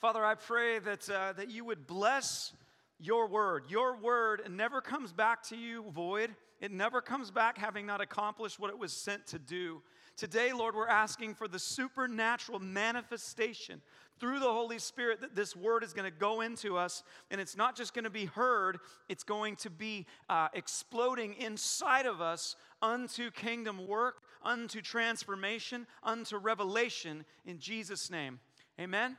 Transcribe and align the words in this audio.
Father, 0.00 0.24
I 0.24 0.34
pray 0.34 0.78
that, 0.78 1.10
uh, 1.10 1.34
that 1.34 1.50
you 1.50 1.62
would 1.66 1.86
bless 1.86 2.54
your 2.98 3.28
word. 3.28 3.64
Your 3.68 3.98
word 3.98 4.40
never 4.50 4.80
comes 4.80 5.12
back 5.12 5.42
to 5.48 5.56
you 5.56 5.84
void, 5.90 6.34
it 6.58 6.72
never 6.72 7.02
comes 7.02 7.30
back 7.30 7.58
having 7.58 7.84
not 7.84 8.00
accomplished 8.00 8.58
what 8.58 8.70
it 8.70 8.78
was 8.78 8.94
sent 8.94 9.26
to 9.26 9.38
do. 9.38 9.82
Today, 10.16 10.54
Lord, 10.54 10.74
we're 10.74 10.88
asking 10.88 11.34
for 11.34 11.48
the 11.48 11.58
supernatural 11.58 12.60
manifestation 12.60 13.82
through 14.18 14.38
the 14.38 14.50
Holy 14.50 14.78
Spirit 14.78 15.20
that 15.20 15.34
this 15.34 15.54
word 15.54 15.84
is 15.84 15.92
going 15.92 16.10
to 16.10 16.18
go 16.18 16.40
into 16.40 16.78
us. 16.78 17.02
And 17.30 17.38
it's 17.38 17.56
not 17.56 17.76
just 17.76 17.92
going 17.92 18.04
to 18.04 18.10
be 18.10 18.24
heard, 18.24 18.78
it's 19.10 19.24
going 19.24 19.56
to 19.56 19.68
be 19.68 20.06
uh, 20.30 20.48
exploding 20.54 21.34
inside 21.34 22.06
of 22.06 22.22
us 22.22 22.56
unto 22.80 23.30
kingdom 23.30 23.86
work, 23.86 24.22
unto 24.42 24.80
transformation, 24.80 25.86
unto 26.02 26.38
revelation 26.38 27.26
in 27.44 27.58
Jesus' 27.58 28.10
name. 28.10 28.40
Amen. 28.78 29.18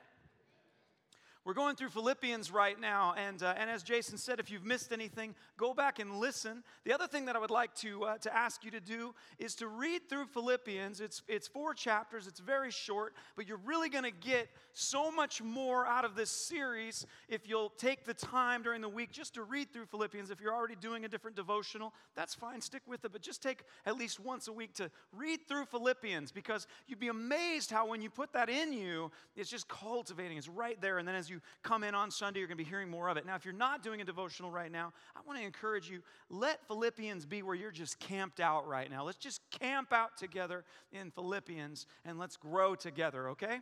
We're 1.43 1.55
going 1.55 1.75
through 1.75 1.89
Philippians 1.89 2.52
right 2.52 2.79
now, 2.79 3.16
and, 3.17 3.41
uh, 3.41 3.55
and 3.57 3.67
as 3.67 3.81
Jason 3.81 4.20
said, 4.20 4.39
if 4.39 4.52
you've 4.52 4.63
missed 4.63 4.91
anything, 4.91 5.34
go 5.57 5.73
back 5.73 5.97
and 5.97 6.20
listen. 6.20 6.63
The 6.83 6.93
other 6.93 7.07
thing 7.07 7.25
that 7.25 7.35
I 7.35 7.39
would 7.39 7.49
like 7.49 7.73
to, 7.77 8.03
uh, 8.03 8.17
to 8.20 8.35
ask 8.35 8.63
you 8.63 8.70
to 8.70 8.79
do 8.79 9.16
is 9.39 9.55
to 9.55 9.67
read 9.67 10.07
through 10.07 10.27
Philippians. 10.27 11.02
It's, 11.02 11.23
it's 11.27 11.47
four 11.47 11.73
chapters, 11.73 12.27
it's 12.27 12.39
very 12.39 12.69
short, 12.69 13.16
but 13.35 13.47
you're 13.47 13.59
really 13.66 13.89
going 13.89 14.03
to 14.03 14.11
get 14.11 14.49
so 14.73 15.11
much 15.11 15.41
more 15.41 15.88
out 15.88 16.05
of 16.05 16.16
this 16.16 16.30
series 16.30 17.07
if 17.27 17.49
you'll 17.49 17.71
take 17.71 18.05
the 18.05 18.13
time 18.13 18.61
during 18.61 18.81
the 18.81 18.89
week 18.89 19.11
just 19.11 19.33
to 19.33 19.41
read 19.41 19.73
through 19.73 19.88
Philippians. 19.88 20.30
If 20.30 20.41
you're 20.41 20.53
already 20.53 20.75
doing 20.75 21.05
a 21.05 21.08
different 21.08 21.35
devotional, 21.35 21.91
that's 22.16 22.35
fine, 22.35 22.61
stick 22.61 22.83
with 22.85 23.03
it, 23.03 23.11
but 23.11 23.23
just 23.23 23.41
take 23.41 23.63
at 23.88 23.97
least 23.97 24.19
once 24.19 24.47
a 24.47 24.53
week 24.53 24.75
to 24.75 24.91
read 25.11 25.39
through 25.47 25.66
Philippians 25.66 26.31
because 26.31 26.67
you'd 26.85 26.99
be 26.99 27.08
amazed 27.08 27.71
how 27.71 27.88
when 27.88 28.03
you 28.03 28.11
put 28.11 28.31
that 28.33 28.47
in 28.47 28.73
you, 28.73 29.09
it's 29.35 29.49
just 29.49 29.67
cultivating, 29.67 30.38
it's 30.38 30.47
right 30.47 30.80
there. 30.80 30.99
And 30.99 31.08
then 31.08 31.16
as 31.16 31.30
you 31.31 31.41
come 31.63 31.84
in 31.84 31.95
on 31.95 32.12
Sunday, 32.12 32.40
you're 32.40 32.48
going 32.48 32.58
to 32.58 32.63
be 32.63 32.70
hearing 32.70 32.90
more 32.90 33.09
of 33.09 33.17
it. 33.17 33.26
Now, 33.26 33.35
if 33.35 33.45
you're 33.45 33.53
not 33.53 33.81
doing 33.81 34.02
a 34.02 34.03
devotional 34.03 34.52
right 34.52 34.72
now, 34.72 34.94
I 35.16 35.22
want 35.25 35.39
to 35.39 35.45
encourage 35.45 35.89
you 35.89 36.02
let 36.30 36.59
Philippians 36.67 37.25
be 37.25 37.42
where 37.42 37.55
you're 37.55 37.72
just 37.72 38.00
camped 38.00 38.39
out 38.39 38.67
right 38.67 38.92
now. 38.92 39.03
Let's 39.03 39.17
just 39.17 39.42
camp 39.50 39.92
out 39.92 40.17
together 40.17 40.64
in 40.92 41.09
Philippians 41.09 41.88
and 42.05 42.20
let's 42.20 42.38
grow 42.38 42.75
together, 42.75 43.30
okay? 43.30 43.59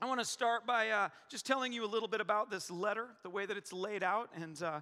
I 0.00 0.06
want 0.06 0.20
to 0.20 0.26
start 0.26 0.66
by 0.66 0.88
uh, 0.88 1.08
just 1.28 1.46
telling 1.46 1.72
you 1.72 1.84
a 1.84 1.86
little 1.86 2.08
bit 2.08 2.20
about 2.20 2.50
this 2.50 2.70
letter, 2.70 3.08
the 3.22 3.30
way 3.30 3.46
that 3.46 3.56
it's 3.56 3.72
laid 3.72 4.02
out, 4.02 4.30
and 4.34 4.60
uh, 4.62 4.80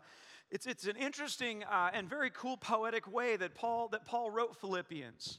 it's, 0.50 0.66
it's 0.66 0.86
an 0.86 0.96
interesting 0.96 1.62
uh, 1.64 1.90
and 1.92 2.08
very 2.08 2.30
cool 2.30 2.56
poetic 2.56 3.10
way 3.10 3.36
that 3.36 3.54
Paul 3.54 3.88
that 3.88 4.04
Paul 4.04 4.30
wrote 4.30 4.56
Philippians. 4.60 5.38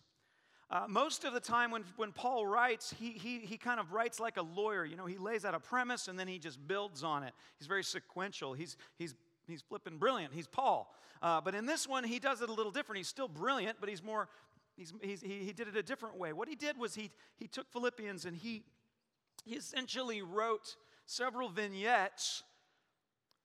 Uh, 0.71 0.85
most 0.87 1.25
of 1.25 1.33
the 1.33 1.39
time, 1.39 1.69
when, 1.69 1.83
when 1.97 2.13
Paul 2.13 2.47
writes, 2.47 2.93
he, 2.97 3.09
he, 3.09 3.39
he 3.39 3.57
kind 3.57 3.77
of 3.77 3.91
writes 3.91 4.21
like 4.21 4.37
a 4.37 4.41
lawyer. 4.41 4.85
You 4.85 4.95
know, 4.95 5.05
he 5.05 5.17
lays 5.17 5.43
out 5.43 5.53
a 5.53 5.59
premise 5.59 6.07
and 6.07 6.17
then 6.17 6.29
he 6.29 6.39
just 6.39 6.65
builds 6.65 7.03
on 7.03 7.23
it. 7.23 7.33
He's 7.59 7.67
very 7.67 7.83
sequential. 7.83 8.53
He's, 8.53 8.77
he's, 8.97 9.13
he's 9.47 9.61
flipping 9.61 9.97
brilliant. 9.97 10.33
He's 10.33 10.47
Paul. 10.47 10.95
Uh, 11.21 11.41
but 11.41 11.55
in 11.55 11.65
this 11.65 11.89
one, 11.89 12.05
he 12.05 12.19
does 12.19 12.41
it 12.41 12.47
a 12.47 12.53
little 12.53 12.71
different. 12.71 12.97
He's 12.97 13.09
still 13.09 13.27
brilliant, 13.27 13.79
but 13.81 13.89
he's 13.89 14.01
more, 14.01 14.29
he's, 14.77 14.93
he's, 15.01 15.21
he, 15.21 15.39
he 15.39 15.51
did 15.51 15.67
it 15.67 15.75
a 15.75 15.83
different 15.83 16.17
way. 16.17 16.31
What 16.31 16.47
he 16.47 16.55
did 16.55 16.77
was 16.77 16.95
he, 16.95 17.11
he 17.35 17.47
took 17.47 17.69
Philippians 17.73 18.23
and 18.23 18.37
he, 18.37 18.63
he 19.43 19.55
essentially 19.55 20.21
wrote 20.21 20.77
several 21.05 21.49
vignettes 21.49 22.43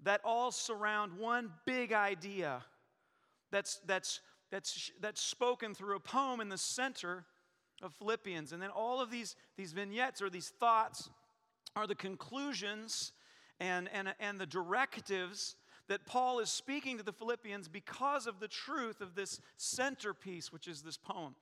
that 0.05 0.21
all 0.25 0.53
surround 0.53 1.19
one 1.19 1.51
big 1.65 1.93
idea 1.93 2.63
that's, 3.51 3.81
that's 3.87 4.21
that's, 4.51 4.91
that's 5.01 5.21
spoken 5.21 5.75
through 5.75 5.97
a 5.97 6.01
poem 6.01 6.41
in 6.41 6.49
the 6.49 6.59
center 6.59 7.25
of 7.83 7.93
Philippians. 7.95 8.53
And 8.53 8.63
then 8.63 8.71
all 8.71 9.01
of 9.01 9.11
these, 9.11 9.37
these 9.57 9.73
vignettes 9.73 10.23
or 10.23 10.31
these 10.31 10.49
thoughts 10.49 11.11
are 11.75 11.87
the 11.87 11.95
conclusions 11.95 13.13
and, 13.61 13.89
and, 13.93 14.15
and 14.21 14.41
the 14.41 14.47
directives 14.47 15.57
that 15.89 16.05
Paul 16.05 16.41
is 16.41 16.51
speaking 16.51 16.99
to 16.99 17.05
the 17.05 17.13
Philippians 17.13 17.69
because 17.69 18.27
of 18.27 18.41
the 18.41 18.49
truth 18.49 19.01
of 19.01 19.15
this 19.15 19.41
centerpiece, 19.56 20.53
which 20.53 20.67
is 20.67 20.83
this 20.83 20.97
poem. 20.97 21.35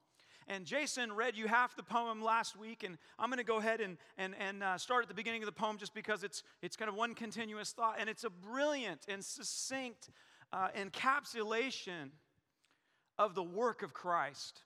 And 0.47 0.67
Jason 0.67 1.13
read 1.13 1.37
you 1.37 1.47
half 1.49 1.75
the 1.75 1.83
poem 1.83 2.23
last 2.23 2.59
week, 2.59 2.83
and 2.83 2.99
I'm 3.19 3.31
going 3.31 3.39
to 3.39 3.45
go 3.45 3.57
ahead 3.57 3.81
and, 3.81 3.97
and, 4.19 4.35
and 4.39 4.63
uh, 4.63 4.77
start 4.77 5.03
at 5.03 5.09
the 5.09 5.15
beginning 5.15 5.43
of 5.43 5.47
the 5.47 5.53
poem 5.53 5.79
just 5.79 5.95
because 5.95 6.23
it's, 6.23 6.43
it's 6.61 6.77
kind 6.77 6.91
of 6.91 6.95
one 6.95 7.15
continuous 7.15 7.73
thought, 7.73 7.97
and 7.99 8.11
it's 8.11 8.25
a 8.25 8.31
brilliant 8.31 9.07
and 9.09 9.25
succinct 9.25 10.11
uh, 10.53 10.69
encapsulation 10.79 12.11
of 13.19 13.35
the 13.35 13.43
work 13.43 13.83
of 13.83 13.93
Christ. 13.93 14.61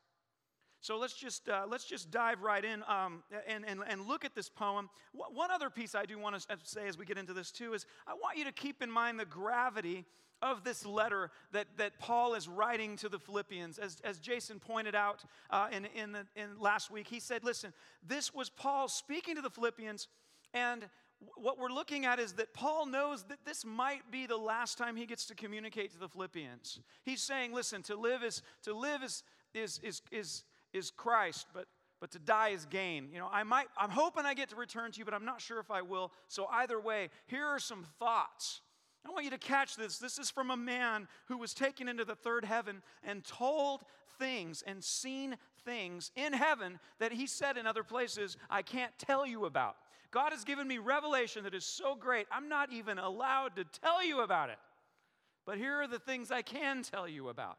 So 0.81 0.97
let's 0.97 1.15
just, 1.15 1.49
uh, 1.49 1.65
let's 1.69 1.85
just 1.85 2.11
dive 2.11 2.41
right 2.41 2.65
in 2.65 2.85
um, 2.87 3.25
and, 3.49 3.65
and, 3.67 3.81
and 3.87 4.07
look 4.07 4.25
at 4.25 4.35
this 4.35 4.49
poem. 4.49 4.89
One 5.13 5.51
other 5.51 5.71
piece 5.71 5.95
I 5.95 6.07
do 6.07 6.19
want 6.19 6.41
to 6.41 6.57
say 6.63 6.87
as 6.87 6.97
we 6.97 7.05
get 7.05 7.19
into 7.19 7.33
this 7.33 7.51
too 7.51 7.75
is 7.75 7.85
I 8.07 8.15
want 8.15 8.39
you 8.39 8.45
to 8.45 8.53
keep 8.53 8.81
in 8.81 8.91
mind 8.91 9.19
the 9.19 9.25
gravity 9.25 10.05
of 10.41 10.63
this 10.63 10.87
letter 10.87 11.33
that, 11.51 11.67
that 11.79 11.99
Paul 11.99 12.35
is 12.35 12.47
writing 12.47 12.97
to 12.99 13.09
the 13.09 13.19
Philippians. 13.19 13.79
As, 13.79 14.01
as 14.05 14.21
Jason 14.21 14.61
pointed 14.61 14.95
out 14.95 15.25
uh, 15.51 15.67
in, 15.73 15.87
in, 15.97 16.13
the, 16.13 16.27
in 16.37 16.61
last 16.61 16.93
week, 16.93 17.09
he 17.09 17.19
said, 17.19 17.43
listen, 17.43 17.73
this 18.07 18.33
was 18.33 18.49
Paul 18.49 18.87
speaking 18.87 19.35
to 19.35 19.43
the 19.43 19.51
Philippians, 19.51 20.07
and 20.55 20.89
what 21.37 21.59
we're 21.59 21.71
looking 21.71 22.07
at 22.07 22.19
is 22.19 22.35
that 22.35 22.55
Paul 22.55 22.87
knows 22.87 23.25
that 23.25 23.45
this 23.45 23.65
might 23.65 24.11
be 24.11 24.27
the 24.27 24.37
last 24.37 24.79
time 24.79 24.97
he 24.97 25.07
gets 25.07 25.27
to 25.27 25.35
communicate 25.35 25.93
to 25.93 25.99
the 25.99 26.09
Philippians. 26.09 26.81
He's 27.05 27.23
saying, 27.23 27.53
listen, 27.53 27.83
to 27.85 27.97
live 27.97 28.23
is 28.23 28.43
to 28.63 28.75
live 28.75 29.03
is 29.03 29.23
is 29.55 29.81
is 29.83 30.03
is, 30.13 30.45
is 30.73 30.91
Christ, 30.91 31.47
but 31.53 31.67
but 32.01 32.13
to 32.13 32.19
die 32.19 32.51
is 32.51 32.67
gain. 32.67 33.09
You 33.13 33.19
know, 33.19 33.29
I 33.33 33.43
might 33.43 33.67
I'm 33.77 33.91
hoping 33.91 34.27
I 34.27 34.35
get 34.35 34.51
to 34.51 34.57
return 34.57 34.93
to 34.93 34.99
you, 34.99 35.05
but 35.05 35.15
I'm 35.15 35.25
not 35.25 35.41
sure 35.41 35.59
if 35.59 35.71
I 35.71 35.83
will. 35.83 36.13
So 36.29 36.47
either 36.47 36.79
way, 36.81 37.11
here 37.27 37.45
are 37.45 37.59
some 37.59 37.85
thoughts. 37.99 38.61
I 39.07 39.11
want 39.11 39.25
you 39.25 39.31
to 39.31 39.39
catch 39.39 39.77
this. 39.77 39.99
This 39.99 40.19
is 40.19 40.31
from 40.31 40.51
a 40.51 40.57
man 40.57 41.09
who 41.27 41.39
was 41.39 41.55
taken 41.55 41.89
into 41.89 42.05
the 42.05 42.15
third 42.15 42.45
heaven 42.45 42.83
and 43.03 43.25
told 43.25 43.83
things 44.19 44.63
and 44.67 44.83
seen 44.83 45.37
things 45.65 46.11
in 46.17 46.33
heaven 46.33 46.79
that 46.99 47.13
he 47.13 47.27
said 47.27 47.57
in 47.57 47.67
other 47.67 47.85
places, 47.85 48.37
I 48.51 48.63
can't 48.63 48.93
tell 48.99 49.27
you 49.27 49.45
about. 49.47 49.77
God 50.11 50.33
has 50.33 50.45
given 50.45 50.67
me 50.67 50.79
revelation 50.79 51.45
that 51.45 51.55
is 51.55 51.65
so 51.65 51.95
great, 51.95 52.27
I'm 52.33 52.49
not 52.49 52.73
even 52.73 52.99
allowed 52.99 53.57
to 53.57 53.65
tell 53.65 54.05
you 54.05 54.21
about 54.21 54.51
it. 54.51 54.59
But 55.45 55.59
here 55.59 55.75
are 55.75 55.89
the 55.89 55.99
things 55.99 56.31
I 56.31 56.43
can 56.43 56.83
tell 56.83 57.09
you 57.09 57.29
about. 57.29 57.59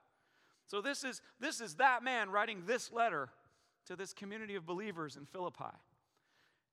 So 0.68 0.82
this 0.82 1.04
is 1.04 1.22
this 1.40 1.62
is 1.62 1.76
that 1.76 2.04
man 2.04 2.30
writing 2.30 2.64
this 2.66 2.92
letter 2.92 3.30
to 3.88 3.96
this 3.96 4.14
community 4.14 4.56
of 4.56 4.66
believers 4.66 5.16
in 5.16 5.26
Philippi. 5.26 5.76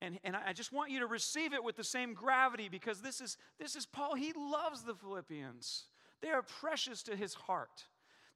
And, 0.03 0.19
and 0.25 0.37
I 0.37 0.53
just 0.53 0.73
want 0.73 0.91
you 0.91 1.01
to 1.01 1.07
receive 1.07 1.55
it 1.55 1.65
with 1.65 1.77
the 1.77 1.85
same 1.85 2.13
gravity 2.13 2.69
because 2.69 3.01
this 3.01 3.23
is 3.23 3.39
this 3.59 3.77
is 3.77 3.87
Paul. 3.87 4.15
He 4.15 4.35
loves 4.37 4.83
the 4.83 4.95
Philippians. 4.95 5.85
They 6.21 6.29
are 6.29 6.43
precious 6.43 7.03
to 7.05 7.17
his 7.17 7.35
heart. 7.35 7.85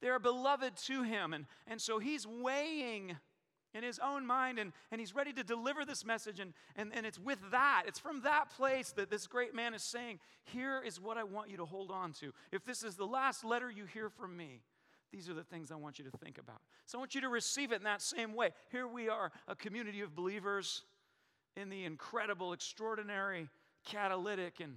They 0.01 0.09
are 0.09 0.19
beloved 0.19 0.77
to 0.87 1.03
him. 1.03 1.35
And, 1.35 1.47
and 1.67 1.81
so 1.81 1.99
he's 1.99 2.27
weighing 2.27 3.17
in 3.75 3.83
his 3.83 3.99
own 3.99 4.27
mind 4.27 4.59
and, 4.59 4.73
and 4.91 5.01
he's 5.01 5.15
ready 5.15 5.33
to 5.33 5.45
deliver 5.45 5.85
this 5.85 6.05
message 6.05 6.41
and, 6.41 6.53
and, 6.77 6.91
and 6.95 7.07
it's 7.07 7.19
with 7.19 7.39
that 7.51 7.85
it's 7.87 7.99
from 7.99 8.23
that 8.23 8.51
place 8.51 8.93
that 8.93 9.11
this 9.11 9.27
great 9.27 9.55
man 9.55 9.75
is 9.75 9.83
saying 9.83 10.19
here 10.45 10.83
is 10.85 11.01
what 11.01 11.17
i 11.17 11.25
want 11.25 11.51
you 11.51 11.57
to 11.57 11.65
hold 11.65 11.91
on 11.91 12.13
to. 12.13 12.33
If 12.53 12.65
this 12.65 12.83
is 12.83 12.97
the 12.97 13.07
last 13.07 13.45
letter 13.45 13.71
you 13.71 13.85
hear 13.87 14.09
from 14.09 14.37
me 14.37 14.63
these 15.13 15.29
are 15.29 15.35
the 15.35 15.45
things 15.45 15.71
i 15.71 15.77
want 15.77 15.99
you 15.99 16.05
to 16.05 16.17
think 16.19 16.39
about. 16.39 16.61
So 16.87 16.99
i 16.99 17.01
want 17.01 17.15
you 17.15 17.21
to 17.21 17.29
receive 17.29 17.73
it 17.73 17.77
in 17.77 17.85
that 17.85 18.03
same 18.03 18.35
way. 18.35 18.51
Here 18.71 18.87
we 18.87 19.09
are 19.09 19.31
a 19.47 19.55
community 19.55 20.01
of 20.01 20.15
believers 20.15 20.83
in 21.57 21.69
the 21.69 21.85
incredible 21.85 22.53
extraordinary 22.53 23.49
catalytic 23.85 24.61
and 24.61 24.77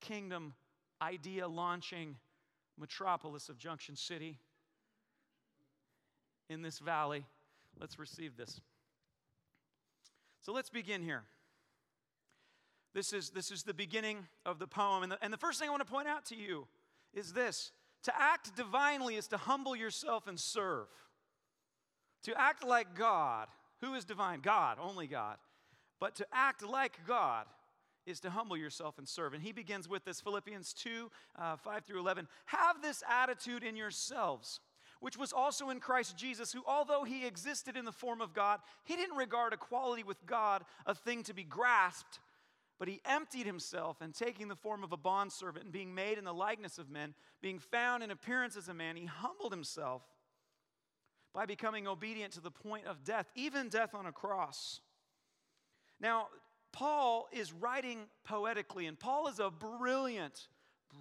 kingdom 0.00 0.54
idea 1.00 1.46
launching 1.48 2.16
metropolis 2.78 3.48
of 3.48 3.58
junction 3.58 3.96
city 3.96 4.38
in 6.48 6.62
this 6.62 6.78
valley 6.78 7.24
Let's 7.80 7.98
receive 7.98 8.36
this. 8.36 8.60
So 10.40 10.52
let's 10.52 10.70
begin 10.70 11.02
here. 11.02 11.22
This 12.94 13.12
is, 13.12 13.30
this 13.30 13.50
is 13.50 13.62
the 13.62 13.74
beginning 13.74 14.26
of 14.44 14.58
the 14.58 14.66
poem. 14.66 15.02
And 15.02 15.12
the, 15.12 15.18
and 15.22 15.32
the 15.32 15.38
first 15.38 15.58
thing 15.58 15.68
I 15.68 15.70
want 15.70 15.86
to 15.86 15.90
point 15.90 16.08
out 16.08 16.26
to 16.26 16.36
you 16.36 16.66
is 17.14 17.32
this 17.32 17.72
to 18.04 18.12
act 18.20 18.54
divinely 18.56 19.16
is 19.16 19.28
to 19.28 19.36
humble 19.36 19.76
yourself 19.76 20.26
and 20.26 20.38
serve. 20.38 20.88
To 22.24 22.38
act 22.38 22.64
like 22.64 22.94
God, 22.96 23.48
who 23.80 23.94
is 23.94 24.04
divine? 24.04 24.40
God, 24.40 24.78
only 24.80 25.06
God. 25.06 25.36
But 26.00 26.16
to 26.16 26.26
act 26.32 26.64
like 26.64 26.98
God 27.06 27.46
is 28.06 28.20
to 28.20 28.30
humble 28.30 28.56
yourself 28.56 28.98
and 28.98 29.08
serve. 29.08 29.34
And 29.34 29.42
he 29.42 29.52
begins 29.52 29.88
with 29.88 30.04
this 30.04 30.20
Philippians 30.20 30.72
2 30.74 31.10
uh, 31.38 31.56
5 31.56 31.84
through 31.84 32.00
11. 32.00 32.26
Have 32.46 32.82
this 32.82 33.02
attitude 33.08 33.62
in 33.62 33.76
yourselves 33.76 34.60
which 35.02 35.18
was 35.18 35.32
also 35.32 35.68
in 35.68 35.80
Christ 35.80 36.16
Jesus, 36.16 36.52
who, 36.52 36.62
although 36.64 37.02
he 37.02 37.26
existed 37.26 37.76
in 37.76 37.84
the 37.84 37.90
form 37.90 38.20
of 38.20 38.32
God, 38.32 38.60
he 38.84 38.94
didn't 38.94 39.16
regard 39.16 39.52
equality 39.52 40.04
with 40.04 40.24
God 40.26 40.62
a 40.86 40.94
thing 40.94 41.24
to 41.24 41.34
be 41.34 41.42
grasped, 41.42 42.20
but 42.78 42.86
he 42.86 43.00
emptied 43.04 43.44
himself 43.44 44.00
and 44.00 44.14
taking 44.14 44.46
the 44.46 44.54
form 44.54 44.84
of 44.84 44.92
a 44.92 44.96
bondservant 44.96 45.64
and 45.64 45.72
being 45.72 45.92
made 45.92 46.18
in 46.18 46.24
the 46.24 46.32
likeness 46.32 46.78
of 46.78 46.88
men, 46.88 47.14
being 47.40 47.58
found 47.58 48.04
in 48.04 48.12
appearance 48.12 48.56
as 48.56 48.68
a 48.68 48.74
man, 48.74 48.94
he 48.94 49.06
humbled 49.06 49.52
himself 49.52 50.02
by 51.34 51.46
becoming 51.46 51.88
obedient 51.88 52.32
to 52.34 52.40
the 52.40 52.52
point 52.52 52.86
of 52.86 53.02
death, 53.02 53.26
even 53.34 53.68
death 53.68 53.96
on 53.96 54.06
a 54.06 54.12
cross. 54.12 54.82
Now, 56.00 56.28
Paul 56.70 57.26
is 57.32 57.52
writing 57.52 58.04
poetically, 58.22 58.86
and 58.86 58.96
Paul 58.96 59.26
is 59.26 59.40
a 59.40 59.50
brilliant, 59.50 60.46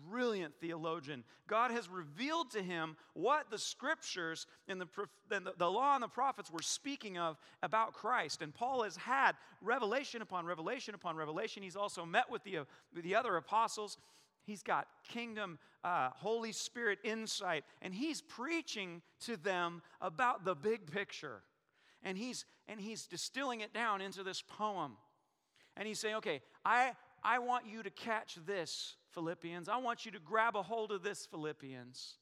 brilliant 0.09 0.53
theologian. 0.59 1.23
God 1.47 1.71
has 1.71 1.89
revealed 1.89 2.51
to 2.51 2.61
him 2.61 2.95
what 3.13 3.49
the 3.49 3.57
scriptures 3.57 4.47
and 4.67 4.79
the, 4.79 4.87
and 5.29 5.47
the, 5.57 5.69
law 5.69 5.93
and 5.93 6.03
the 6.03 6.07
prophets 6.07 6.51
were 6.51 6.61
speaking 6.61 7.17
of 7.17 7.37
about 7.61 7.93
Christ. 7.93 8.41
And 8.41 8.53
Paul 8.53 8.83
has 8.83 8.95
had 8.95 9.33
revelation 9.61 10.21
upon 10.21 10.45
revelation 10.45 10.95
upon 10.95 11.15
revelation. 11.15 11.63
He's 11.63 11.75
also 11.75 12.05
met 12.05 12.29
with 12.29 12.43
the, 12.43 12.59
the 12.93 13.15
other 13.15 13.35
apostles. 13.35 13.97
He's 14.43 14.63
got 14.63 14.87
kingdom, 15.07 15.59
uh, 15.83 16.09
Holy 16.15 16.51
Spirit 16.51 16.99
insight, 17.03 17.63
and 17.81 17.93
he's 17.93 18.21
preaching 18.21 19.01
to 19.21 19.37
them 19.37 19.81
about 20.01 20.45
the 20.45 20.55
big 20.55 20.91
picture. 20.91 21.41
And 22.03 22.17
he's, 22.17 22.45
and 22.67 22.79
he's 22.79 23.05
distilling 23.05 23.61
it 23.61 23.73
down 23.73 24.01
into 24.01 24.23
this 24.23 24.41
poem. 24.41 24.97
And 25.77 25.87
he's 25.87 25.99
saying, 25.99 26.15
okay, 26.15 26.41
I, 26.65 26.93
I 27.23 27.39
want 27.39 27.65
you 27.67 27.83
to 27.83 27.89
catch 27.89 28.37
this, 28.45 28.95
Philippians. 29.11 29.69
I 29.69 29.77
want 29.77 30.05
you 30.05 30.11
to 30.11 30.19
grab 30.19 30.55
a 30.55 30.63
hold 30.63 30.91
of 30.91 31.03
this, 31.03 31.25
Philippians. 31.25 32.15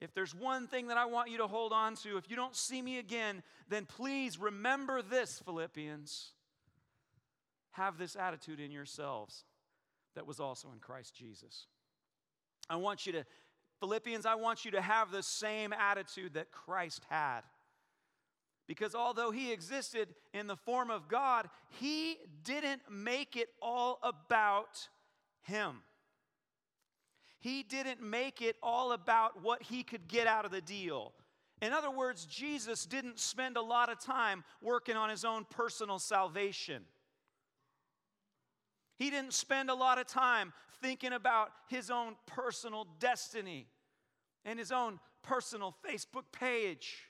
If 0.00 0.14
there's 0.14 0.34
one 0.34 0.66
thing 0.66 0.88
that 0.88 0.96
I 0.96 1.04
want 1.06 1.30
you 1.30 1.38
to 1.38 1.46
hold 1.46 1.72
on 1.72 1.94
to, 1.96 2.16
if 2.16 2.30
you 2.30 2.36
don't 2.36 2.56
see 2.56 2.80
me 2.80 2.98
again, 2.98 3.42
then 3.68 3.84
please 3.84 4.38
remember 4.38 5.02
this, 5.02 5.40
Philippians. 5.44 6.30
Have 7.72 7.98
this 7.98 8.16
attitude 8.16 8.60
in 8.60 8.70
yourselves 8.70 9.44
that 10.14 10.26
was 10.26 10.40
also 10.40 10.70
in 10.72 10.78
Christ 10.78 11.14
Jesus. 11.14 11.66
I 12.68 12.76
want 12.76 13.06
you 13.06 13.12
to, 13.12 13.24
Philippians, 13.80 14.24
I 14.24 14.36
want 14.36 14.64
you 14.64 14.70
to 14.72 14.80
have 14.80 15.10
the 15.10 15.22
same 15.22 15.72
attitude 15.72 16.34
that 16.34 16.50
Christ 16.50 17.02
had. 17.10 17.42
Because 18.70 18.94
although 18.94 19.32
he 19.32 19.52
existed 19.52 20.14
in 20.32 20.46
the 20.46 20.54
form 20.54 20.92
of 20.92 21.08
God, 21.08 21.50
he 21.70 22.18
didn't 22.44 22.82
make 22.88 23.34
it 23.34 23.48
all 23.60 23.98
about 24.00 24.88
him. 25.42 25.78
He 27.40 27.64
didn't 27.64 28.00
make 28.00 28.40
it 28.40 28.54
all 28.62 28.92
about 28.92 29.42
what 29.42 29.60
he 29.64 29.82
could 29.82 30.06
get 30.06 30.28
out 30.28 30.44
of 30.44 30.52
the 30.52 30.60
deal. 30.60 31.14
In 31.60 31.72
other 31.72 31.90
words, 31.90 32.24
Jesus 32.26 32.86
didn't 32.86 33.18
spend 33.18 33.56
a 33.56 33.60
lot 33.60 33.90
of 33.90 33.98
time 33.98 34.44
working 34.62 34.94
on 34.94 35.10
his 35.10 35.24
own 35.24 35.46
personal 35.50 35.98
salvation. 35.98 36.84
He 38.94 39.10
didn't 39.10 39.34
spend 39.34 39.68
a 39.68 39.74
lot 39.74 39.98
of 39.98 40.06
time 40.06 40.52
thinking 40.80 41.12
about 41.12 41.50
his 41.68 41.90
own 41.90 42.14
personal 42.24 42.86
destiny 43.00 43.66
and 44.44 44.60
his 44.60 44.70
own 44.70 45.00
personal 45.24 45.74
Facebook 45.84 46.30
page. 46.30 47.09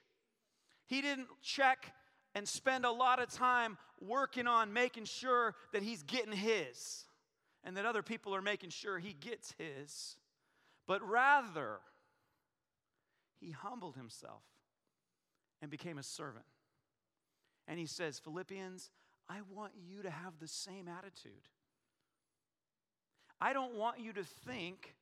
He 0.90 1.00
didn't 1.00 1.28
check 1.40 1.92
and 2.34 2.48
spend 2.48 2.84
a 2.84 2.90
lot 2.90 3.22
of 3.22 3.30
time 3.30 3.78
working 4.00 4.48
on 4.48 4.72
making 4.72 5.04
sure 5.04 5.54
that 5.72 5.84
he's 5.84 6.02
getting 6.02 6.32
his 6.32 7.04
and 7.62 7.76
that 7.76 7.86
other 7.86 8.02
people 8.02 8.34
are 8.34 8.42
making 8.42 8.70
sure 8.70 8.98
he 8.98 9.12
gets 9.12 9.54
his. 9.56 10.16
But 10.88 11.00
rather, 11.08 11.78
he 13.38 13.52
humbled 13.52 13.94
himself 13.94 14.42
and 15.62 15.70
became 15.70 15.96
a 15.96 16.02
servant. 16.02 16.44
And 17.68 17.78
he 17.78 17.86
says, 17.86 18.18
Philippians, 18.18 18.90
I 19.28 19.42
want 19.54 19.70
you 19.88 20.02
to 20.02 20.10
have 20.10 20.40
the 20.40 20.48
same 20.48 20.88
attitude. 20.88 21.46
I 23.40 23.52
don't 23.52 23.76
want 23.76 24.00
you 24.00 24.12
to 24.14 24.24
think 24.24 24.96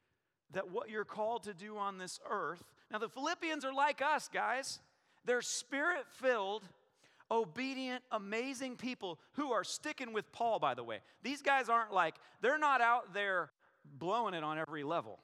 that 0.52 0.70
what 0.70 0.90
you're 0.90 1.06
called 1.06 1.44
to 1.44 1.54
do 1.54 1.78
on 1.78 1.96
this 1.96 2.20
earth. 2.28 2.62
Now, 2.90 2.98
the 2.98 3.08
Philippians 3.08 3.64
are 3.64 3.72
like 3.72 4.02
us, 4.02 4.28
guys. 4.28 4.80
They're 5.28 5.42
spirit 5.42 6.06
filled, 6.08 6.62
obedient, 7.30 8.02
amazing 8.10 8.76
people 8.76 9.18
who 9.34 9.52
are 9.52 9.62
sticking 9.62 10.14
with 10.14 10.32
Paul, 10.32 10.58
by 10.58 10.72
the 10.72 10.82
way. 10.82 11.00
These 11.22 11.42
guys 11.42 11.68
aren't 11.68 11.92
like, 11.92 12.14
they're 12.40 12.56
not 12.56 12.80
out 12.80 13.12
there 13.12 13.50
blowing 13.84 14.32
it 14.32 14.42
on 14.42 14.58
every 14.58 14.84
level. 14.84 15.18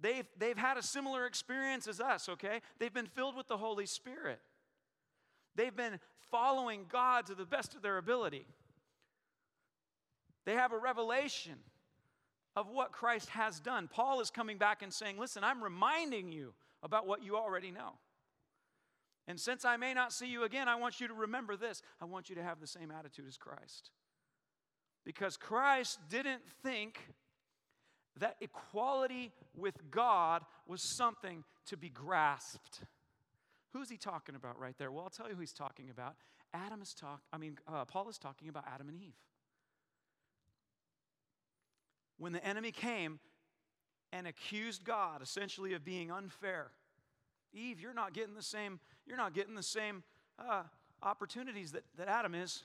They've, 0.00 0.24
they've 0.38 0.56
had 0.56 0.78
a 0.78 0.82
similar 0.82 1.26
experience 1.26 1.86
as 1.86 2.00
us, 2.00 2.26
okay? 2.30 2.62
They've 2.78 2.92
been 2.92 3.04
filled 3.04 3.36
with 3.36 3.48
the 3.48 3.58
Holy 3.58 3.84
Spirit. 3.84 4.40
They've 5.54 5.76
been 5.76 6.00
following 6.30 6.86
God 6.88 7.26
to 7.26 7.34
the 7.34 7.44
best 7.44 7.74
of 7.74 7.82
their 7.82 7.98
ability. 7.98 8.46
They 10.46 10.54
have 10.54 10.72
a 10.72 10.78
revelation 10.78 11.56
of 12.56 12.70
what 12.70 12.92
Christ 12.92 13.28
has 13.28 13.60
done. 13.60 13.90
Paul 13.92 14.22
is 14.22 14.30
coming 14.30 14.56
back 14.56 14.80
and 14.80 14.90
saying, 14.90 15.18
Listen, 15.18 15.44
I'm 15.44 15.62
reminding 15.62 16.32
you 16.32 16.54
about 16.82 17.06
what 17.06 17.22
you 17.22 17.36
already 17.36 17.70
know. 17.70 17.98
And 19.26 19.40
since 19.40 19.64
I 19.64 19.76
may 19.76 19.94
not 19.94 20.12
see 20.12 20.26
you 20.26 20.44
again, 20.44 20.68
I 20.68 20.76
want 20.76 21.00
you 21.00 21.08
to 21.08 21.14
remember 21.14 21.56
this. 21.56 21.82
I 22.00 22.04
want 22.04 22.28
you 22.28 22.34
to 22.36 22.42
have 22.42 22.60
the 22.60 22.66
same 22.66 22.90
attitude 22.90 23.26
as 23.26 23.36
Christ. 23.36 23.90
Because 25.04 25.36
Christ 25.36 25.98
didn't 26.10 26.42
think 26.62 26.98
that 28.18 28.36
equality 28.40 29.32
with 29.56 29.90
God 29.90 30.42
was 30.66 30.82
something 30.82 31.44
to 31.66 31.76
be 31.76 31.88
grasped. 31.88 32.80
Who's 33.72 33.90
he 33.90 33.96
talking 33.96 34.34
about 34.34 34.58
right 34.58 34.74
there? 34.78 34.92
Well, 34.92 35.04
I'll 35.04 35.10
tell 35.10 35.28
you 35.28 35.34
who 35.34 35.40
he's 35.40 35.52
talking 35.52 35.90
about. 35.90 36.14
Adam 36.52 36.80
is 36.80 36.94
talking, 36.94 37.24
I 37.32 37.38
mean, 37.38 37.58
uh, 37.66 37.84
Paul 37.84 38.08
is 38.08 38.18
talking 38.18 38.48
about 38.48 38.64
Adam 38.72 38.88
and 38.88 38.96
Eve 38.96 39.14
when 42.18 42.32
the 42.32 42.44
enemy 42.44 42.70
came 42.70 43.18
and 44.12 44.26
accused 44.26 44.84
God 44.84 45.22
essentially 45.22 45.74
of 45.74 45.84
being 45.84 46.10
unfair. 46.10 46.70
Eve, 47.54 47.80
you're 47.80 47.94
not 47.94 48.12
getting 48.12 48.34
the 48.34 48.42
same, 48.42 48.80
you're 49.06 49.16
not 49.16 49.32
getting 49.34 49.54
the 49.54 49.62
same 49.62 50.02
uh, 50.38 50.62
opportunities 51.02 51.72
that, 51.72 51.84
that 51.96 52.08
Adam 52.08 52.34
is. 52.34 52.64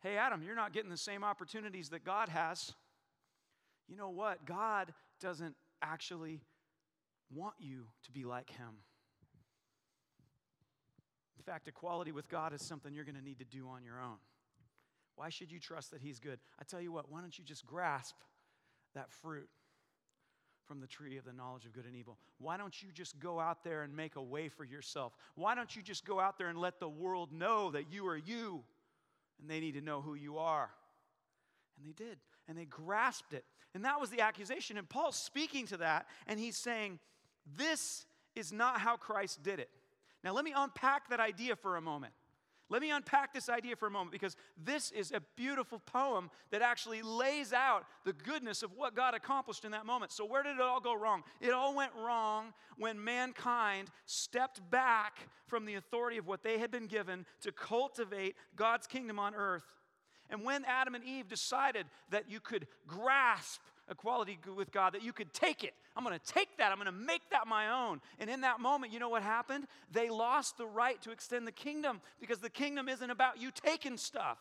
Hey, 0.00 0.16
Adam, 0.16 0.42
you're 0.42 0.56
not 0.56 0.72
getting 0.72 0.90
the 0.90 0.96
same 0.96 1.22
opportunities 1.22 1.90
that 1.90 2.04
God 2.04 2.28
has. 2.28 2.72
You 3.88 3.96
know 3.96 4.10
what? 4.10 4.44
God 4.46 4.92
doesn't 5.20 5.54
actually 5.80 6.40
want 7.34 7.54
you 7.58 7.86
to 8.04 8.12
be 8.12 8.24
like 8.24 8.50
him. 8.50 8.78
In 11.38 11.42
fact, 11.42 11.66
equality 11.66 12.12
with 12.12 12.28
God 12.28 12.52
is 12.52 12.62
something 12.62 12.94
you're 12.94 13.04
going 13.04 13.16
to 13.16 13.24
need 13.24 13.38
to 13.38 13.44
do 13.44 13.68
on 13.68 13.82
your 13.82 14.00
own. 14.00 14.18
Why 15.16 15.28
should 15.28 15.50
you 15.50 15.58
trust 15.58 15.90
that 15.90 16.00
He's 16.00 16.20
good? 16.20 16.38
I 16.60 16.64
tell 16.64 16.80
you 16.80 16.92
what, 16.92 17.10
why 17.10 17.20
don't 17.20 17.36
you 17.36 17.44
just 17.44 17.66
grasp 17.66 18.14
that 18.94 19.10
fruit 19.10 19.48
from 20.66 20.80
the 20.80 20.86
tree 20.86 21.16
of 21.18 21.24
the 21.24 21.32
knowledge 21.32 21.64
of 21.64 21.72
good 21.72 21.86
and 21.86 21.96
evil? 21.96 22.18
Why 22.38 22.56
don't 22.56 22.82
you 22.82 22.88
just 22.92 23.18
go 23.18 23.40
out 23.40 23.64
there 23.64 23.82
and 23.82 23.94
make 23.94 24.16
a 24.16 24.22
way 24.22 24.48
for 24.48 24.64
yourself? 24.64 25.12
Why 25.34 25.54
don't 25.54 25.74
you 25.74 25.82
just 25.82 26.04
go 26.04 26.20
out 26.20 26.38
there 26.38 26.48
and 26.48 26.58
let 26.58 26.80
the 26.80 26.88
world 26.88 27.32
know 27.32 27.70
that 27.70 27.92
you 27.92 28.06
are 28.06 28.16
you 28.16 28.62
and 29.40 29.50
they 29.50 29.60
need 29.60 29.74
to 29.74 29.80
know 29.80 30.00
who 30.00 30.14
you 30.14 30.38
are? 30.38 30.70
And 31.76 31.86
they 31.86 31.92
did, 31.92 32.18
and 32.48 32.56
they 32.56 32.64
grasped 32.64 33.34
it. 33.34 33.44
And 33.74 33.84
that 33.84 34.00
was 34.00 34.10
the 34.10 34.20
accusation. 34.20 34.76
And 34.76 34.88
Paul's 34.88 35.16
speaking 35.16 35.66
to 35.68 35.78
that, 35.78 36.06
and 36.26 36.38
he's 36.38 36.56
saying, 36.56 36.98
This 37.56 38.06
is 38.34 38.52
not 38.52 38.80
how 38.80 38.96
Christ 38.96 39.42
did 39.42 39.58
it. 39.58 39.70
Now, 40.22 40.32
let 40.32 40.44
me 40.44 40.52
unpack 40.54 41.08
that 41.08 41.20
idea 41.20 41.56
for 41.56 41.76
a 41.76 41.80
moment. 41.80 42.12
Let 42.72 42.80
me 42.80 42.90
unpack 42.90 43.34
this 43.34 43.50
idea 43.50 43.76
for 43.76 43.86
a 43.86 43.90
moment 43.90 44.12
because 44.12 44.34
this 44.56 44.92
is 44.92 45.12
a 45.12 45.20
beautiful 45.36 45.78
poem 45.78 46.30
that 46.50 46.62
actually 46.62 47.02
lays 47.02 47.52
out 47.52 47.84
the 48.06 48.14
goodness 48.14 48.62
of 48.62 48.70
what 48.74 48.96
God 48.96 49.12
accomplished 49.12 49.66
in 49.66 49.72
that 49.72 49.84
moment. 49.84 50.10
So, 50.10 50.24
where 50.24 50.42
did 50.42 50.54
it 50.54 50.60
all 50.62 50.80
go 50.80 50.94
wrong? 50.94 51.22
It 51.42 51.50
all 51.50 51.76
went 51.76 51.92
wrong 51.94 52.54
when 52.78 53.04
mankind 53.04 53.90
stepped 54.06 54.70
back 54.70 55.28
from 55.46 55.66
the 55.66 55.74
authority 55.74 56.16
of 56.16 56.26
what 56.26 56.42
they 56.42 56.56
had 56.56 56.70
been 56.70 56.86
given 56.86 57.26
to 57.42 57.52
cultivate 57.52 58.36
God's 58.56 58.86
kingdom 58.86 59.18
on 59.18 59.34
earth. 59.34 59.66
And 60.30 60.42
when 60.42 60.64
Adam 60.64 60.94
and 60.94 61.04
Eve 61.04 61.28
decided 61.28 61.84
that 62.08 62.30
you 62.30 62.40
could 62.40 62.66
grasp 62.86 63.60
equality 63.90 64.38
with 64.56 64.70
God, 64.72 64.94
that 64.94 65.02
you 65.02 65.12
could 65.12 65.32
take 65.32 65.64
it. 65.64 65.74
I'm 65.96 66.04
going 66.04 66.18
to 66.18 66.32
take 66.32 66.56
that. 66.58 66.72
I'm 66.72 66.78
going 66.78 66.86
to 66.86 66.92
make 66.92 67.22
that 67.30 67.46
my 67.46 67.86
own. 67.86 68.00
And 68.18 68.30
in 68.30 68.42
that 68.42 68.60
moment, 68.60 68.92
you 68.92 68.98
know 68.98 69.08
what 69.08 69.22
happened? 69.22 69.66
They 69.90 70.08
lost 70.08 70.56
the 70.56 70.66
right 70.66 71.00
to 71.02 71.10
extend 71.10 71.46
the 71.46 71.52
kingdom 71.52 72.00
because 72.20 72.38
the 72.38 72.50
kingdom 72.50 72.88
isn't 72.88 73.10
about 73.10 73.40
you 73.40 73.50
taking 73.50 73.96
stuff. 73.96 74.38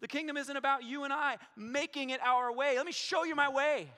The 0.00 0.08
kingdom 0.08 0.36
isn't 0.36 0.56
about 0.56 0.84
you 0.84 1.04
and 1.04 1.12
I 1.12 1.36
making 1.56 2.10
it 2.10 2.20
our 2.22 2.52
way. 2.52 2.76
Let 2.76 2.86
me 2.86 2.92
show 2.92 3.24
you 3.24 3.34
my 3.34 3.50
way. 3.50 3.90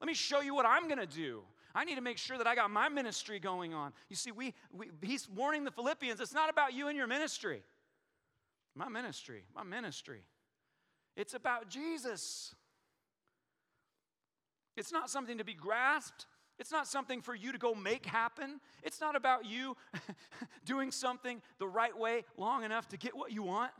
Let 0.00 0.06
me 0.06 0.14
show 0.14 0.40
you 0.40 0.54
what 0.54 0.66
I'm 0.66 0.86
going 0.86 1.00
to 1.00 1.06
do. 1.06 1.42
I 1.74 1.84
need 1.84 1.96
to 1.96 2.00
make 2.00 2.18
sure 2.18 2.38
that 2.38 2.46
I 2.46 2.54
got 2.54 2.70
my 2.70 2.88
ministry 2.88 3.38
going 3.38 3.74
on. 3.74 3.92
You 4.08 4.16
see, 4.16 4.32
we, 4.32 4.54
we, 4.72 4.90
he's 5.02 5.28
warning 5.28 5.64
the 5.64 5.70
Philippians 5.70 6.20
it's 6.20 6.34
not 6.34 6.50
about 6.50 6.72
you 6.74 6.88
and 6.88 6.96
your 6.96 7.06
ministry. 7.06 7.62
My 8.74 8.88
ministry, 8.88 9.44
my 9.54 9.62
ministry. 9.62 10.22
It's 11.16 11.34
about 11.34 11.68
Jesus. 11.68 12.54
It's 14.76 14.92
not 14.92 15.10
something 15.10 15.38
to 15.38 15.44
be 15.44 15.54
grasped. 15.54 16.26
It's 16.58 16.70
not 16.70 16.86
something 16.86 17.22
for 17.22 17.34
you 17.34 17.52
to 17.52 17.58
go 17.58 17.74
make 17.74 18.04
happen. 18.04 18.60
It's 18.82 19.00
not 19.00 19.16
about 19.16 19.46
you 19.46 19.76
doing 20.66 20.90
something 20.90 21.40
the 21.58 21.66
right 21.66 21.96
way 21.96 22.24
long 22.36 22.64
enough 22.64 22.88
to 22.88 22.96
get 22.96 23.16
what 23.16 23.32
you 23.32 23.42
want. 23.42 23.72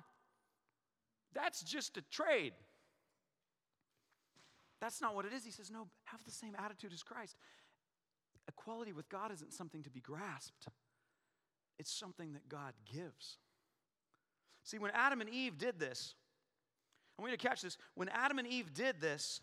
That's 1.35 1.63
just 1.63 1.97
a 1.97 2.03
trade. 2.03 2.53
That's 4.81 5.03
not 5.03 5.15
what 5.15 5.27
it 5.27 5.33
is. 5.33 5.45
He 5.45 5.51
says, 5.51 5.71
no, 5.71 5.89
have 6.05 6.25
the 6.25 6.31
same 6.31 6.57
attitude 6.59 6.93
as 6.93 7.03
Christ. 7.03 7.37
Equality 8.49 8.93
with 8.93 9.09
God 9.09 9.31
isn't 9.33 9.53
something 9.53 9.83
to 9.83 9.91
be 9.91 10.01
grasped, 10.01 10.67
it's 11.79 11.93
something 11.93 12.33
that 12.33 12.49
God 12.49 12.73
gives. 12.93 13.39
See, 14.65 14.79
when 14.79 14.91
Adam 14.93 15.21
and 15.21 15.31
Eve 15.31 15.57
did 15.57 15.79
this, 15.79 16.15
I 17.19 17.23
want 17.23 17.33
you 17.33 17.39
to 17.39 17.49
catch 17.49 17.63
this. 17.63 17.77
When 17.95 18.09
Adam 18.09 18.39
and 18.39 18.49
Eve 18.49 18.73
did 18.73 19.01
this, 19.01 19.41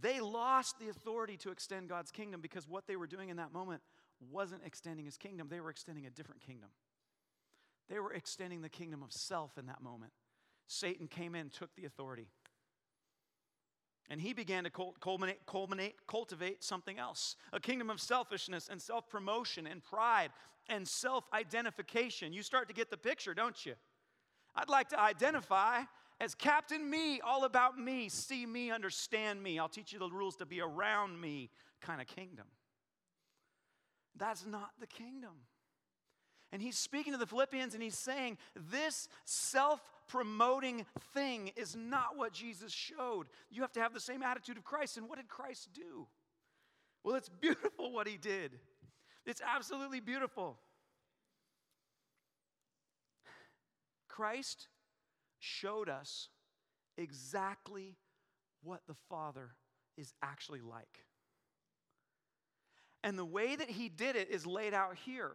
they 0.00 0.20
lost 0.20 0.78
the 0.78 0.88
authority 0.88 1.36
to 1.38 1.50
extend 1.50 1.88
God's 1.88 2.10
kingdom 2.10 2.40
because 2.40 2.68
what 2.68 2.86
they 2.86 2.96
were 2.96 3.06
doing 3.06 3.28
in 3.28 3.36
that 3.36 3.52
moment 3.52 3.82
wasn't 4.30 4.62
extending 4.64 5.04
his 5.04 5.16
kingdom, 5.16 5.48
they 5.50 5.60
were 5.60 5.70
extending 5.70 6.06
a 6.06 6.10
different 6.10 6.40
kingdom. 6.40 6.70
They 7.88 7.98
were 7.98 8.12
extending 8.12 8.62
the 8.62 8.68
kingdom 8.68 9.02
of 9.02 9.12
self 9.12 9.58
in 9.58 9.66
that 9.66 9.82
moment. 9.82 10.12
Satan 10.66 11.06
came 11.06 11.34
in, 11.34 11.50
took 11.50 11.74
the 11.74 11.84
authority. 11.84 12.28
And 14.08 14.20
he 14.20 14.32
began 14.32 14.64
to 14.64 14.70
culminate, 15.00 15.46
culminate, 15.46 15.94
cultivate 16.06 16.62
something 16.62 16.98
else 16.98 17.36
a 17.52 17.60
kingdom 17.60 17.88
of 17.88 18.00
selfishness 18.00 18.68
and 18.70 18.80
self 18.80 19.08
promotion 19.08 19.66
and 19.66 19.82
pride 19.82 20.30
and 20.68 20.86
self 20.86 21.24
identification. 21.32 22.32
You 22.32 22.42
start 22.42 22.68
to 22.68 22.74
get 22.74 22.90
the 22.90 22.96
picture, 22.96 23.34
don't 23.34 23.64
you? 23.64 23.74
I'd 24.54 24.68
like 24.68 24.90
to 24.90 25.00
identify 25.00 25.80
as 26.20 26.34
Captain 26.34 26.88
Me, 26.88 27.20
all 27.20 27.44
about 27.44 27.78
me, 27.78 28.08
see 28.08 28.46
me, 28.46 28.70
understand 28.70 29.42
me. 29.42 29.58
I'll 29.58 29.68
teach 29.68 29.92
you 29.92 29.98
the 29.98 30.08
rules 30.08 30.36
to 30.36 30.46
be 30.46 30.60
around 30.60 31.20
me 31.20 31.50
kind 31.80 32.00
of 32.00 32.06
kingdom. 32.06 32.46
That's 34.16 34.46
not 34.46 34.70
the 34.80 34.86
kingdom. 34.86 35.32
And 36.52 36.62
he's 36.62 36.78
speaking 36.78 37.12
to 37.12 37.18
the 37.18 37.26
Philippians 37.26 37.74
and 37.74 37.82
he's 37.82 37.98
saying, 37.98 38.38
This 38.70 39.08
self 39.24 39.80
promoting 40.06 40.86
thing 41.12 41.50
is 41.56 41.74
not 41.74 42.16
what 42.16 42.32
Jesus 42.32 42.72
showed. 42.72 43.26
You 43.50 43.62
have 43.62 43.72
to 43.72 43.80
have 43.80 43.92
the 43.92 44.00
same 44.00 44.22
attitude 44.22 44.56
of 44.56 44.62
Christ. 44.64 44.96
And 44.96 45.08
what 45.08 45.18
did 45.18 45.28
Christ 45.28 45.70
do? 45.72 46.06
Well, 47.02 47.16
it's 47.16 47.28
beautiful 47.28 47.92
what 47.92 48.06
he 48.06 48.16
did. 48.16 48.52
It's 49.26 49.42
absolutely 49.44 49.98
beautiful. 50.00 50.58
Christ 54.08 54.68
showed 55.44 55.88
us 55.88 56.28
exactly 56.96 57.96
what 58.62 58.80
the 58.86 58.94
Father 59.10 59.50
is 59.96 60.12
actually 60.22 60.60
like. 60.60 61.04
And 63.02 63.18
the 63.18 63.24
way 63.24 63.54
that 63.54 63.68
he 63.68 63.88
did 63.90 64.16
it 64.16 64.30
is 64.30 64.46
laid 64.46 64.72
out 64.72 64.96
here. 65.04 65.32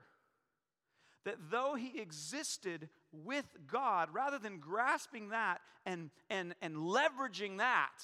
That 1.26 1.36
though 1.52 1.76
he 1.76 2.00
existed 2.00 2.90
with 3.12 3.46
God, 3.68 4.10
rather 4.12 4.40
than 4.40 4.60
grasping 4.60 5.30
that 5.30 5.62
and, 5.86 6.10
and, 6.30 6.56
and 6.62 6.76
leveraging 6.76 7.60
that, 7.60 8.00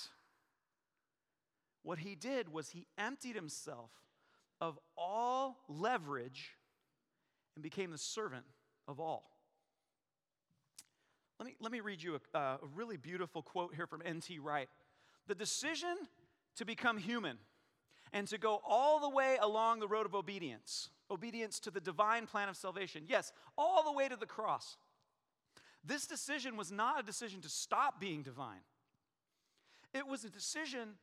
what 1.81 1.99
he 1.99 2.15
did 2.15 2.51
was 2.51 2.69
he 2.69 2.87
emptied 2.97 3.35
himself 3.35 3.89
of 4.61 4.77
all 4.97 5.57
leverage 5.67 6.51
and 7.55 7.63
became 7.63 7.91
the 7.91 7.97
servant 7.97 8.45
of 8.87 8.99
all. 8.99 9.34
Let 11.39 11.47
me, 11.47 11.55
let 11.59 11.71
me 11.71 11.81
read 11.81 12.01
you 12.01 12.15
a, 12.15 12.37
uh, 12.37 12.57
a 12.61 12.67
really 12.75 12.97
beautiful 12.97 13.41
quote 13.41 13.75
here 13.75 13.87
from 13.87 14.01
N.T. 14.05 14.39
Wright. 14.39 14.69
The 15.27 15.35
decision 15.35 15.95
to 16.55 16.65
become 16.65 16.97
human 16.97 17.37
and 18.13 18.27
to 18.29 18.37
go 18.37 18.61
all 18.65 18.99
the 18.99 19.09
way 19.09 19.37
along 19.41 19.79
the 19.79 19.87
road 19.87 20.05
of 20.05 20.15
obedience, 20.15 20.89
obedience 21.11 21.59
to 21.61 21.71
the 21.71 21.81
divine 21.81 22.27
plan 22.27 22.47
of 22.47 22.55
salvation, 22.55 23.03
yes, 23.07 23.33
all 23.57 23.83
the 23.83 23.91
way 23.91 24.07
to 24.07 24.15
the 24.15 24.25
cross. 24.25 24.77
This 25.83 26.07
decision 26.07 26.55
was 26.55 26.71
not 26.71 26.99
a 26.99 27.03
decision 27.03 27.41
to 27.41 27.49
stop 27.49 27.99
being 27.99 28.23
divine, 28.23 28.63
it 29.93 30.07
was 30.07 30.23
a 30.23 30.29
decision 30.29 30.95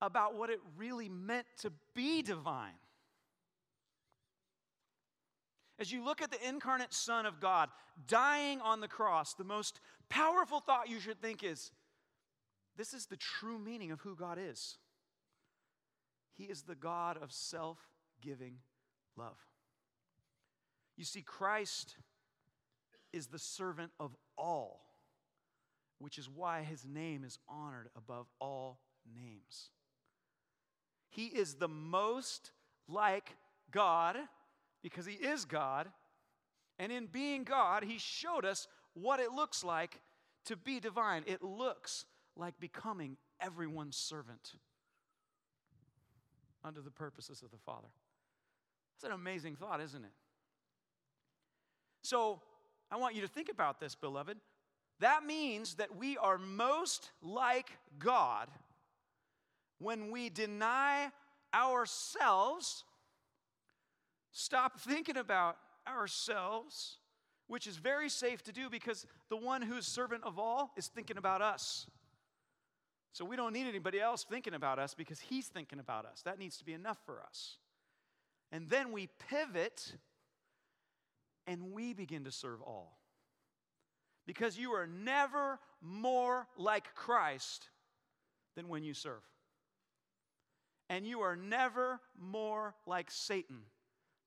about 0.00 0.36
what 0.36 0.50
it 0.50 0.60
really 0.76 1.08
meant 1.08 1.46
to 1.58 1.72
be 1.94 2.22
divine. 2.22 2.74
As 5.78 5.90
you 5.90 6.04
look 6.04 6.22
at 6.22 6.30
the 6.30 6.48
incarnate 6.48 6.94
Son 6.94 7.26
of 7.26 7.40
God 7.40 7.68
dying 8.06 8.60
on 8.60 8.80
the 8.80 8.88
cross, 8.88 9.34
the 9.34 9.44
most 9.44 9.80
powerful 10.08 10.60
thought 10.60 10.88
you 10.88 11.00
should 11.00 11.20
think 11.20 11.42
is 11.42 11.72
this 12.76 12.94
is 12.94 13.06
the 13.06 13.16
true 13.16 13.58
meaning 13.58 13.90
of 13.90 14.00
who 14.00 14.16
God 14.16 14.38
is. 14.40 14.78
He 16.36 16.44
is 16.44 16.62
the 16.62 16.74
God 16.74 17.16
of 17.20 17.32
self 17.32 17.78
giving 18.20 18.58
love. 19.16 19.38
You 20.96 21.04
see, 21.04 21.22
Christ 21.22 21.96
is 23.12 23.28
the 23.28 23.38
servant 23.38 23.92
of 24.00 24.16
all, 24.36 24.80
which 25.98 26.18
is 26.18 26.28
why 26.28 26.62
his 26.62 26.84
name 26.84 27.24
is 27.24 27.38
honored 27.48 27.88
above 27.96 28.26
all 28.40 28.80
names. 29.14 29.70
He 31.10 31.26
is 31.26 31.54
the 31.54 31.68
most 31.68 32.50
like 32.88 33.36
God 33.70 34.16
because 34.84 35.06
He 35.06 35.14
is 35.14 35.46
God. 35.46 35.88
And 36.78 36.92
in 36.92 37.06
being 37.06 37.42
God, 37.42 37.82
He 37.82 37.98
showed 37.98 38.44
us 38.44 38.68
what 38.92 39.18
it 39.18 39.32
looks 39.32 39.64
like 39.64 40.00
to 40.44 40.56
be 40.56 40.78
divine. 40.78 41.24
It 41.26 41.42
looks 41.42 42.04
like 42.36 42.60
becoming 42.60 43.16
everyone's 43.40 43.96
servant 43.96 44.52
under 46.62 46.80
the 46.80 46.90
purposes 46.90 47.42
of 47.42 47.50
the 47.50 47.58
Father. 47.64 47.88
That's 48.94 49.10
an 49.10 49.18
amazing 49.18 49.56
thought, 49.56 49.80
isn't 49.80 50.04
it? 50.04 50.12
So, 52.02 52.40
I 52.90 52.96
want 52.96 53.14
you 53.14 53.22
to 53.22 53.28
think 53.28 53.48
about 53.48 53.80
this, 53.80 53.94
beloved. 53.94 54.36
That 55.00 55.24
means 55.24 55.76
that 55.76 55.96
we 55.96 56.18
are 56.18 56.38
most 56.38 57.10
like 57.22 57.70
God 57.98 58.48
when 59.78 60.10
we 60.10 60.28
deny 60.28 61.10
ourselves 61.54 62.84
stop 64.34 64.78
thinking 64.80 65.16
about 65.16 65.56
ourselves, 65.88 66.98
which 67.46 67.66
is 67.66 67.76
very 67.76 68.10
safe 68.10 68.42
to 68.42 68.52
do 68.52 68.68
because 68.68 69.06
the 69.30 69.36
one 69.36 69.62
who's 69.62 69.86
servant 69.86 70.24
of 70.24 70.38
all 70.38 70.72
is 70.76 70.88
thinking 70.88 71.16
about 71.16 71.40
us. 71.40 71.86
So 73.12 73.24
we 73.24 73.36
don't 73.36 73.52
need 73.52 73.68
anybody 73.68 74.00
else 74.00 74.24
thinking 74.28 74.54
about 74.54 74.78
us 74.78 74.92
because 74.92 75.20
he's 75.20 75.46
thinking 75.46 75.78
about 75.78 76.04
us. 76.04 76.22
That 76.22 76.38
needs 76.38 76.58
to 76.58 76.64
be 76.64 76.72
enough 76.72 76.98
for 77.06 77.22
us. 77.22 77.58
And 78.50 78.68
then 78.68 78.90
we 78.92 79.08
pivot 79.30 79.94
and 81.46 81.72
we 81.72 81.94
begin 81.94 82.24
to 82.24 82.32
serve 82.32 82.60
all. 82.60 82.98
Because 84.26 84.58
you 84.58 84.72
are 84.72 84.86
never 84.86 85.60
more 85.80 86.48
like 86.56 86.94
Christ 86.94 87.68
than 88.56 88.68
when 88.68 88.82
you 88.82 88.94
serve. 88.94 89.22
And 90.88 91.06
you 91.06 91.20
are 91.20 91.36
never 91.36 92.00
more 92.18 92.74
like 92.86 93.10
Satan 93.10 93.60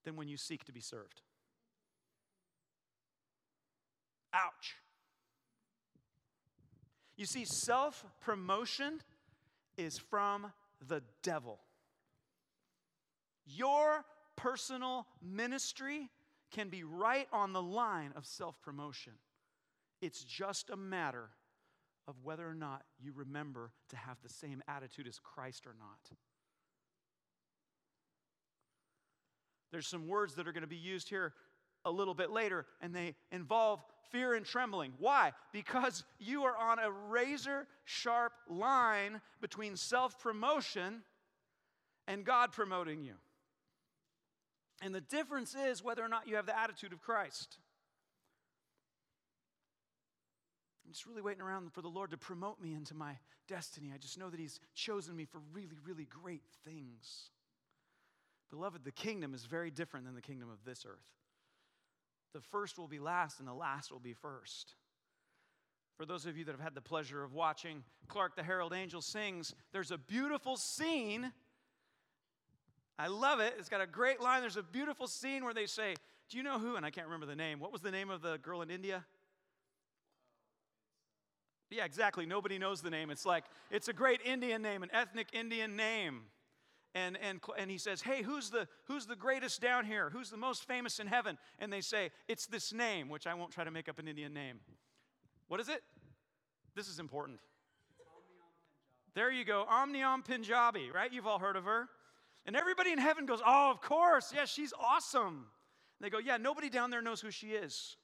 than 0.06 0.16
when 0.16 0.28
you 0.28 0.38
seek 0.38 0.64
to 0.66 0.72
be 0.72 0.82
served. 0.82 1.22
Ouch. 4.34 4.76
You 7.16 7.26
see, 7.26 7.46
self 7.46 8.06
promotion 8.22 9.02
is 9.78 9.98
from 9.98 10.52
the 10.88 11.02
devil. 11.24 11.60
Your 13.46 14.04
personal 14.36 15.08
ministry 15.22 16.10
can 16.52 16.70
be 16.70 16.84
right 16.84 17.28
on 17.34 17.54
the 17.54 17.62
line 17.62 18.14
of 18.16 18.26
self 18.26 18.62
promotion. 18.62 19.14
It's 20.02 20.24
just 20.24 20.70
a 20.70 20.78
matter 20.78 21.30
of 22.08 22.16
whether 22.24 22.48
or 22.48 22.54
not 22.54 22.84
you 23.00 23.12
remember 23.16 23.72
to 23.90 23.98
have 23.98 24.18
the 24.22 24.30
same 24.30 24.62
attitude 24.68 25.08
as 25.08 25.20
Christ 25.20 25.66
or 25.66 25.76
not. 25.78 26.18
There's 29.72 29.88
some 29.88 30.08
words 30.08 30.36
that 30.36 30.48
are 30.48 30.52
going 30.52 30.62
to 30.62 30.68
be 30.68 30.76
used 30.76 31.10
here 31.10 31.34
a 31.86 31.92
little 31.92 32.14
bit 32.14 32.32
later, 32.32 32.66
and 32.82 32.94
they 32.94 33.16
involve 33.32 33.84
fear 34.12 34.34
and 34.34 34.46
trembling. 34.46 34.94
Why? 35.00 35.34
Because 35.52 36.04
you 36.20 36.44
are 36.44 36.56
on 36.58 36.80
a 36.80 36.92
razor 36.92 37.68
sharp 37.86 38.34
line 38.50 39.22
between 39.42 39.76
self 39.76 40.20
promotion 40.20 41.02
and 42.08 42.26
God 42.26 42.52
promoting 42.52 43.04
you. 43.04 43.14
And 44.82 44.94
the 44.94 45.02
difference 45.02 45.56
is 45.56 45.84
whether 45.84 46.04
or 46.04 46.08
not 46.08 46.28
you 46.28 46.36
have 46.36 46.46
the 46.46 46.58
attitude 46.58 46.94
of 46.94 47.02
Christ. 47.02 47.58
I'm 50.86 50.94
just 50.94 51.06
really 51.06 51.22
waiting 51.22 51.42
around 51.42 51.74
for 51.74 51.82
the 51.82 51.90
Lord 51.90 52.12
to 52.12 52.18
promote 52.18 52.62
me 52.62 52.74
into 52.74 52.94
my 52.94 53.18
destiny. 53.48 53.92
I 53.94 53.98
just 53.98 54.18
know 54.18 54.30
that 54.30 54.40
He's 54.40 54.60
chosen 54.74 55.16
me 55.16 55.26
for 55.26 55.42
really, 55.52 55.78
really 55.86 56.06
great 56.06 56.44
things. 56.64 57.32
Beloved, 58.50 58.84
the 58.84 58.92
kingdom 58.92 59.34
is 59.34 59.46
very 59.46 59.72
different 59.72 60.06
than 60.06 60.16
the 60.16 60.22
kingdom 60.22 60.50
of 60.50 60.64
this 60.66 60.86
earth. 60.88 61.06
The 62.34 62.42
first 62.42 62.78
will 62.78 62.88
be 62.88 63.00
last, 63.00 63.40
and 63.40 63.48
the 63.48 63.54
last 63.54 63.92
will 63.92 64.00
be 64.00 64.14
first. 64.14 64.76
For 65.98 66.06
those 66.06 66.26
of 66.26 66.38
you 66.38 66.46
that 66.46 66.52
have 66.52 66.62
had 66.62 66.76
the 66.76 66.82
pleasure 66.82 67.24
of 67.24 67.34
watching 67.34 67.84
Clark 68.08 68.36
the 68.36 68.44
Herald 68.44 68.74
Angel 68.74 69.02
sings, 69.02 69.56
there's 69.74 69.92
a 69.92 69.98
beautiful 69.98 70.56
scene. 70.56 71.32
I 73.00 73.08
love 73.08 73.40
it. 73.40 73.56
It's 73.58 73.70
got 73.70 73.82
a 73.82 73.88
great 73.88 74.22
line. 74.22 74.42
There's 74.42 74.58
a 74.58 74.64
beautiful 74.64 75.08
scene 75.08 75.44
where 75.44 75.54
they 75.54 75.66
say, 75.66 75.96
Do 76.30 76.38
you 76.38 76.44
know 76.44 76.60
who? 76.60 76.76
And 76.76 76.86
I 76.86 76.92
can't 76.92 77.08
remember 77.08 77.26
the 77.26 77.36
name. 77.36 77.60
What 77.60 77.72
was 77.72 77.82
the 77.82 77.92
name 77.92 78.10
of 78.10 78.22
the 78.22 78.38
girl 78.38 78.62
in 78.62 78.70
India? 78.70 79.04
Yeah, 81.70 81.84
exactly. 81.84 82.26
Nobody 82.26 82.60
knows 82.60 82.82
the 82.82 82.90
name. 82.90 83.10
It's 83.10 83.26
like, 83.26 83.44
it's 83.72 83.88
a 83.88 83.94
great 83.94 84.22
Indian 84.24 84.62
name, 84.62 84.84
an 84.84 84.90
ethnic 84.94 85.28
Indian 85.34 85.76
name 85.76 86.22
and, 86.98 87.18
and, 87.22 87.40
and 87.60 87.70
he 87.70 87.78
says, 87.78 88.02
Hey, 88.02 88.24
who's 88.24 88.50
the, 88.50 88.68
who's 88.86 89.06
the 89.06 89.16
greatest 89.16 89.62
down 89.62 89.86
here? 89.86 90.10
Who's 90.10 90.30
the 90.32 90.38
most 90.38 90.68
famous 90.68 91.00
in 91.00 91.06
heaven? 91.06 91.38
And 91.60 91.72
they 91.72 91.82
say, 91.82 92.10
It's 92.28 92.48
this 92.48 92.74
name, 92.74 93.10
which 93.10 93.28
I 93.28 93.36
won't 93.36 93.52
try 93.52 93.64
to 93.64 93.72
make 93.72 93.88
up 93.88 94.00
an 94.00 94.08
Indian 94.08 94.34
name. 94.34 94.60
What 95.48 95.60
is 95.60 95.70
it? 95.70 95.84
This 96.76 96.88
is 96.88 97.00
important. 97.00 97.40
There 99.14 99.32
you 99.32 99.46
go, 99.46 99.66
Omnium 99.70 100.24
Punjabi, 100.24 100.90
right? 100.94 101.12
You've 101.12 101.28
all 101.28 101.40
heard 101.40 101.56
of 101.56 101.66
her. 101.66 101.88
And 102.46 102.56
everybody 102.56 102.92
in 102.92 103.00
heaven 103.00 103.26
goes, 103.26 103.42
Oh, 103.46 103.70
of 103.72 103.82
course. 103.82 104.32
Yeah, 104.36 104.46
she's 104.46 104.74
awesome. 104.80 105.46
And 106.00 106.02
they 106.02 106.10
go, 106.10 106.18
Yeah, 106.18 106.38
nobody 106.38 106.70
down 106.70 106.90
there 106.90 107.02
knows 107.02 107.22
who 107.22 107.30
she 107.32 107.50
is. 107.50 107.96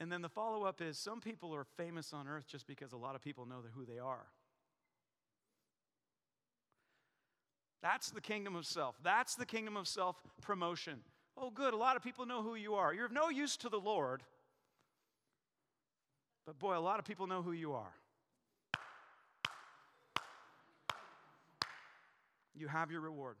And 0.00 0.12
then 0.12 0.22
the 0.22 0.28
follow 0.28 0.62
up 0.62 0.80
is 0.80 0.96
some 0.96 1.20
people 1.20 1.52
are 1.52 1.64
famous 1.64 2.12
on 2.12 2.28
earth 2.28 2.46
just 2.46 2.68
because 2.68 2.92
a 2.92 2.96
lot 2.96 3.16
of 3.16 3.22
people 3.22 3.46
know 3.46 3.56
who 3.74 3.84
they 3.84 3.98
are. 3.98 4.26
That's 7.82 8.10
the 8.10 8.20
kingdom 8.20 8.56
of 8.56 8.66
self. 8.66 8.96
That's 9.02 9.34
the 9.34 9.46
kingdom 9.46 9.76
of 9.76 9.86
self 9.86 10.16
promotion. 10.40 11.00
Oh, 11.36 11.50
good, 11.50 11.72
a 11.72 11.76
lot 11.76 11.96
of 11.96 12.02
people 12.02 12.26
know 12.26 12.42
who 12.42 12.56
you 12.56 12.74
are. 12.74 12.92
You're 12.92 13.06
of 13.06 13.12
no 13.12 13.28
use 13.28 13.56
to 13.58 13.68
the 13.68 13.78
Lord. 13.78 14.22
But 16.44 16.58
boy, 16.58 16.76
a 16.76 16.80
lot 16.80 16.98
of 16.98 17.04
people 17.04 17.26
know 17.26 17.42
who 17.42 17.52
you 17.52 17.74
are. 17.74 17.94
You 22.54 22.66
have 22.66 22.90
your 22.90 23.00
reward. 23.00 23.36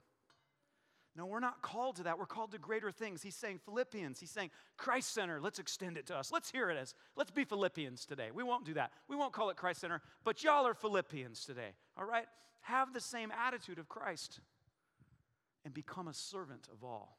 No, 1.18 1.26
we're 1.26 1.40
not 1.40 1.62
called 1.62 1.96
to 1.96 2.04
that. 2.04 2.16
We're 2.16 2.26
called 2.26 2.52
to 2.52 2.58
greater 2.58 2.92
things. 2.92 3.24
He's 3.24 3.34
saying 3.34 3.58
Philippians. 3.64 4.20
He's 4.20 4.30
saying 4.30 4.50
Christ 4.76 5.12
Center. 5.12 5.40
Let's 5.40 5.58
extend 5.58 5.96
it 5.96 6.06
to 6.06 6.16
us. 6.16 6.30
Let's 6.30 6.48
hear 6.48 6.70
it 6.70 6.76
as 6.76 6.94
let's 7.16 7.32
be 7.32 7.42
Philippians 7.42 8.06
today. 8.06 8.28
We 8.32 8.44
won't 8.44 8.64
do 8.64 8.74
that. 8.74 8.92
We 9.08 9.16
won't 9.16 9.32
call 9.32 9.50
it 9.50 9.56
Christ 9.56 9.80
Center, 9.80 10.00
but 10.22 10.44
y'all 10.44 10.64
are 10.64 10.74
Philippians 10.74 11.44
today. 11.44 11.70
All 11.96 12.04
right? 12.04 12.26
Have 12.60 12.92
the 12.94 13.00
same 13.00 13.32
attitude 13.32 13.80
of 13.80 13.88
Christ 13.88 14.38
and 15.64 15.74
become 15.74 16.06
a 16.06 16.14
servant 16.14 16.68
of 16.72 16.84
all. 16.84 17.18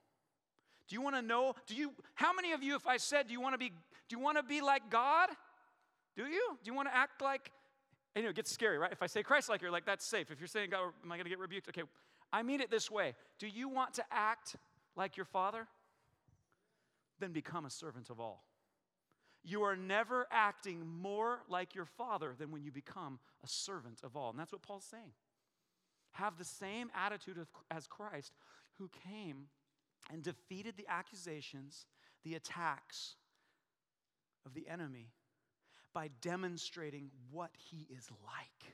Do 0.88 0.96
you 0.96 1.01
want 1.01 1.18
to 1.18 1.22
know? 1.22 1.53
Do 1.68 1.75
you 1.75 1.91
how 2.15 2.32
many 2.32 2.53
of 2.53 2.63
you, 2.63 2.77
if 2.77 2.88
I 2.88 2.96
said, 2.96 3.27
do 3.27 3.34
you 3.34 3.41
want 3.41 3.53
to 3.53 3.60
be, 3.60 3.68
do 3.68 4.15
you 4.15 4.20
want 4.20 4.38
to 4.38 4.44
be 4.44 4.62
like 4.62 4.89
God? 4.89 5.27
Do 6.15 6.24
you? 6.24 6.58
Do 6.63 6.72
you 6.72 6.74
want 6.74 6.88
to 6.88 6.96
act 6.96 7.22
like 7.22 7.51
you 8.15 8.24
know, 8.24 8.29
it 8.29 8.36
gets 8.36 8.51
scary, 8.51 8.77
right? 8.77 8.91
If 8.91 9.03
I 9.03 9.08
say 9.08 9.24
Christ 9.24 9.50
like, 9.50 9.62
you're 9.62 9.72
like, 9.72 9.86
that's 9.86 10.06
safe. 10.06 10.32
If 10.32 10.39
you're 10.39 10.48
saying, 10.48 10.72
God, 10.72 10.91
am 11.03 11.12
I 11.12 11.15
going 11.15 11.25
to 11.25 11.29
get 11.29 11.39
rebuked? 11.39 11.70
Okay, 11.70 11.84
I 12.31 12.43
mean 12.43 12.62
it 12.62 12.69
this 12.71 12.89
way 12.91 13.15
Do 13.39 13.48
you 13.48 13.69
want 13.69 13.95
to 13.95 14.03
act 14.12 14.55
like 14.95 15.17
your 15.17 15.25
father? 15.25 15.67
Then 17.19 17.31
become 17.31 17.65
a 17.65 17.69
servant 17.69 18.09
of 18.09 18.19
all. 18.19 18.45
You 19.43 19.63
are 19.63 19.75
never 19.75 20.27
acting 20.31 20.86
more 20.86 21.39
like 21.50 21.75
your 21.75 21.86
father 21.86 22.33
than 22.38 22.51
when 22.51 22.63
you 22.63 22.71
become 22.71 23.19
a 23.43 23.48
servant 23.48 24.00
of 24.03 24.15
all. 24.15 24.29
And 24.29 24.39
that's 24.39 24.51
what 24.51 24.62
Paul's 24.62 24.86
saying. 24.86 25.12
Have 26.12 26.38
the 26.38 26.45
same 26.45 26.89
attitude 26.95 27.45
as 27.71 27.88
Christ, 27.88 28.33
who 28.77 28.89
came 29.09 29.48
and 30.12 30.24
defeated 30.24 30.75
the 30.77 30.88
accusations, 30.89 31.86
the 32.24 32.36
attacks 32.36 33.15
of 34.45 34.53
the 34.53 34.67
enemy 34.67 35.12
by 35.93 36.09
demonstrating 36.21 37.09
what 37.31 37.51
he 37.53 37.88
is 37.89 38.09
like. 38.25 38.74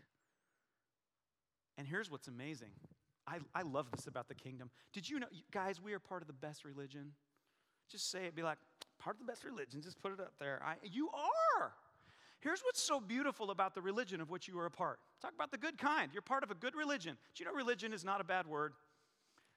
And 1.78 1.88
here's 1.88 2.10
what's 2.10 2.28
amazing 2.28 2.72
I, 3.28 3.38
I 3.54 3.64
love 3.64 3.92
this 3.92 4.08
about 4.08 4.28
the 4.28 4.36
kingdom. 4.36 4.70
Did 4.94 5.10
you 5.10 5.20
know, 5.20 5.28
guys, 5.52 5.82
we 5.82 5.94
are 5.94 6.00
part 6.00 6.22
of 6.22 6.28
the 6.28 6.34
best 6.34 6.64
religion? 6.64 7.12
Just 7.90 8.12
say 8.12 8.26
it, 8.26 8.36
be 8.36 8.44
like, 8.44 8.58
part 9.00 9.16
of 9.16 9.26
the 9.26 9.32
best 9.32 9.44
religion, 9.44 9.82
just 9.82 10.00
put 10.00 10.12
it 10.12 10.20
up 10.20 10.34
there. 10.40 10.62
I, 10.64 10.76
you 10.84 11.10
are. 11.58 11.72
Here's 12.40 12.62
what's 12.62 12.82
so 12.82 13.00
beautiful 13.00 13.50
about 13.50 13.74
the 13.74 13.82
religion 13.82 14.22
of 14.22 14.30
which 14.30 14.48
you 14.48 14.60
are 14.60 14.68
a 14.68 14.72
part. 14.72 15.00
Talk 15.22 15.34
about 15.34 15.52
the 15.52 15.58
good 15.58 15.78
kind. 15.78 16.12
You're 16.14 16.22
part 16.22 16.44
of 16.44 16.52
a 16.52 16.56
good 16.56 16.76
religion. 16.76 17.18
Do 17.34 17.44
you 17.44 17.50
know 17.50 17.56
religion 17.56 17.94
is 17.94 18.04
not 18.04 18.22
a 18.22 18.24
bad 18.24 18.46
word? 18.46 18.74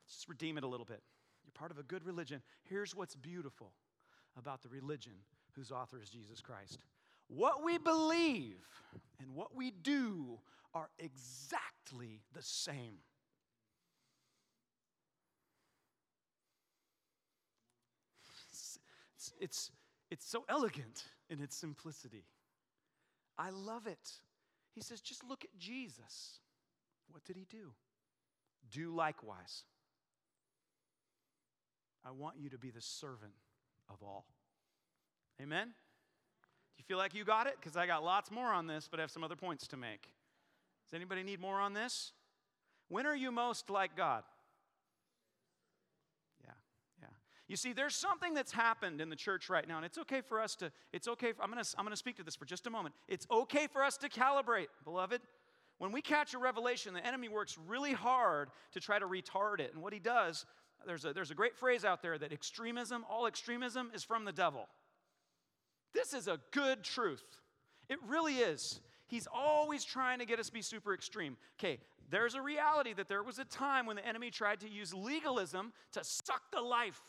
Let's 0.04 0.14
just 0.14 0.28
redeem 0.28 0.56
it 0.56 0.64
a 0.64 0.68
little 0.68 0.86
bit. 0.86 1.02
You're 1.44 1.52
part 1.52 1.70
of 1.70 1.78
a 1.78 1.82
good 1.82 2.04
religion. 2.04 2.40
Here's 2.64 2.94
what's 2.94 3.14
beautiful 3.14 3.72
about 4.38 4.62
the 4.62 4.68
religion 4.68 5.12
whose 5.52 5.70
author 5.70 6.00
is 6.00 6.08
Jesus 6.08 6.40
Christ. 6.40 6.78
What 7.28 7.62
we 7.62 7.76
believe 7.76 8.64
and 9.20 9.34
what 9.34 9.54
we 9.54 9.70
do 9.70 10.38
are 10.72 10.88
exactly 10.98 12.22
the 12.34 12.42
same. 12.42 12.98
It's, 19.40 19.70
it's, 20.10 20.28
so 20.28 20.44
elegant 20.48 21.04
in 21.30 21.40
its 21.40 21.56
simplicity. 21.56 22.24
I 23.38 23.50
love 23.50 23.86
it. 23.86 24.10
He 24.74 24.80
says, 24.80 25.00
just 25.00 25.24
look 25.24 25.44
at 25.44 25.58
Jesus. 25.58 26.40
What 27.10 27.24
did 27.24 27.36
he 27.36 27.46
do? 27.50 27.72
Do 28.70 28.94
likewise. 28.94 29.64
I 32.04 32.10
want 32.10 32.36
you 32.38 32.48
to 32.50 32.58
be 32.58 32.70
the 32.70 32.80
servant 32.80 33.32
of 33.88 34.02
all. 34.02 34.26
Amen? 35.40 35.68
Do 35.68 36.78
you 36.78 36.84
feel 36.84 36.98
like 36.98 37.14
you 37.14 37.24
got 37.24 37.46
it? 37.46 37.54
Because 37.60 37.76
I 37.76 37.86
got 37.86 38.04
lots 38.04 38.30
more 38.30 38.52
on 38.52 38.66
this, 38.66 38.88
but 38.90 39.00
I 39.00 39.02
have 39.02 39.10
some 39.10 39.24
other 39.24 39.36
points 39.36 39.66
to 39.68 39.76
make. 39.76 40.10
Does 40.86 40.94
anybody 40.94 41.22
need 41.22 41.40
more 41.40 41.60
on 41.60 41.74
this? 41.74 42.12
When 42.88 43.06
are 43.06 43.16
you 43.16 43.30
most 43.30 43.68
like 43.68 43.96
God? 43.96 44.22
You 47.48 47.56
see, 47.56 47.72
there's 47.72 47.96
something 47.96 48.34
that's 48.34 48.52
happened 48.52 49.00
in 49.00 49.08
the 49.08 49.16
church 49.16 49.48
right 49.48 49.66
now, 49.66 49.76
and 49.76 49.86
it's 49.86 49.96
okay 49.98 50.20
for 50.20 50.38
us 50.38 50.54
to, 50.56 50.70
it's 50.92 51.08
okay, 51.08 51.32
for, 51.32 51.42
I'm 51.42 51.48
gonna, 51.48 51.64
I'm 51.78 51.84
gonna 51.84 51.96
speak 51.96 52.16
to 52.16 52.22
this 52.22 52.36
for 52.36 52.44
just 52.44 52.66
a 52.66 52.70
moment. 52.70 52.94
It's 53.08 53.26
okay 53.30 53.66
for 53.66 53.82
us 53.82 53.96
to 53.98 54.10
calibrate, 54.10 54.66
beloved. 54.84 55.22
When 55.78 55.90
we 55.90 56.02
catch 56.02 56.34
a 56.34 56.38
revelation, 56.38 56.92
the 56.92 57.06
enemy 57.06 57.28
works 57.28 57.56
really 57.66 57.94
hard 57.94 58.50
to 58.72 58.80
try 58.80 58.98
to 58.98 59.06
retard 59.06 59.60
it. 59.60 59.72
And 59.72 59.82
what 59.82 59.94
he 59.94 59.98
does, 59.98 60.44
there's 60.86 61.06
a, 61.06 61.14
there's 61.14 61.30
a 61.30 61.34
great 61.34 61.56
phrase 61.56 61.86
out 61.86 62.02
there 62.02 62.18
that 62.18 62.32
extremism, 62.32 63.04
all 63.08 63.26
extremism, 63.26 63.90
is 63.94 64.04
from 64.04 64.26
the 64.26 64.32
devil. 64.32 64.66
This 65.94 66.12
is 66.12 66.28
a 66.28 66.38
good 66.50 66.82
truth. 66.82 67.24
It 67.88 67.98
really 68.06 68.34
is. 68.34 68.80
He's 69.06 69.26
always 69.32 69.84
trying 69.84 70.18
to 70.18 70.26
get 70.26 70.38
us 70.38 70.48
to 70.48 70.52
be 70.52 70.60
super 70.60 70.92
extreme. 70.92 71.38
Okay, 71.58 71.78
there's 72.10 72.34
a 72.34 72.42
reality 72.42 72.92
that 72.92 73.08
there 73.08 73.22
was 73.22 73.38
a 73.38 73.44
time 73.44 73.86
when 73.86 73.96
the 73.96 74.06
enemy 74.06 74.30
tried 74.30 74.60
to 74.60 74.68
use 74.68 74.92
legalism 74.92 75.72
to 75.92 76.04
suck 76.04 76.42
the 76.52 76.60
life 76.60 77.00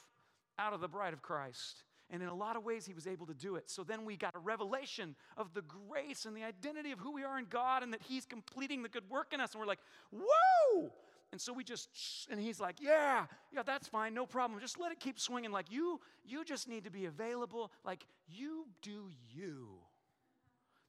out 0.60 0.74
of 0.74 0.82
the 0.82 0.88
bride 0.88 1.14
of 1.14 1.22
Christ. 1.22 1.84
And 2.12 2.24
in 2.24 2.30
a 2.30 2.36
lot 2.36 2.56
of 2.56 2.64
ways, 2.64 2.86
he 2.86 2.94
was 2.94 3.06
able 3.06 3.28
to 3.28 3.36
do 3.36 3.56
it. 3.56 3.70
So 3.70 3.84
then 3.84 4.04
we 4.04 4.18
got 4.18 4.36
a 4.36 4.40
revelation 4.40 5.16
of 5.38 5.54
the 5.54 5.62
grace 5.62 6.26
and 6.26 6.36
the 6.36 6.44
identity 6.44 6.92
of 6.92 7.00
who 7.00 7.14
we 7.14 7.24
are 7.24 7.38
in 7.38 7.46
God 7.50 7.84
and 7.84 7.94
that 7.94 8.02
he's 8.02 8.26
completing 8.26 8.82
the 8.82 8.90
good 8.90 9.08
work 9.10 9.32
in 9.32 9.40
us. 9.40 9.54
And 9.54 9.60
we're 9.60 9.68
like, 9.68 9.80
whoa! 10.12 10.92
And 11.32 11.40
so 11.40 11.54
we 11.54 11.64
just, 11.64 12.28
and 12.32 12.40
he's 12.40 12.60
like, 12.60 12.78
yeah, 12.82 13.28
yeah, 13.54 13.62
that's 13.64 13.88
fine, 13.88 14.16
no 14.16 14.26
problem. 14.26 14.60
Just 14.60 14.80
let 14.80 14.92
it 14.92 15.00
keep 15.00 15.20
swinging. 15.20 15.52
Like 15.52 15.72
you, 15.72 16.00
you 16.26 16.44
just 16.44 16.68
need 16.68 16.84
to 16.86 16.92
be 16.92 17.06
available. 17.06 17.72
Like 17.86 18.04
you 18.28 18.66
do 18.82 19.10
you. 19.32 19.68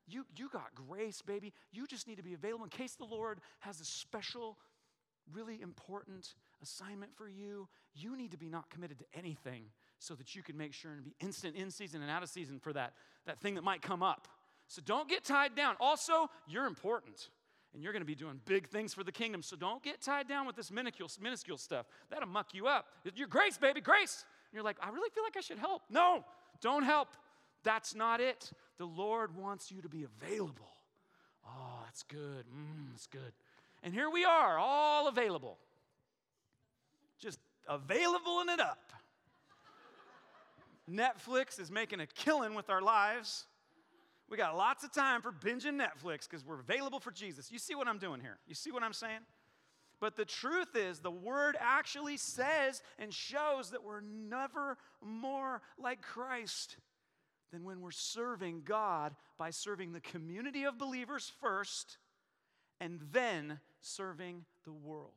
You, 0.08 0.24
you 0.36 0.48
got 0.48 0.74
grace, 0.74 1.22
baby. 1.22 1.52
You 1.70 1.86
just 1.86 2.08
need 2.08 2.16
to 2.16 2.22
be 2.22 2.34
available 2.34 2.64
in 2.64 2.70
case 2.70 2.94
the 2.94 3.04
Lord 3.04 3.40
has 3.60 3.80
a 3.80 3.84
special, 3.84 4.56
really 5.32 5.60
important 5.60 6.34
assignment 6.62 7.14
for 7.16 7.28
you. 7.28 7.68
You 7.94 8.16
need 8.16 8.30
to 8.32 8.38
be 8.38 8.48
not 8.48 8.70
committed 8.70 8.98
to 8.98 9.04
anything 9.14 9.64
so 9.98 10.14
that 10.14 10.34
you 10.34 10.42
can 10.42 10.56
make 10.56 10.72
sure 10.72 10.92
and 10.92 11.04
be 11.04 11.14
instant 11.20 11.56
in 11.56 11.70
season 11.70 12.02
and 12.02 12.10
out 12.10 12.22
of 12.22 12.28
season 12.28 12.58
for 12.58 12.72
that, 12.72 12.94
that 13.26 13.40
thing 13.40 13.54
that 13.54 13.64
might 13.64 13.82
come 13.82 14.02
up. 14.02 14.28
So 14.68 14.80
don't 14.84 15.08
get 15.08 15.24
tied 15.24 15.54
down. 15.54 15.76
Also, 15.80 16.30
you're 16.48 16.66
important 16.66 17.28
and 17.74 17.82
you're 17.82 17.92
going 17.92 18.02
to 18.02 18.06
be 18.06 18.14
doing 18.14 18.40
big 18.46 18.68
things 18.68 18.94
for 18.94 19.04
the 19.04 19.12
kingdom. 19.12 19.42
So 19.42 19.56
don't 19.56 19.82
get 19.82 20.00
tied 20.00 20.28
down 20.28 20.46
with 20.46 20.56
this 20.56 20.70
minuscule, 20.70 21.08
minuscule 21.20 21.58
stuff. 21.58 21.86
That'll 22.10 22.28
muck 22.28 22.54
you 22.54 22.66
up. 22.66 22.86
Your 23.14 23.28
grace, 23.28 23.58
baby, 23.58 23.80
grace. 23.80 24.24
And 24.50 24.56
you're 24.56 24.64
like, 24.64 24.76
I 24.80 24.90
really 24.90 25.10
feel 25.10 25.24
like 25.24 25.36
I 25.36 25.40
should 25.40 25.58
help. 25.58 25.82
No, 25.90 26.24
don't 26.60 26.82
help. 26.82 27.08
That's 27.62 27.94
not 27.94 28.20
it. 28.20 28.52
The 28.78 28.86
Lord 28.86 29.36
wants 29.36 29.70
you 29.70 29.82
to 29.82 29.88
be 29.88 30.04
available. 30.04 30.70
Oh, 31.46 31.80
that's 31.84 32.02
good. 32.04 32.46
Mm, 32.46 32.92
that's 32.92 33.06
good. 33.06 33.32
And 33.82 33.92
here 33.94 34.10
we 34.10 34.24
are, 34.24 34.58
all 34.58 35.08
available 35.08 35.58
just 37.20 37.38
available 37.68 38.40
in 38.40 38.48
it 38.48 38.60
up. 38.60 38.92
Netflix 40.90 41.60
is 41.60 41.70
making 41.70 42.00
a 42.00 42.06
killing 42.06 42.54
with 42.54 42.68
our 42.68 42.82
lives. 42.82 43.46
We 44.28 44.36
got 44.36 44.56
lots 44.56 44.84
of 44.84 44.92
time 44.92 45.22
for 45.22 45.32
binging 45.32 45.80
Netflix 45.80 46.28
because 46.28 46.44
we're 46.44 46.60
available 46.60 47.00
for 47.00 47.10
Jesus. 47.10 47.52
You 47.52 47.58
see 47.58 47.74
what 47.74 47.86
I'm 47.86 47.98
doing 47.98 48.20
here? 48.20 48.38
You 48.46 48.54
see 48.54 48.70
what 48.70 48.82
I'm 48.82 48.92
saying? 48.92 49.20
But 50.00 50.16
the 50.16 50.24
truth 50.24 50.76
is, 50.76 51.00
the 51.00 51.10
word 51.10 51.56
actually 51.60 52.16
says 52.16 52.82
and 52.98 53.12
shows 53.12 53.70
that 53.70 53.84
we're 53.84 54.00
never 54.00 54.78
more 55.02 55.60
like 55.78 56.00
Christ 56.00 56.76
than 57.52 57.64
when 57.64 57.80
we're 57.80 57.90
serving 57.90 58.62
God 58.64 59.14
by 59.36 59.50
serving 59.50 59.92
the 59.92 60.00
community 60.00 60.64
of 60.64 60.78
believers 60.78 61.30
first 61.40 61.98
and 62.80 63.00
then 63.12 63.60
serving 63.80 64.44
the 64.64 64.72
world 64.72 65.12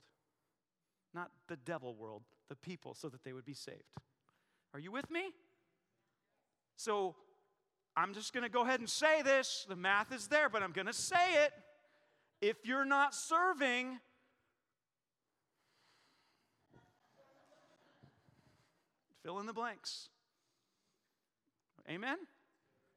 not 1.14 1.32
the 1.48 1.56
devil 1.58 1.96
world, 1.96 2.24
the 2.50 2.56
people, 2.56 2.94
so 2.94 3.10
that 3.10 3.24
they 3.24 3.34
would 3.34 3.46
be 3.46 3.54
saved. 3.54 3.84
Are 4.74 4.80
you 4.80 4.92
with 4.92 5.10
me? 5.12 5.32
So 6.76 7.16
I'm 7.96 8.14
just 8.14 8.34
going 8.34 8.44
to 8.44 8.50
go 8.50 8.64
ahead 8.64 8.80
and 8.80 8.90
say 8.90 9.22
this. 9.22 9.66
The 9.70 9.76
math 9.76 10.12
is 10.12 10.28
there, 10.28 10.50
but 10.50 10.64
I'm 10.64 10.72
going 10.72 10.88
to 10.88 10.94
say 10.94 11.44
it. 11.46 11.54
If 12.42 12.66
you're 12.66 12.86
not 12.86 13.14
serving, 13.14 14.00
fill 19.24 19.40
in 19.40 19.46
the 19.46 19.54
blanks. 19.54 20.10
Amen? 21.90 22.18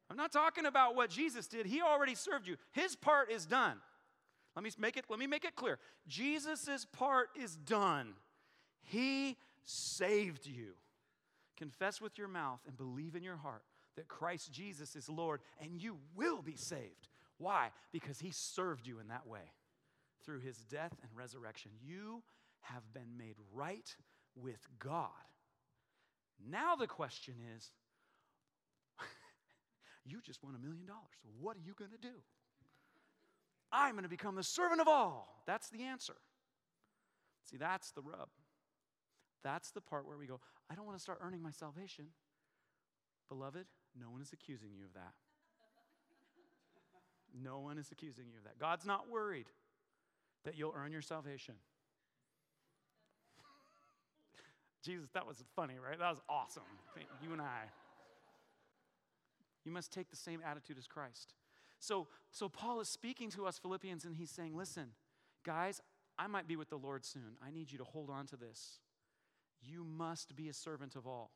I'm 0.09 0.17
not 0.17 0.31
talking 0.31 0.65
about 0.65 0.95
what 0.95 1.09
Jesus 1.09 1.47
did. 1.47 1.65
He 1.65 1.81
already 1.81 2.15
served 2.15 2.47
you. 2.47 2.57
His 2.71 2.95
part 2.95 3.31
is 3.31 3.45
done. 3.45 3.77
Let 4.57 4.63
me 4.63 4.71
make 4.79 4.97
it, 4.97 5.05
let 5.07 5.19
me 5.19 5.27
make 5.27 5.45
it 5.45 5.55
clear. 5.55 5.77
Jesus' 6.07 6.83
part 6.91 7.29
is 7.39 7.55
done. 7.55 8.15
He 8.81 9.37
saved 9.63 10.47
you. 10.47 10.69
Confess 11.55 12.01
with 12.01 12.17
your 12.17 12.27
mouth 12.27 12.59
and 12.65 12.75
believe 12.75 13.15
in 13.15 13.21
your 13.21 13.35
heart 13.35 13.61
that 13.97 14.07
Christ 14.07 14.51
Jesus 14.51 14.95
is 14.95 15.09
Lord, 15.09 15.41
and 15.61 15.79
you 15.79 15.97
will 16.15 16.41
be 16.41 16.55
saved. 16.55 17.09
Why? 17.37 17.69
Because 17.91 18.17
he 18.17 18.31
served 18.31 18.87
you 18.87 18.97
in 18.97 19.09
that 19.09 19.27
way 19.27 19.53
through 20.25 20.39
his 20.39 20.57
death 20.57 20.95
and 21.03 21.11
resurrection. 21.15 21.69
You 21.79 22.23
have 22.61 22.81
been 22.95 23.15
made 23.15 23.35
right 23.53 23.95
with 24.35 24.67
God. 24.79 25.11
Now 26.49 26.75
the 26.75 26.87
question 26.87 27.35
is 27.55 27.69
you 30.03 30.19
just 30.19 30.43
won 30.43 30.55
a 30.55 30.59
million 30.59 30.87
dollars. 30.87 31.19
What 31.39 31.57
are 31.57 31.63
you 31.63 31.75
going 31.77 31.91
to 31.91 31.97
do? 31.99 32.23
I'm 33.71 33.93
going 33.93 34.03
to 34.03 34.09
become 34.09 34.35
the 34.35 34.43
servant 34.43 34.81
of 34.81 34.87
all. 34.87 35.43
That's 35.45 35.69
the 35.69 35.83
answer. 35.83 36.15
See, 37.49 37.57
that's 37.57 37.91
the 37.91 38.01
rub. 38.01 38.29
That's 39.43 39.71
the 39.71 39.81
part 39.81 40.07
where 40.07 40.17
we 40.17 40.25
go, 40.25 40.39
I 40.69 40.75
don't 40.75 40.85
want 40.85 40.97
to 40.97 41.01
start 41.01 41.19
earning 41.21 41.41
my 41.41 41.51
salvation. 41.51 42.07
Beloved, 43.29 43.65
no 43.99 44.09
one 44.09 44.21
is 44.21 44.33
accusing 44.33 44.69
you 44.73 44.85
of 44.85 44.93
that. 44.93 45.13
No 47.41 47.59
one 47.59 47.77
is 47.77 47.91
accusing 47.91 48.25
you 48.29 48.37
of 48.37 48.43
that. 48.45 48.57
God's 48.59 48.85
not 48.85 49.09
worried 49.09 49.47
that 50.45 50.57
you'll 50.57 50.73
earn 50.75 50.91
your 50.91 51.01
salvation. 51.01 51.55
Jesus, 54.83 55.09
that 55.13 55.27
was 55.27 55.43
funny, 55.55 55.75
right? 55.75 55.99
That 55.99 56.09
was 56.09 56.21
awesome. 56.29 56.63
You 57.23 57.33
and 57.33 57.41
I. 57.41 57.63
You 59.65 59.71
must 59.71 59.91
take 59.91 60.09
the 60.09 60.15
same 60.15 60.41
attitude 60.45 60.77
as 60.77 60.87
Christ. 60.87 61.33
So, 61.79 62.07
so 62.31 62.49
Paul 62.49 62.79
is 62.79 62.89
speaking 62.89 63.29
to 63.31 63.45
us 63.45 63.57
Philippians 63.57 64.05
and 64.05 64.15
he's 64.15 64.31
saying, 64.31 64.55
listen, 64.55 64.89
guys, 65.45 65.81
I 66.17 66.27
might 66.27 66.47
be 66.47 66.55
with 66.55 66.69
the 66.69 66.77
Lord 66.77 67.05
soon. 67.05 67.37
I 67.45 67.51
need 67.51 67.71
you 67.71 67.77
to 67.77 67.83
hold 67.83 68.09
on 68.09 68.25
to 68.27 68.37
this. 68.37 68.79
You 69.61 69.83
must 69.83 70.35
be 70.35 70.49
a 70.49 70.53
servant 70.53 70.95
of 70.95 71.07
all. 71.07 71.31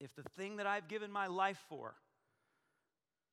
If 0.00 0.14
the 0.14 0.22
thing 0.22 0.56
that 0.56 0.66
I've 0.66 0.88
given 0.88 1.12
my 1.12 1.26
life 1.26 1.62
for 1.68 1.94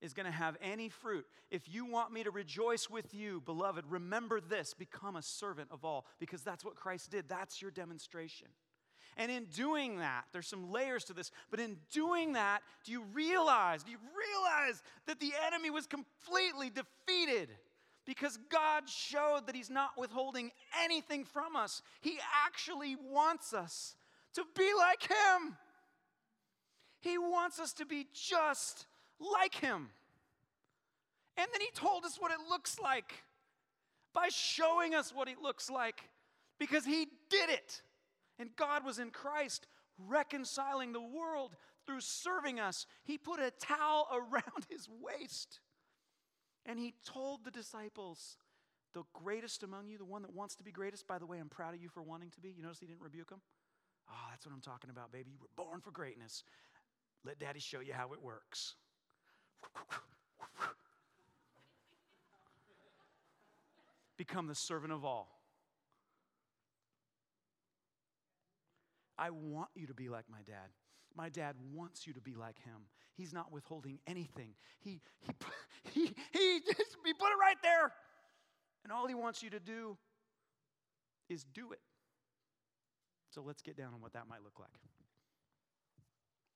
is 0.01 0.13
going 0.13 0.25
to 0.25 0.32
have 0.32 0.55
any 0.62 0.89
fruit, 0.89 1.25
if 1.51 1.73
you 1.73 1.86
want 1.86 2.13
me 2.13 2.23
to 2.23 2.32
rejoice 2.32 2.89
with 2.89 3.13
you, 3.13 3.41
beloved, 3.41 3.86
remember 3.89 4.39
this 4.39 4.73
become 4.73 5.15
a 5.15 5.21
servant 5.21 5.69
of 5.71 5.84
all, 5.84 6.05
because 6.19 6.41
that's 6.41 6.63
what 6.63 6.75
Christ 6.75 7.12
did. 7.12 7.27
That's 7.27 7.62
your 7.62 7.71
demonstration. 7.71 8.49
And 9.17 9.32
in 9.32 9.45
doing 9.45 10.00
that, 10.00 10.26
there's 10.32 10.48
some 10.48 10.72
layers 10.72 11.04
to 11.06 11.13
this, 11.13 11.32
but 11.52 11.60
in 11.60 11.78
doing 11.91 12.34
that, 12.34 12.62
do 12.86 12.91
you 12.91 13.04
realize, 13.13 13.84
do 13.84 13.91
you 13.91 13.98
realize 13.98 14.82
that 15.08 15.19
the 15.19 15.34
enemy 15.45 15.69
was 15.69 15.88
completely 15.88 16.69
defeated? 16.69 17.50
Because 18.06 18.39
God 18.50 18.89
showed 18.89 19.41
that 19.45 19.56
He's 19.56 19.69
not 19.69 19.91
withholding 19.98 20.52
anything 20.84 21.26
from 21.26 21.56
us. 21.56 21.82
He 22.02 22.17
actually 22.45 22.95
wants 22.95 23.54
us 23.54 23.95
to 24.34 24.43
be 24.56 24.72
like 24.78 25.04
Him. 25.04 25.58
He 27.02 27.17
wants 27.17 27.60
us 27.60 27.74
to 27.74 27.86
be 27.86 28.08
just 28.13 28.88
like 29.19 29.56
Him. 29.56 29.89
And 31.38 31.48
then 31.54 31.62
He 31.62 31.72
told 31.74 32.06
us 32.06 32.17
what 32.19 32.32
it 32.32 32.39
looks 32.50 32.80
like 32.80 33.24
by 34.13 34.30
showing 34.30 34.95
us 34.95 35.13
what 35.13 35.28
He 35.28 35.36
looks 35.41 35.69
like 35.69 36.10
because 36.58 36.86
He 36.86 37.08
did 37.30 37.50
it. 37.50 37.82
And 38.39 38.56
God 38.56 38.86
was 38.86 38.97
in 38.97 39.12
Christ 39.12 39.67
reconciling 40.08 40.93
the 40.93 41.02
world 41.02 41.56
through 41.86 41.99
serving 41.99 42.60
us. 42.60 42.88
He 43.04 43.17
put 43.17 43.39
a 43.39 43.52
towel 43.52 44.08
around 44.13 44.65
his 44.69 44.88
waist 45.02 45.60
and 46.65 46.80
he 46.80 46.93
told 47.06 47.43
the 47.43 47.52
disciples, 47.52 48.38
The 48.93 49.04
greatest 49.13 49.63
among 49.63 49.88
you, 49.88 49.97
the 49.97 50.06
one 50.06 50.21
that 50.21 50.34
wants 50.34 50.56
to 50.58 50.63
be 50.63 50.71
greatest, 50.71 51.08
by 51.08 51.17
the 51.17 51.25
way, 51.25 51.39
I'm 51.39 51.49
proud 51.49 51.73
of 51.73 51.82
you 51.82 51.89
for 51.89 52.04
wanting 52.04 52.30
to 52.32 52.39
be. 52.39 52.49
You 52.49 52.62
notice 52.63 52.80
he 52.80 52.86
didn't 52.86 53.02
rebuke 53.02 53.32
him? 53.32 53.41
Oh, 54.10 54.28
that's 54.30 54.45
what 54.45 54.54
I'm 54.54 54.62
talking 54.62 54.91
about, 54.91 55.12
baby. 55.12 55.32
You 55.32 55.39
were 55.41 55.49
born 55.56 55.82
for 55.82 55.91
greatness. 55.91 56.43
Let 57.25 57.39
daddy 57.39 57.60
show 57.60 57.80
you 57.80 57.93
how 57.93 58.13
it 58.13 58.21
works. 58.21 58.75
Become 64.17 64.47
the 64.47 64.56
servant 64.56 64.93
of 64.93 65.04
all. 65.06 65.38
I 69.19 69.29
want 69.32 69.69
you 69.75 69.88
to 69.88 69.93
be 69.93 70.08
like 70.08 70.25
my 70.32 70.41
dad. 70.45 70.69
My 71.15 71.27
dad 71.27 71.55
wants 71.73 72.08
you 72.08 72.13
to 72.13 72.21
be 72.21 72.36
like 72.36 72.58
him. 72.63 72.88
He's 73.13 73.34
not 73.34 73.51
withholding 73.51 73.99
anything. 74.08 74.51
He, 74.79 75.01
he, 75.19 75.32
he, 75.91 76.05
he, 76.32 76.60
just, 76.65 76.95
he 77.05 77.13
put 77.13 77.27
it 77.27 77.39
right 77.41 77.58
there. 77.62 77.91
And 78.84 78.93
all 78.93 79.08
he 79.08 79.15
wants 79.15 79.43
you 79.43 79.49
to 79.49 79.60
do 79.60 79.97
is 81.27 81.43
do 81.43 81.73
it. 81.73 81.82
So 83.29 83.43
let's 83.45 83.62
get 83.62 83.75
down 83.75 83.93
on 83.93 84.01
what 84.01 84.13
that 84.13 84.27
might 84.29 84.43
look 84.43 84.60
like. 84.60 84.69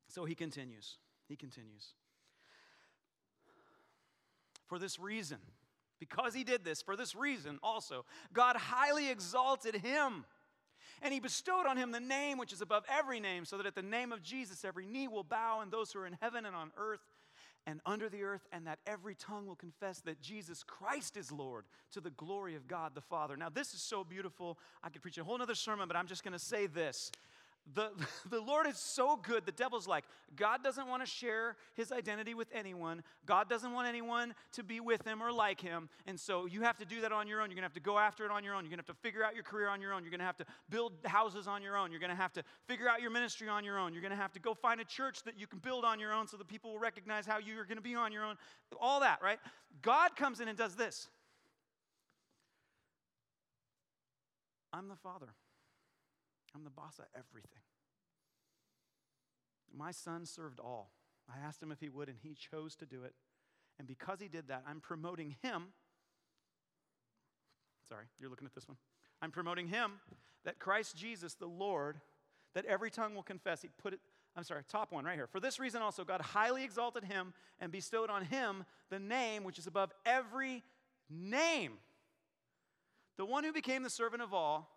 So 0.07 0.23
he 0.23 0.33
continues. 0.33 0.97
He 1.27 1.35
continues. 1.35 1.93
For 4.67 4.79
this 4.79 4.99
reason, 4.99 5.39
because 5.99 6.33
he 6.33 6.43
did 6.43 6.63
this, 6.63 6.81
for 6.81 6.95
this 6.95 7.15
reason 7.15 7.59
also, 7.61 8.05
God 8.31 8.55
highly 8.55 9.09
exalted 9.09 9.75
him 9.75 10.25
and 11.03 11.13
he 11.13 11.19
bestowed 11.19 11.67
on 11.67 11.77
him 11.77 11.91
the 11.91 11.99
name 11.99 12.37
which 12.37 12.53
is 12.53 12.61
above 12.61 12.83
every 12.89 13.19
name, 13.19 13.45
so 13.45 13.57
that 13.57 13.65
at 13.65 13.75
the 13.75 13.81
name 13.81 14.11
of 14.11 14.23
Jesus 14.23 14.65
every 14.65 14.85
knee 14.85 15.07
will 15.07 15.23
bow, 15.23 15.59
and 15.61 15.71
those 15.71 15.91
who 15.91 15.99
are 15.99 16.07
in 16.07 16.17
heaven 16.21 16.45
and 16.45 16.55
on 16.55 16.71
earth 16.77 17.01
and 17.65 17.79
under 17.85 18.09
the 18.09 18.23
earth, 18.23 18.45
and 18.51 18.67
that 18.67 18.79
every 18.85 19.15
tongue 19.15 19.47
will 19.47 19.55
confess 19.55 19.99
that 20.01 20.21
Jesus 20.21 20.63
Christ 20.63 21.15
is 21.15 21.31
Lord 21.31 21.65
to 21.91 22.01
the 22.01 22.09
glory 22.09 22.55
of 22.55 22.67
God 22.67 22.93
the 22.93 23.01
Father. 23.01 23.37
Now, 23.37 23.49
this 23.49 23.73
is 23.73 23.81
so 23.81 24.03
beautiful. 24.03 24.57
I 24.83 24.89
could 24.89 25.01
preach 25.01 25.17
a 25.17 25.23
whole 25.23 25.41
other 25.41 25.55
sermon, 25.55 25.87
but 25.87 25.95
I'm 25.95 26.07
just 26.07 26.23
going 26.23 26.33
to 26.33 26.39
say 26.39 26.67
this 26.67 27.11
the, 27.75 27.91
the 28.29 28.41
Lord 28.41 28.67
is 28.67 28.77
so 28.77 29.15
good. 29.15 29.45
The 29.45 29.51
devil's 29.51 29.87
like, 29.87 30.03
God 30.35 30.63
doesn't 30.63 30.87
want 30.87 31.03
to 31.03 31.09
share 31.09 31.55
his 31.75 31.91
identity 31.91 32.33
with 32.33 32.47
anyone. 32.53 33.03
God 33.25 33.49
doesn't 33.49 33.71
want 33.71 33.87
anyone 33.87 34.33
to 34.53 34.63
be 34.63 34.79
with 34.79 35.05
him 35.05 35.21
or 35.21 35.31
like 35.31 35.61
him. 35.61 35.89
And 36.05 36.19
so 36.19 36.45
you 36.45 36.61
have 36.61 36.77
to 36.79 36.85
do 36.85 37.01
that 37.01 37.11
on 37.11 37.27
your 37.27 37.41
own. 37.41 37.49
You're 37.49 37.55
going 37.55 37.63
to 37.63 37.67
have 37.67 37.73
to 37.73 37.79
go 37.79 37.97
after 37.97 38.25
it 38.25 38.31
on 38.31 38.43
your 38.43 38.55
own. 38.55 38.63
You're 38.63 38.69
going 38.69 38.79
to 38.79 38.85
have 38.87 38.95
to 38.95 39.01
figure 39.01 39.23
out 39.23 39.35
your 39.35 39.43
career 39.43 39.69
on 39.69 39.81
your 39.81 39.93
own. 39.93 40.03
You're 40.03 40.11
going 40.11 40.19
to 40.19 40.25
have 40.25 40.37
to 40.37 40.45
build 40.69 40.93
houses 41.05 41.47
on 41.47 41.61
your 41.61 41.77
own. 41.77 41.91
You're 41.91 41.99
going 41.99 42.09
to 42.09 42.15
have 42.15 42.33
to 42.33 42.43
figure 42.67 42.89
out 42.89 43.01
your 43.01 43.11
ministry 43.11 43.47
on 43.47 43.63
your 43.63 43.77
own. 43.77 43.93
You're 43.93 44.01
going 44.01 44.11
to 44.11 44.17
have 44.17 44.33
to 44.33 44.39
go 44.39 44.53
find 44.53 44.81
a 44.81 44.85
church 44.85 45.23
that 45.23 45.39
you 45.39 45.47
can 45.47 45.59
build 45.59 45.85
on 45.85 45.99
your 45.99 46.13
own 46.13 46.27
so 46.27 46.37
that 46.37 46.47
people 46.47 46.71
will 46.71 46.79
recognize 46.79 47.25
how 47.25 47.37
you 47.37 47.59
are 47.59 47.65
going 47.65 47.77
to 47.77 47.83
be 47.83 47.95
on 47.95 48.11
your 48.11 48.25
own. 48.25 48.35
All 48.79 48.99
that, 49.01 49.21
right? 49.21 49.39
God 49.81 50.15
comes 50.15 50.39
in 50.39 50.47
and 50.47 50.57
does 50.57 50.75
this 50.75 51.07
I'm 54.73 54.87
the 54.87 54.95
Father. 54.95 55.27
I'm 56.55 56.63
the 56.63 56.69
boss 56.69 56.99
of 56.99 57.05
everything. 57.15 57.61
My 59.75 59.91
son 59.91 60.25
served 60.25 60.59
all. 60.59 60.91
I 61.27 61.45
asked 61.45 61.63
him 61.63 61.71
if 61.71 61.79
he 61.79 61.89
would, 61.89 62.09
and 62.09 62.17
he 62.21 62.35
chose 62.35 62.75
to 62.75 62.85
do 62.85 63.03
it. 63.03 63.13
And 63.79 63.87
because 63.87 64.19
he 64.19 64.27
did 64.27 64.49
that, 64.49 64.63
I'm 64.67 64.79
promoting 64.79 65.35
him. 65.41 65.67
Sorry, 67.89 68.05
you're 68.19 68.29
looking 68.29 68.45
at 68.45 68.53
this 68.53 68.67
one. 68.67 68.77
I'm 69.21 69.31
promoting 69.31 69.67
him 69.67 69.93
that 70.45 70.59
Christ 70.59 70.95
Jesus, 70.95 71.33
the 71.33 71.47
Lord, 71.47 71.99
that 72.53 72.65
every 72.65 72.91
tongue 72.91 73.15
will 73.15 73.23
confess. 73.23 73.61
He 73.61 73.69
put 73.81 73.93
it, 73.93 73.99
I'm 74.35 74.43
sorry, 74.43 74.61
top 74.69 74.91
one 74.91 75.05
right 75.05 75.15
here. 75.15 75.27
For 75.27 75.39
this 75.39 75.59
reason 75.59 75.81
also, 75.81 76.03
God 76.03 76.21
highly 76.21 76.63
exalted 76.63 77.03
him 77.03 77.33
and 77.59 77.71
bestowed 77.71 78.09
on 78.09 78.25
him 78.25 78.65
the 78.89 78.99
name 78.99 79.43
which 79.43 79.57
is 79.57 79.65
above 79.65 79.91
every 80.05 80.63
name. 81.09 81.73
The 83.17 83.25
one 83.25 83.43
who 83.43 83.53
became 83.53 83.83
the 83.83 83.89
servant 83.89 84.21
of 84.21 84.33
all, 84.33 84.72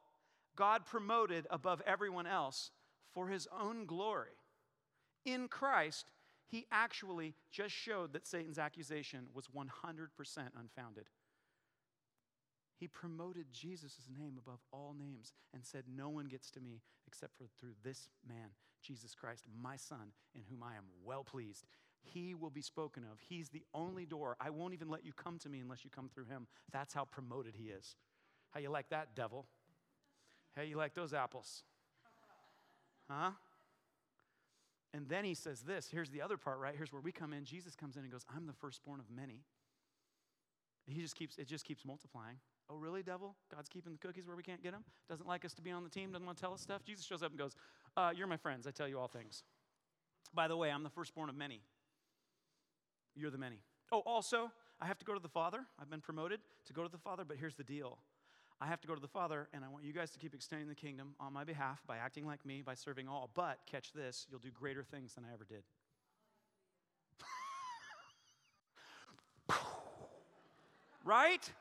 God 0.57 0.87
promoted 0.87 1.47
above 1.51 1.83
everyone 1.87 2.27
else 2.27 2.71
for 3.13 3.29
his 3.29 3.47
own 3.59 3.87
glory. 3.87 4.37
In 5.25 5.49
Christ, 5.49 6.11
he 6.49 6.67
actually 6.71 7.35
just 7.51 7.75
showed 7.75 8.13
that 8.13 8.27
Satan's 8.27 8.59
accusation 8.59 9.27
was 9.35 9.49
100% 9.49 9.69
unfounded. 10.59 11.07
He 12.79 12.87
promoted 12.87 13.47
Jesus' 13.53 14.09
name 14.19 14.35
above 14.39 14.61
all 14.71 14.95
names 14.99 15.33
and 15.55 15.65
said, 15.65 15.85
No 15.89 16.09
one 16.09 16.27
gets 16.27 16.51
to 16.53 16.61
me 16.61 16.83
except 17.07 17.37
for 17.37 17.47
through 17.59 17.75
this 17.83 18.11
man, 18.29 18.51
Jesus 18.83 19.15
Christ, 19.15 19.45
my 19.63 19.77
son, 19.77 20.13
in 20.35 20.43
whom 20.51 20.63
I 20.63 20.77
am 20.77 20.85
well 21.05 21.25
pleased. 21.25 21.65
He 22.03 22.35
will 22.35 22.51
be 22.51 22.63
spoken 22.63 23.03
of. 23.11 23.19
He's 23.29 23.49
the 23.49 23.65
only 23.75 24.05
door. 24.05 24.37
I 24.41 24.51
won't 24.51 24.75
even 24.75 24.89
let 24.89 25.05
you 25.05 25.13
come 25.13 25.39
to 25.41 25.49
me 25.49 25.61
unless 25.61 25.85
you 25.85 25.91
come 25.91 26.09
through 26.09 26.27
him. 26.27 26.47
That's 26.71 26.93
how 26.93 27.05
promoted 27.05 27.55
he 27.57 27.71
is. 27.71 27.97
How 28.51 28.61
you 28.61 28.71
like 28.71 28.91
that, 28.91 29.17
devil? 29.17 29.47
How 30.57 30.63
you 30.63 30.77
like 30.77 30.95
those 30.95 31.13
apples? 31.13 31.63
Huh? 33.11 33.33
And 34.95 35.09
then 35.09 35.25
he 35.25 35.35
says 35.35 35.61
this 35.61 35.89
here's 35.93 36.11
the 36.11 36.23
other 36.23 36.37
part, 36.37 36.59
right? 36.59 36.75
Here's 36.75 36.93
where 36.93 37.03
we 37.03 37.13
come 37.13 37.33
in. 37.33 37.45
Jesus 37.45 37.77
comes 37.77 37.97
in 37.97 38.03
and 38.03 38.11
goes, 38.11 38.25
I'm 38.35 38.47
the 38.47 38.55
firstborn 38.55 38.99
of 38.99 39.07
many. 39.15 39.45
He 40.87 41.03
just 41.03 41.17
keeps, 41.17 41.37
it 41.37 41.49
just 41.49 41.65
keeps 41.65 41.85
multiplying. 41.85 42.37
Oh, 42.71 42.77
really, 42.77 43.03
devil? 43.03 43.37
God's 43.55 43.69
keeping 43.69 43.93
the 43.93 43.99
cookies 43.99 44.27
where 44.27 44.37
we 44.37 44.43
can't 44.43 44.63
get 44.63 44.73
them? 44.73 44.85
Doesn't 45.09 45.27
like 45.27 45.45
us 45.45 45.53
to 45.55 45.63
be 45.63 45.71
on 45.71 45.85
the 45.85 45.91
team? 45.91 46.13
Doesn't 46.13 46.25
want 46.25 46.39
to 46.39 46.43
tell 46.43 46.55
us 46.55 46.61
stuff? 46.61 46.85
Jesus 46.85 47.05
shows 47.05 47.23
up 47.23 47.31
and 47.31 47.39
goes, 47.39 47.55
uh, 47.97 48.13
You're 48.17 48.27
my 48.27 48.37
friends. 48.37 48.67
I 48.67 48.71
tell 48.71 48.89
you 48.89 48.99
all 48.99 49.09
things. 49.09 49.43
By 50.35 50.49
the 50.49 50.57
way, 50.57 50.71
I'm 50.71 50.83
the 50.83 50.91
firstborn 50.91 51.29
of 51.29 51.37
many. 51.37 51.61
you're 53.15 53.31
the 53.31 53.39
many. 53.39 53.61
Oh, 53.93 54.01
also, 54.01 54.51
I 54.81 54.87
have 54.87 54.99
to 54.99 55.05
go 55.05 55.15
to 55.15 55.21
the 55.21 55.29
Father. 55.29 55.61
I've 55.81 55.91
been 55.91 56.01
promoted 56.01 56.41
to 56.67 56.73
go 56.73 56.83
to 56.83 56.89
the 56.89 56.99
Father, 56.99 57.25
but 57.25 57.37
here's 57.37 57.55
the 57.55 57.65
deal. 57.65 57.99
I 58.61 58.67
have 58.67 58.81
to 58.81 58.89
go 58.89 58.95
to 58.95 59.01
the 59.01 59.09
Father, 59.09 59.49
and 59.53 59.65
I 59.65 59.69
want 59.69 59.85
you 59.85 59.93
guys 59.93 60.11
to 60.13 60.19
keep 60.19 60.35
extending 60.35 60.67
the 60.69 60.75
kingdom 60.75 61.15
on 61.21 61.33
my 61.33 61.45
behalf 61.45 61.83
by 61.87 61.99
acting 61.99 62.27
like 62.27 62.47
me, 62.47 62.63
by 62.63 62.75
serving 62.75 63.07
all. 63.07 63.29
But 63.35 63.59
catch 63.71 63.93
this, 63.93 64.27
you'll 64.31 64.41
do 64.41 64.51
greater 64.51 64.83
things 64.83 65.15
than 65.15 65.25
I 65.25 65.33
ever 65.35 65.45
did. 65.45 65.63
right? 71.05 71.53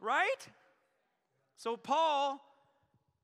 Right? 0.00 0.48
So, 1.56 1.76
Paul 1.76 2.40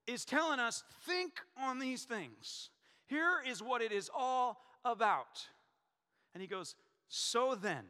is 0.07 0.25
telling 0.25 0.59
us 0.59 0.83
think 1.07 1.41
on 1.57 1.79
these 1.79 2.05
things. 2.05 2.71
Here 3.07 3.41
is 3.49 3.63
what 3.63 3.83
it 3.83 3.93
is 3.93 4.11
all 4.15 4.61
about. 4.85 5.47
And 6.35 6.43
he 6.43 6.49
goes, 6.49 6.75
So 7.09 7.55
then, 7.55 7.85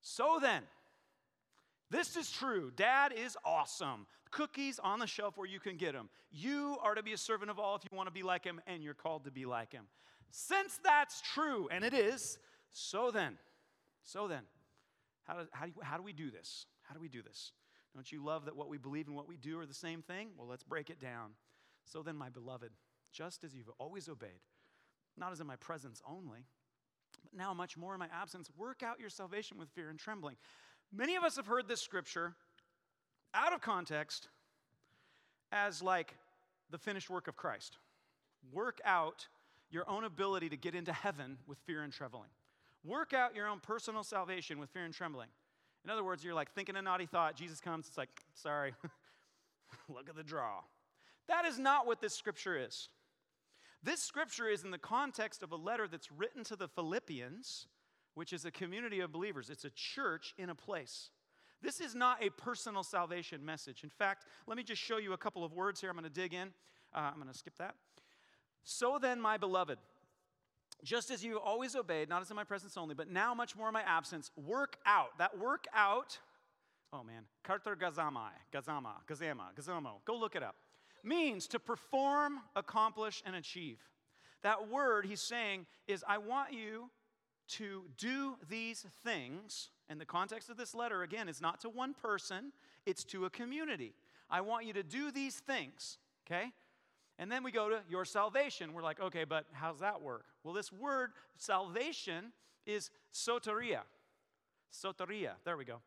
so 0.00 0.38
then, 0.40 0.62
this 1.90 2.16
is 2.16 2.30
true. 2.30 2.72
Dad 2.74 3.12
is 3.16 3.36
awesome. 3.44 4.06
Cookies 4.30 4.78
on 4.78 4.98
the 4.98 5.06
shelf 5.06 5.36
where 5.36 5.48
you 5.48 5.60
can 5.60 5.76
get 5.76 5.92
them. 5.92 6.08
You 6.32 6.76
are 6.82 6.94
to 6.94 7.02
be 7.02 7.12
a 7.12 7.18
servant 7.18 7.50
of 7.50 7.58
all 7.58 7.76
if 7.76 7.82
you 7.90 7.96
want 7.96 8.08
to 8.08 8.12
be 8.12 8.22
like 8.22 8.44
him, 8.44 8.60
and 8.66 8.82
you're 8.82 8.94
called 8.94 9.24
to 9.24 9.30
be 9.30 9.46
like 9.46 9.72
him. 9.72 9.84
Since 10.30 10.78
that's 10.82 11.22
true, 11.22 11.68
and 11.70 11.84
it 11.84 11.94
is, 11.94 12.38
so 12.72 13.10
then, 13.10 13.38
so 14.02 14.28
then, 14.28 14.42
how 15.24 15.34
do, 15.34 15.46
how 15.52 15.66
do, 15.66 15.72
how 15.82 15.96
do 15.96 16.02
we 16.02 16.12
do 16.12 16.30
this? 16.30 16.66
How 16.82 16.94
do 16.94 17.00
we 17.00 17.08
do 17.08 17.22
this? 17.22 17.52
Don't 17.94 18.10
you 18.12 18.22
love 18.22 18.44
that 18.44 18.56
what 18.56 18.68
we 18.68 18.78
believe 18.78 19.06
and 19.06 19.16
what 19.16 19.28
we 19.28 19.36
do 19.36 19.58
are 19.58 19.66
the 19.66 19.72
same 19.72 20.02
thing? 20.02 20.28
Well, 20.36 20.46
let's 20.46 20.64
break 20.64 20.90
it 20.90 21.00
down. 21.00 21.30
So 21.84 22.02
then, 22.02 22.16
my 22.16 22.28
beloved, 22.28 22.70
just 23.12 23.44
as 23.44 23.54
you've 23.54 23.70
always 23.78 24.08
obeyed, 24.08 24.42
not 25.16 25.32
as 25.32 25.40
in 25.40 25.46
my 25.46 25.56
presence 25.56 26.02
only, 26.06 26.46
but 27.22 27.32
now 27.34 27.54
much 27.54 27.76
more 27.76 27.94
in 27.94 27.98
my 27.98 28.08
absence, 28.12 28.50
work 28.56 28.82
out 28.82 29.00
your 29.00 29.08
salvation 29.08 29.56
with 29.56 29.70
fear 29.70 29.88
and 29.88 29.98
trembling. 29.98 30.36
Many 30.92 31.16
of 31.16 31.24
us 31.24 31.36
have 31.36 31.46
heard 31.46 31.68
this 31.68 31.80
scripture 31.80 32.34
out 33.34 33.52
of 33.52 33.60
context 33.60 34.28
as 35.52 35.82
like 35.82 36.14
the 36.70 36.78
finished 36.78 37.10
work 37.10 37.28
of 37.28 37.36
Christ. 37.36 37.78
Work 38.52 38.80
out 38.84 39.28
your 39.70 39.88
own 39.88 40.04
ability 40.04 40.48
to 40.50 40.56
get 40.56 40.74
into 40.74 40.92
heaven 40.92 41.38
with 41.46 41.58
fear 41.66 41.82
and 41.82 41.92
trembling. 41.92 42.30
Work 42.84 43.12
out 43.12 43.34
your 43.34 43.48
own 43.48 43.60
personal 43.60 44.04
salvation 44.04 44.58
with 44.58 44.70
fear 44.70 44.84
and 44.84 44.94
trembling. 44.94 45.28
In 45.84 45.90
other 45.90 46.04
words, 46.04 46.24
you're 46.24 46.34
like 46.34 46.52
thinking 46.52 46.76
a 46.76 46.82
naughty 46.82 47.06
thought, 47.06 47.36
Jesus 47.36 47.60
comes, 47.60 47.88
it's 47.88 47.98
like, 47.98 48.10
sorry, 48.34 48.74
look 49.88 50.08
at 50.08 50.16
the 50.16 50.22
draw. 50.22 50.60
That 51.28 51.44
is 51.44 51.58
not 51.58 51.86
what 51.86 52.00
this 52.00 52.14
scripture 52.14 52.56
is. 52.56 52.88
This 53.82 54.02
scripture 54.02 54.48
is 54.48 54.64
in 54.64 54.70
the 54.70 54.78
context 54.78 55.42
of 55.42 55.52
a 55.52 55.56
letter 55.56 55.86
that's 55.86 56.10
written 56.10 56.42
to 56.44 56.56
the 56.56 56.68
Philippians, 56.68 57.66
which 58.16 58.32
is 58.32 58.46
a 58.46 58.50
community 58.50 59.00
of 59.00 59.12
believers. 59.12 59.50
It's 59.50 59.66
a 59.66 59.70
church 59.70 60.34
in 60.38 60.48
a 60.48 60.54
place. 60.54 61.10
This 61.62 61.80
is 61.80 61.94
not 61.94 62.24
a 62.24 62.30
personal 62.30 62.82
salvation 62.82 63.44
message. 63.44 63.84
In 63.84 63.90
fact, 63.90 64.24
let 64.46 64.56
me 64.56 64.62
just 64.62 64.80
show 64.80 64.96
you 64.96 65.12
a 65.12 65.18
couple 65.18 65.44
of 65.44 65.52
words 65.52 65.82
here. 65.82 65.90
I'm 65.90 65.96
going 65.96 66.04
to 66.04 66.10
dig 66.10 66.32
in. 66.32 66.48
Uh, 66.94 67.10
I'm 67.12 67.16
going 67.16 67.28
to 67.28 67.38
skip 67.38 67.58
that. 67.58 67.74
So 68.64 68.98
then, 69.00 69.20
my 69.20 69.36
beloved, 69.36 69.78
just 70.82 71.10
as 71.10 71.22
you 71.22 71.38
always 71.38 71.76
obeyed, 71.76 72.08
not 72.08 72.22
as 72.22 72.30
in 72.30 72.36
my 72.36 72.44
presence 72.44 72.78
only, 72.78 72.94
but 72.94 73.10
now 73.10 73.34
much 73.34 73.54
more 73.54 73.68
in 73.68 73.74
my 73.74 73.82
absence, 73.82 74.30
work 74.34 74.78
out. 74.86 75.18
That 75.18 75.38
work 75.38 75.66
out, 75.74 76.18
oh 76.94 77.02
man, 77.02 77.24
kartar 77.46 77.76
gazamai, 77.76 78.30
gazama, 78.50 78.94
gazama, 79.06 79.54
gazamo, 79.54 80.04
go 80.06 80.16
look 80.16 80.36
it 80.36 80.42
up, 80.42 80.56
means 81.04 81.46
to 81.48 81.58
perform, 81.58 82.38
accomplish, 82.54 83.22
and 83.26 83.36
achieve. 83.36 83.78
That 84.42 84.68
word 84.70 85.04
he's 85.04 85.20
saying 85.20 85.66
is, 85.86 86.02
I 86.08 86.18
want 86.18 86.54
you 86.54 86.90
to 87.48 87.84
do 87.96 88.36
these 88.48 88.84
things. 89.04 89.70
And 89.88 90.00
the 90.00 90.04
context 90.06 90.50
of 90.50 90.56
this 90.56 90.74
letter, 90.74 91.02
again, 91.02 91.28
is 91.28 91.40
not 91.40 91.60
to 91.60 91.68
one 91.68 91.94
person, 91.94 92.52
it's 92.84 93.04
to 93.04 93.24
a 93.24 93.30
community. 93.30 93.94
I 94.28 94.40
want 94.40 94.66
you 94.66 94.72
to 94.72 94.82
do 94.82 95.10
these 95.10 95.36
things, 95.36 95.98
okay? 96.26 96.50
And 97.18 97.30
then 97.30 97.42
we 97.42 97.52
go 97.52 97.68
to 97.68 97.80
your 97.88 98.04
salvation. 98.04 98.72
We're 98.72 98.82
like, 98.82 99.00
okay, 99.00 99.24
but 99.24 99.46
how's 99.52 99.80
that 99.80 100.02
work? 100.02 100.24
Well, 100.44 100.52
this 100.52 100.72
word 100.72 101.12
salvation 101.36 102.32
is 102.66 102.90
soteria. 103.12 103.80
Soteria, 104.72 105.32
there 105.44 105.56
we 105.56 105.64
go. 105.64 105.80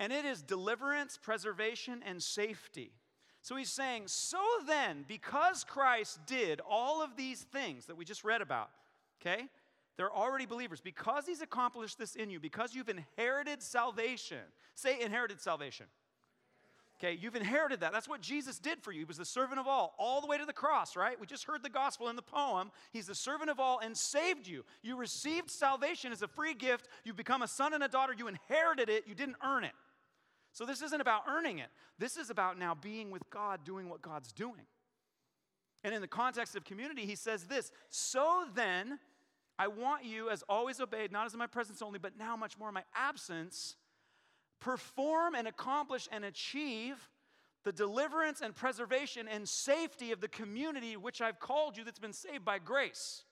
And 0.00 0.12
it 0.12 0.24
is 0.24 0.42
deliverance, 0.42 1.18
preservation, 1.20 2.02
and 2.04 2.22
safety. 2.22 2.90
So 3.42 3.56
he's 3.56 3.70
saying, 3.70 4.04
so 4.06 4.42
then, 4.66 5.04
because 5.06 5.64
Christ 5.64 6.18
did 6.26 6.60
all 6.68 7.02
of 7.02 7.16
these 7.16 7.42
things 7.42 7.86
that 7.86 7.96
we 7.96 8.04
just 8.04 8.24
read 8.24 8.40
about, 8.40 8.70
okay? 9.20 9.48
They're 9.96 10.12
already 10.12 10.46
believers. 10.46 10.80
Because 10.80 11.26
he's 11.26 11.40
accomplished 11.40 11.98
this 11.98 12.14
in 12.14 12.30
you, 12.30 12.40
because 12.40 12.74
you've 12.74 12.88
inherited 12.88 13.62
salvation, 13.62 14.38
say 14.74 15.00
inherited 15.00 15.40
salvation. 15.40 15.86
Okay, 17.00 17.18
you've 17.20 17.34
inherited 17.34 17.80
that. 17.80 17.92
That's 17.92 18.08
what 18.08 18.20
Jesus 18.20 18.58
did 18.58 18.80
for 18.80 18.92
you. 18.92 19.00
He 19.00 19.04
was 19.04 19.16
the 19.16 19.24
servant 19.24 19.58
of 19.58 19.66
all, 19.66 19.94
all 19.98 20.20
the 20.20 20.28
way 20.28 20.38
to 20.38 20.46
the 20.46 20.52
cross, 20.52 20.94
right? 20.94 21.18
We 21.18 21.26
just 21.26 21.44
heard 21.44 21.62
the 21.62 21.68
gospel 21.68 22.08
in 22.08 22.14
the 22.14 22.22
poem. 22.22 22.70
He's 22.92 23.06
the 23.06 23.16
servant 23.16 23.50
of 23.50 23.58
all 23.58 23.80
and 23.80 23.96
saved 23.96 24.46
you. 24.46 24.64
You 24.80 24.96
received 24.96 25.50
salvation 25.50 26.12
as 26.12 26.22
a 26.22 26.28
free 26.28 26.54
gift. 26.54 26.88
You've 27.04 27.16
become 27.16 27.42
a 27.42 27.48
son 27.48 27.74
and 27.74 27.82
a 27.82 27.88
daughter. 27.88 28.14
You 28.16 28.28
inherited 28.28 28.88
it, 28.88 29.04
you 29.08 29.14
didn't 29.14 29.36
earn 29.44 29.64
it. 29.64 29.72
So 30.52 30.64
this 30.64 30.82
isn't 30.82 31.00
about 31.00 31.22
earning 31.28 31.58
it. 31.58 31.66
This 31.98 32.16
is 32.16 32.30
about 32.30 32.58
now 32.60 32.76
being 32.76 33.10
with 33.10 33.28
God, 33.28 33.64
doing 33.64 33.88
what 33.88 34.00
God's 34.00 34.32
doing. 34.32 34.66
And 35.82 35.92
in 35.92 36.00
the 36.00 36.08
context 36.08 36.54
of 36.54 36.64
community, 36.64 37.04
he 37.04 37.16
says 37.16 37.44
this 37.44 37.72
So 37.90 38.44
then, 38.54 39.00
I 39.58 39.68
want 39.68 40.04
you, 40.04 40.30
as 40.30 40.42
always 40.48 40.80
obeyed, 40.80 41.12
not 41.12 41.26
as 41.26 41.32
in 41.32 41.38
my 41.38 41.46
presence 41.46 41.80
only, 41.80 41.98
but 41.98 42.18
now 42.18 42.36
much 42.36 42.58
more 42.58 42.68
in 42.68 42.74
my 42.74 42.84
absence 42.94 43.76
perform 44.60 45.34
and 45.34 45.46
accomplish 45.46 46.08
and 46.10 46.24
achieve 46.24 46.96
the 47.64 47.72
deliverance 47.72 48.40
and 48.40 48.54
preservation 48.54 49.28
and 49.28 49.48
safety 49.48 50.12
of 50.12 50.20
the 50.20 50.28
community 50.28 50.96
which 50.96 51.20
I've 51.20 51.38
called 51.38 51.76
you 51.76 51.84
that's 51.84 51.98
been 51.98 52.12
saved 52.12 52.44
by 52.44 52.58
grace. 52.58 53.24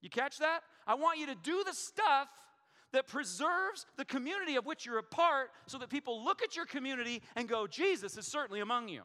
You 0.00 0.10
catch 0.10 0.38
that? 0.38 0.60
I 0.86 0.94
want 0.94 1.18
you 1.18 1.26
to 1.26 1.34
do 1.34 1.64
the 1.64 1.74
stuff 1.74 2.28
that 2.92 3.06
preserves 3.06 3.84
the 3.96 4.04
community 4.04 4.56
of 4.56 4.64
which 4.64 4.86
you're 4.86 4.98
a 4.98 5.02
part 5.02 5.50
so 5.66 5.78
that 5.78 5.90
people 5.90 6.24
look 6.24 6.42
at 6.42 6.56
your 6.56 6.64
community 6.64 7.22
and 7.36 7.48
go, 7.48 7.66
Jesus 7.66 8.16
is 8.16 8.26
certainly 8.26 8.60
among 8.60 8.88
you. 8.88 9.02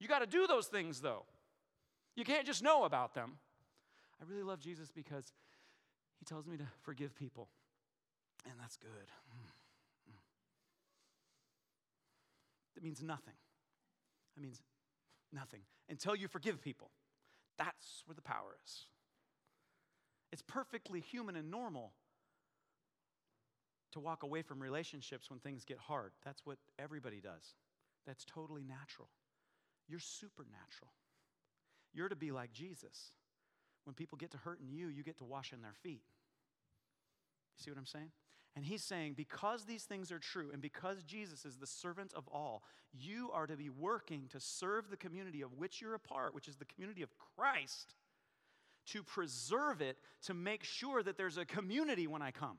You 0.00 0.08
got 0.08 0.20
to 0.20 0.26
do 0.26 0.46
those 0.46 0.66
things 0.66 1.00
though. 1.00 1.24
You 2.16 2.24
can't 2.24 2.46
just 2.46 2.62
know 2.62 2.84
about 2.84 3.14
them. 3.14 3.38
I 4.20 4.24
really 4.30 4.42
love 4.42 4.60
Jesus 4.60 4.90
because 4.94 5.32
he 6.18 6.24
tells 6.24 6.46
me 6.46 6.56
to 6.56 6.66
forgive 6.82 7.14
people. 7.14 7.48
And 8.44 8.54
that's 8.60 8.76
good. 8.76 9.10
That 12.74 12.82
means 12.82 13.02
nothing. 13.02 13.34
That 14.34 14.42
means 14.42 14.60
nothing 15.32 15.60
until 15.88 16.14
you 16.14 16.28
forgive 16.28 16.60
people. 16.60 16.90
That's 17.58 18.02
where 18.06 18.14
the 18.14 18.22
power 18.22 18.56
is. 18.64 18.86
It's 20.32 20.42
perfectly 20.42 21.00
human 21.00 21.36
and 21.36 21.50
normal 21.50 21.92
to 23.92 24.00
walk 24.00 24.24
away 24.24 24.42
from 24.42 24.60
relationships 24.60 25.30
when 25.30 25.38
things 25.38 25.64
get 25.64 25.78
hard. 25.78 26.12
That's 26.24 26.44
what 26.44 26.58
everybody 26.78 27.20
does. 27.20 27.54
That's 28.06 28.24
totally 28.24 28.64
natural. 28.64 29.08
You're 29.88 30.00
supernatural. 30.00 30.92
You're 31.92 32.08
to 32.08 32.16
be 32.16 32.32
like 32.32 32.52
Jesus. 32.52 33.12
When 33.84 33.94
people 33.94 34.18
get 34.18 34.30
to 34.32 34.38
hurting 34.38 34.68
you, 34.70 34.88
you 34.88 35.02
get 35.02 35.18
to 35.18 35.24
wash 35.24 35.52
in 35.52 35.62
their 35.62 35.74
feet. 35.82 36.02
You 37.56 37.64
see 37.64 37.70
what 37.70 37.78
I'm 37.78 37.86
saying? 37.86 38.10
And 38.56 38.64
he's 38.64 38.84
saying, 38.84 39.14
because 39.16 39.64
these 39.64 39.82
things 39.82 40.12
are 40.12 40.18
true, 40.18 40.50
and 40.52 40.62
because 40.62 41.02
Jesus 41.02 41.44
is 41.44 41.56
the 41.56 41.66
servant 41.66 42.12
of 42.14 42.28
all, 42.28 42.62
you 42.92 43.30
are 43.32 43.46
to 43.46 43.56
be 43.56 43.68
working 43.68 44.28
to 44.30 44.38
serve 44.38 44.90
the 44.90 44.96
community 44.96 45.42
of 45.42 45.54
which 45.54 45.80
you're 45.80 45.94
a 45.94 45.98
part, 45.98 46.34
which 46.34 46.46
is 46.46 46.56
the 46.56 46.64
community 46.64 47.02
of 47.02 47.10
Christ, 47.36 47.94
to 48.86 49.02
preserve 49.02 49.80
it, 49.80 49.96
to 50.22 50.34
make 50.34 50.62
sure 50.62 51.02
that 51.02 51.16
there's 51.16 51.36
a 51.36 51.44
community 51.44 52.06
when 52.06 52.22
I 52.22 52.30
come. 52.30 52.58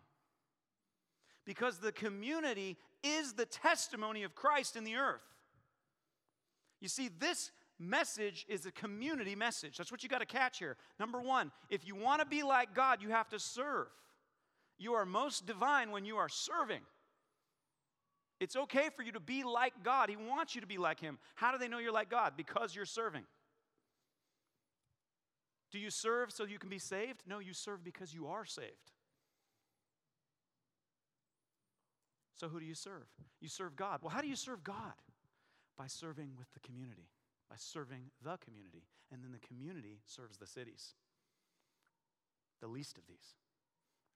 Because 1.46 1.78
the 1.78 1.92
community 1.92 2.78
is 3.04 3.34
the 3.34 3.46
testimony 3.46 4.24
of 4.24 4.36
Christ 4.36 4.76
in 4.76 4.84
the 4.84 4.96
earth. 4.96 5.22
You 6.82 6.90
see, 6.90 7.10
this 7.20 7.52
message 7.80 8.46
is 8.48 8.66
a 8.66 8.72
community 8.72 9.36
message. 9.36 9.78
That's 9.78 9.92
what 9.92 10.04
you 10.04 10.10
got 10.10 10.20
to 10.20 10.26
catch 10.26 10.60
here. 10.60 10.78
Number 11.00 11.22
one, 11.22 11.52
if 11.70 11.86
you 11.86 11.96
want 11.96 12.22
to 12.22 12.28
be 12.28 12.44
like 12.44 12.74
God, 12.74 13.02
you 13.02 13.10
have 13.10 13.30
to 13.30 13.40
serve. 13.40 13.88
You 14.78 14.94
are 14.94 15.06
most 15.06 15.46
divine 15.46 15.92
when 15.92 16.06
you 16.06 16.18
are 16.18 16.30
serving. 16.30 16.82
It's 18.40 18.56
okay 18.56 18.90
for 18.96 19.04
you 19.04 19.14
to 19.14 19.20
be 19.20 19.44
like 19.44 19.74
God. 19.84 20.10
He 20.10 20.18
wants 20.18 20.56
you 20.56 20.62
to 20.62 20.68
be 20.68 20.78
like 20.78 21.00
Him. 21.00 21.18
How 21.36 21.52
do 21.52 21.58
they 21.58 21.68
know 21.68 21.80
you're 21.80 21.94
like 21.94 22.10
God? 22.10 22.34
Because 22.36 22.76
you're 22.76 22.86
serving. 22.86 23.24
Do 25.72 25.80
you 25.80 25.90
serve 25.90 26.32
so 26.32 26.46
you 26.46 26.60
can 26.60 26.70
be 26.70 26.80
saved? 26.80 27.24
No, 27.28 27.40
you 27.40 27.54
serve 27.54 27.84
because 27.84 28.14
you 28.14 28.28
are 28.28 28.46
saved. 28.46 28.92
So, 32.36 32.50
who 32.50 32.60
do 32.60 32.66
you 32.66 32.76
serve? 32.76 33.08
You 33.40 33.48
serve 33.48 33.76
God. 33.76 34.00
Well, 34.02 34.10
how 34.10 34.22
do 34.22 34.28
you 34.28 34.36
serve 34.36 34.64
God? 34.64 34.94
By 35.78 35.88
serving 35.88 36.32
with 36.38 36.48
the 36.54 36.62
community, 36.62 37.10
by 37.49 37.55
serving 37.58 38.12
the 38.23 38.38
community. 38.38 38.84
And 39.12 39.23
then 39.23 39.31
the 39.31 39.47
community 39.47 39.99
serves 40.05 40.38
the 40.38 40.47
cities. 40.47 40.95
The 42.62 42.67
least 42.67 42.97
of 42.97 43.05
these. 43.08 43.36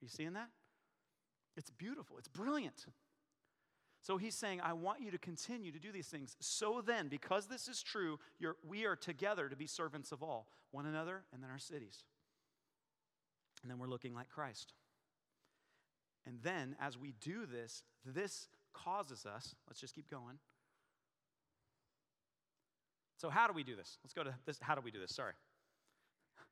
Are 0.01 0.05
you 0.05 0.09
seeing 0.09 0.33
that? 0.33 0.49
It's 1.57 1.69
beautiful, 1.69 2.17
it's 2.17 2.27
brilliant. 2.27 2.85
So 4.01 4.15
he's 4.17 4.35
saying, 4.35 4.61
I 4.61 4.71
want 4.73 5.01
you 5.01 5.11
to 5.11 5.17
continue 5.17 5.73
to 5.73 5.79
do 5.79 5.91
these 5.91 6.07
things. 6.07 6.37
So 6.39 6.81
then, 6.81 7.09
because 7.09 7.47
this 7.47 7.67
is 7.67 7.83
true, 7.83 8.17
we 8.65 8.85
are 8.85 8.95
together 8.95 9.49
to 9.49 9.57
be 9.57 9.67
servants 9.67 10.13
of 10.13 10.23
all, 10.23 10.47
one 10.71 10.85
another, 10.85 11.25
and 11.33 11.43
then 11.43 11.49
our 11.49 11.59
cities. 11.59 12.05
And 13.61 13.69
then 13.69 13.77
we're 13.77 13.89
looking 13.89 14.13
like 14.13 14.29
Christ. 14.29 14.73
And 16.25 16.39
then, 16.41 16.77
as 16.79 16.97
we 16.97 17.13
do 17.19 17.45
this, 17.45 17.83
this 18.05 18.47
causes 18.73 19.25
us, 19.25 19.53
let's 19.67 19.81
just 19.81 19.95
keep 19.95 20.09
going. 20.09 20.39
So, 23.19 23.29
how 23.29 23.47
do 23.47 23.53
we 23.53 23.63
do 23.63 23.75
this? 23.75 23.97
Let's 24.01 24.13
go 24.13 24.23
to 24.23 24.34
this. 24.45 24.58
How 24.62 24.75
do 24.75 24.82
we 24.82 24.91
do 24.91 24.99
this? 24.99 25.13
Sorry. 25.13 25.34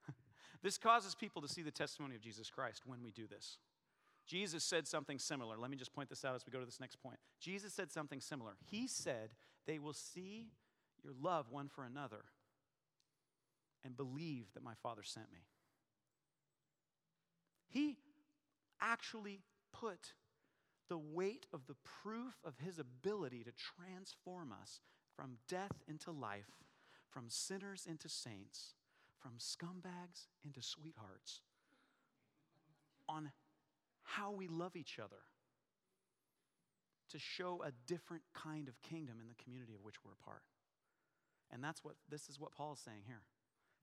this 0.62 0.78
causes 0.78 1.16
people 1.16 1.42
to 1.42 1.48
see 1.48 1.62
the 1.62 1.72
testimony 1.72 2.16
of 2.16 2.22
Jesus 2.22 2.50
Christ 2.50 2.84
when 2.86 3.02
we 3.02 3.12
do 3.12 3.26
this. 3.26 3.58
Jesus 4.28 4.66
said 4.66 4.86
something 4.86 5.18
similar. 5.18 5.58
Let 5.58 5.72
me 5.72 5.78
just 5.78 5.94
point 5.94 6.10
this 6.10 6.26
out 6.26 6.36
as 6.36 6.46
we 6.46 6.52
go 6.52 6.60
to 6.60 6.66
this 6.66 6.82
next 6.82 6.98
point. 6.98 7.20
Jesus 7.40 7.74
said 7.74 7.90
something 7.90 8.20
similar. 8.20 8.58
He 8.70 8.86
said, 8.86 9.30
They 9.66 9.80
will 9.80 9.94
see 9.94 10.50
your 11.02 11.14
love 11.22 11.46
one 11.50 11.70
for 11.70 11.86
another 11.86 12.26
and 13.86 13.96
believe 13.96 14.48
that 14.54 14.64
my 14.64 14.74
Father 14.84 15.04
sent 15.04 15.32
me. 15.32 15.40
He 17.70 17.96
actually 18.82 19.40
put 19.72 20.14
the 20.90 20.98
weight 20.98 21.46
of 21.54 21.62
the 21.68 21.76
proof 22.04 22.34
of 22.44 22.56
his 22.58 22.78
ability 22.78 23.46
to 23.46 23.52
transform 23.52 24.52
us 24.52 24.82
from 25.18 25.38
death 25.50 25.84
into 25.90 26.12
life, 26.12 26.64
from 27.10 27.26
sinners 27.28 27.88
into 27.90 28.08
saints, 28.08 28.76
from 29.20 29.34
scumbags 29.40 30.28
into 30.46 30.62
sweethearts 30.62 31.42
on 33.10 33.32
how 34.04 34.32
we 34.32 34.48
love 34.48 34.76
each 34.76 35.00
other 35.00 35.24
to 37.10 37.18
show 37.18 37.64
a 37.66 37.72
different 37.88 38.24
kind 38.34 38.68
of 38.68 38.82
kingdom 38.82 39.18
in 39.20 39.28
the 39.28 39.44
community 39.44 39.74
of 39.74 39.82
which 39.84 39.96
we're 40.06 40.12
a 40.12 40.24
part. 40.24 40.44
And 41.52 41.64
that's 41.64 41.84
what 41.84 41.96
this 42.10 42.30
is 42.30 42.40
what 42.40 42.52
Paul 42.52 42.74
is 42.74 42.80
saying 42.80 43.04
here. 43.06 43.22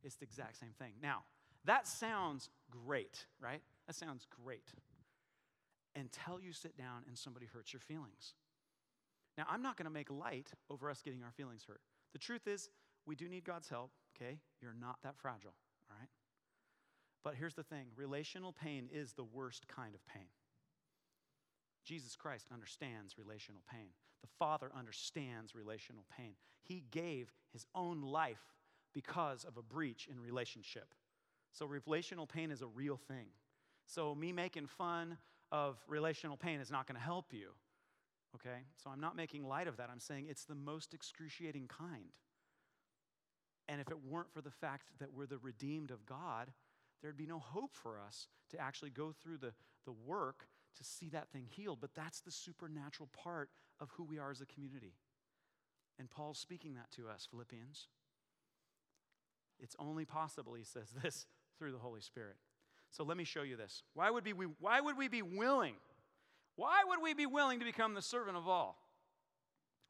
It's 0.03 0.17
the 0.17 0.25
exact 0.25 0.59
same 0.59 0.75
thing. 0.79 0.93
Now, 1.03 1.25
that 1.65 1.89
sounds 1.89 2.51
great, 2.71 3.27
right? 3.41 3.63
That 3.87 3.97
sounds 3.97 4.27
great. 4.45 4.69
Until 5.97 6.41
you 6.41 6.53
sit 6.53 6.77
down 6.77 7.05
and 7.09 7.17
somebody 7.17 7.47
hurts 7.47 7.73
your 7.73 7.81
feelings. 7.81 8.35
Now, 9.37 9.45
I'm 9.49 9.63
not 9.63 9.77
going 9.77 9.87
to 9.87 9.91
make 9.91 10.11
light 10.11 10.51
over 10.71 10.91
us 10.91 11.03
getting 11.03 11.23
our 11.23 11.33
feelings 11.33 11.65
hurt. 11.67 11.81
The 12.13 12.19
truth 12.19 12.47
is, 12.47 12.69
we 13.07 13.17
do 13.17 13.29
need 13.29 13.45
God's 13.45 13.69
help, 13.69 13.91
okay? 14.17 14.39
You're 14.63 14.77
not 14.79 14.97
that 15.03 15.17
fragile, 15.17 15.55
all 15.91 15.97
right? 15.99 16.09
But 17.25 17.35
here's 17.35 17.55
the 17.55 17.63
thing 17.63 17.87
relational 17.97 18.53
pain 18.53 18.89
is 18.93 19.13
the 19.13 19.25
worst 19.25 19.67
kind 19.67 19.95
of 19.95 20.07
pain. 20.07 20.29
Jesus 21.85 22.17
Christ 22.17 22.49
understands 22.53 23.19
relational 23.19 23.63
pain. 23.71 23.89
The 24.23 24.29
Father 24.39 24.71
understands 24.77 25.55
relational 25.55 26.05
pain. 26.17 26.35
He 26.63 26.85
gave 26.91 27.33
his 27.53 27.67
own 27.75 28.01
life 28.01 28.55
because 28.95 29.45
of 29.45 29.57
a 29.57 29.63
breach 29.63 30.09
in 30.11 30.19
relationship. 30.21 30.95
So, 31.53 31.67
relational 31.67 32.27
pain 32.27 32.51
is 32.51 32.63
a 32.63 32.67
real 32.67 32.97
thing. 32.97 33.27
So, 33.87 34.15
me 34.15 34.33
making 34.33 34.67
fun 34.67 35.19
of 35.53 35.77
relational 35.89 36.37
pain 36.37 36.61
is 36.61 36.71
not 36.71 36.87
going 36.87 36.97
to 36.97 37.05
help 37.05 37.33
you. 37.33 37.51
Okay? 38.35 38.65
So, 38.83 38.91
I'm 38.91 39.01
not 39.01 39.17
making 39.17 39.47
light 39.47 39.69
of 39.69 39.77
that. 39.77 39.91
I'm 39.91 40.01
saying 40.01 40.27
it's 40.29 40.45
the 40.45 40.55
most 40.55 40.95
excruciating 40.95 41.69
kind. 41.69 42.19
And 43.69 43.81
if 43.81 43.89
it 43.91 43.99
weren't 44.09 44.33
for 44.33 44.41
the 44.41 44.51
fact 44.51 44.91
that 44.99 45.13
we're 45.13 45.27
the 45.27 45.39
redeemed 45.39 45.91
of 45.91 46.05
God, 46.05 46.53
there'd 47.03 47.17
be 47.17 47.27
no 47.27 47.39
hope 47.39 47.75
for 47.75 47.99
us 47.99 48.29
to 48.51 48.61
actually 48.61 48.91
go 48.91 49.13
through 49.13 49.39
the, 49.39 49.53
the 49.87 49.93
work 49.93 50.49
to 50.77 50.85
see 50.85 51.09
that 51.11 51.29
thing 51.31 51.47
healed. 51.49 51.79
But 51.81 51.95
that's 51.95 52.21
the 52.21 52.31
supernatural 52.31 53.09
part 53.13 53.51
of 53.81 53.91
who 53.97 54.05
we 54.05 54.19
are 54.19 54.31
as 54.31 54.41
a 54.41 54.47
community. 54.47 54.95
And 55.99 56.11
Paul's 56.11 56.39
speaking 56.39 56.75
that 56.75 56.91
to 56.93 57.09
us, 57.09 57.27
Philippians. 57.31 57.89
It's 59.61 59.77
only 59.79 60.05
possible, 60.05 60.55
he 60.55 60.65
says 60.65 60.89
this, 61.03 61.27
through 61.59 61.73
the 61.73 61.79
Holy 61.79 62.01
Spirit. 62.01 62.37
So 62.91 63.05
let 63.05 63.17
me 63.17 63.25
show 63.25 63.43
you 63.43 63.57
this. 63.57 63.83
Why 63.95 64.11
would, 64.11 64.25
be, 64.25 64.33
we, 64.33 64.47
why 64.61 64.81
would 64.81 64.97
we 64.97 65.09
be 65.09 65.23
willing? 65.23 65.75
Why 66.57 66.83
would 66.87 67.03
we 67.03 67.15
be 67.15 67.27
willing 67.27 67.59
to 67.59 67.65
become 67.65 67.95
the 67.95 68.03
servant 68.03 68.37
of 68.37 68.49
all? 68.49 68.79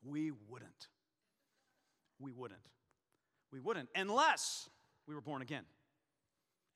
We 0.02 0.30
wouldn't. 0.48 0.88
We 2.18 2.32
wouldn't. 2.32 2.68
We 3.52 3.60
wouldn't 3.60 3.88
unless 3.94 4.68
we 5.06 5.14
were 5.14 5.20
born 5.20 5.42
again. 5.42 5.64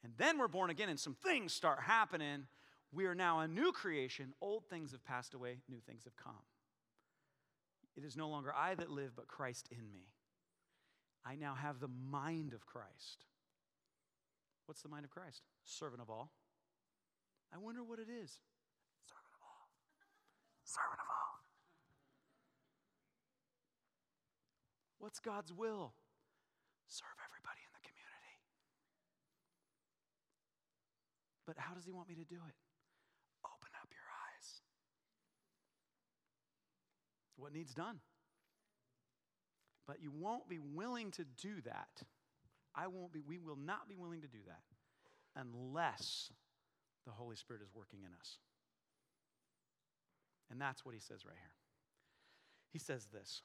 And 0.05 0.13
then 0.17 0.39
we're 0.39 0.49
born 0.49 0.71
again 0.71 0.89
and 0.89 1.01
some 1.01 1.15
things 1.15 1.53
start 1.53 1.81
happening. 1.83 2.47
We 2.93 3.07
are 3.07 3.15
now 3.15 3.41
a 3.41 3.49
new 3.49 3.73
creation. 3.73 4.33
Old 4.41 4.65
things 4.71 4.93
have 4.93 5.05
passed 5.05 5.35
away, 5.35 5.59
new 5.69 5.81
things 5.81 6.05
have 6.05 6.17
come. 6.17 6.45
It 7.97 8.05
is 8.05 8.17
no 8.17 8.29
longer 8.29 8.55
I 8.55 8.75
that 8.77 8.91
live, 8.91 9.13
but 9.17 9.27
Christ 9.27 9.69
in 9.73 9.91
me. 9.93 10.13
I 11.27 11.35
now 11.35 11.55
have 11.55 11.81
the 11.81 11.89
mind 11.89 12.53
of 12.53 12.65
Christ. 12.65 13.27
What's 14.67 14.83
the 14.83 14.89
mind 14.89 15.05
of 15.05 15.11
Christ? 15.11 15.43
Servant 15.65 16.01
of 16.01 16.09
all. 16.09 16.31
I 17.53 17.59
wonder 17.59 17.83
what 17.83 17.99
it 17.99 18.07
is. 18.09 18.39
Servant 20.69 21.01
of 21.01 21.09
all. 21.09 21.41
Servant 21.41 21.65
of 21.65 21.97
all. 22.13 22.29
What's 25.01 25.21
God's 25.21 25.53
will? 25.53 25.97
Serve 26.93 27.17
everybody 27.25 27.65
in 27.65 27.73
the 27.73 27.81
community. 27.89 28.37
But 31.49 31.57
how 31.57 31.73
does 31.73 31.89
He 31.89 31.93
want 31.93 32.09
me 32.09 32.17
to 32.17 32.29
do 32.29 32.37
it? 32.37 32.57
Open 33.49 33.73
up 33.81 33.89
your 33.89 34.05
eyes. 34.29 34.61
What 37.37 37.55
needs 37.55 37.73
done? 37.73 38.01
But 39.87 40.03
you 40.03 40.13
won't 40.13 40.51
be 40.51 40.59
willing 40.59 41.13
to 41.13 41.25
do 41.41 41.63
that. 41.65 42.03
I 42.75 42.89
won't 42.89 43.13
be, 43.13 43.21
we 43.27 43.39
will 43.39 43.57
not 43.57 43.89
be 43.89 43.97
willing 43.97 44.21
to 44.21 44.29
do 44.29 44.45
that 44.47 44.61
unless 45.35 46.31
the 47.07 47.13
Holy 47.13 47.37
Spirit 47.37 47.63
is 47.63 47.71
working 47.75 48.01
in 48.05 48.13
us. 48.21 48.37
And 50.51 50.61
that's 50.61 50.85
what 50.85 50.95
he 50.95 51.01
says 51.01 51.25
right 51.25 51.37
here. 51.37 51.53
He 52.73 52.79
says 52.79 53.07
this 53.13 53.43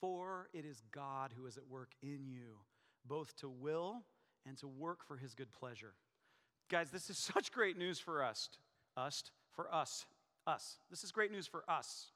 For 0.00 0.48
it 0.52 0.64
is 0.64 0.82
God 0.92 1.32
who 1.36 1.46
is 1.46 1.56
at 1.56 1.66
work 1.68 1.90
in 2.02 2.26
you, 2.26 2.58
both 3.06 3.36
to 3.36 3.48
will 3.48 4.02
and 4.46 4.56
to 4.58 4.68
work 4.68 5.04
for 5.06 5.16
his 5.16 5.34
good 5.34 5.52
pleasure. 5.52 5.94
Guys, 6.70 6.90
this 6.90 7.10
is 7.10 7.18
such 7.34 7.52
great 7.52 7.76
news 7.76 7.98
for 7.98 8.22
us. 8.22 8.48
Us, 8.96 9.24
for 9.54 9.72
us, 9.72 10.06
us. 10.46 10.78
This 10.90 11.04
is 11.04 11.12
great 11.12 11.30
news 11.30 11.46
for 11.46 11.64
us 11.68 12.06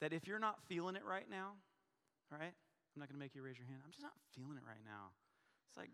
that 0.00 0.12
if 0.12 0.26
you're 0.26 0.38
not 0.38 0.60
feeling 0.68 0.96
it 0.96 1.04
right 1.04 1.28
now, 1.30 1.52
all 2.32 2.38
right, 2.38 2.52
I'm 2.52 3.00
not 3.00 3.08
going 3.08 3.18
to 3.18 3.24
make 3.24 3.34
you 3.34 3.42
raise 3.42 3.58
your 3.58 3.66
hand. 3.66 3.80
I'm 3.84 3.90
just 3.90 4.02
not 4.02 4.12
feeling 4.34 4.56
it 4.56 4.64
right 4.66 4.84
now. 4.84 5.12
It's 5.68 5.76
like, 5.76 5.90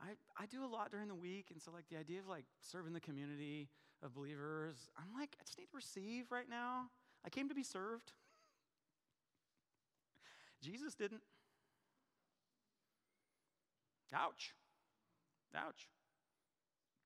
I, 0.00 0.14
I 0.40 0.46
do 0.46 0.64
a 0.64 0.70
lot 0.70 0.90
during 0.90 1.08
the 1.08 1.14
week, 1.14 1.46
and 1.52 1.60
so 1.60 1.70
like 1.70 1.88
the 1.90 1.96
idea 1.96 2.20
of 2.20 2.28
like 2.28 2.44
serving 2.60 2.92
the 2.92 3.00
community 3.00 3.68
of 4.02 4.14
believers, 4.14 4.88
I'm 4.96 5.18
like, 5.18 5.36
I 5.40 5.44
just 5.44 5.58
need 5.58 5.66
to 5.66 5.76
receive 5.76 6.30
right 6.30 6.48
now. 6.48 6.90
I 7.24 7.30
came 7.30 7.48
to 7.48 7.54
be 7.54 7.62
served. 7.62 8.12
Jesus 10.62 10.94
didn't. 10.94 11.22
Ouch. 14.14 14.54
Ouch. 15.54 15.88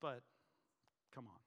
But 0.00 0.22
come 1.14 1.26
on. 1.26 1.40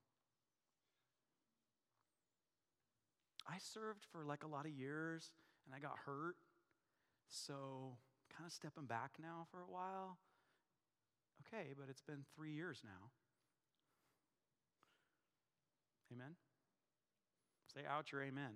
I 3.48 3.58
served 3.60 4.06
for 4.12 4.26
like 4.26 4.44
a 4.44 4.48
lot 4.48 4.66
of 4.66 4.72
years 4.72 5.32
and 5.66 5.76
I 5.76 5.80
got 5.80 5.98
hurt. 6.06 6.36
So, 7.28 7.98
kind 8.36 8.46
of 8.46 8.54
stepping 8.54 8.86
back 8.86 9.12
now 9.22 9.48
for 9.52 9.62
a 9.62 9.72
while. 9.72 10.18
Okay, 11.42 11.74
but 11.78 11.90
it's 11.90 12.02
been 12.02 12.24
three 12.36 12.54
years 12.54 12.82
now. 12.84 13.12
Amen? 16.14 16.36
Say 17.74 17.82
ouch 17.90 18.14
or 18.14 18.22
amen. 18.22 18.54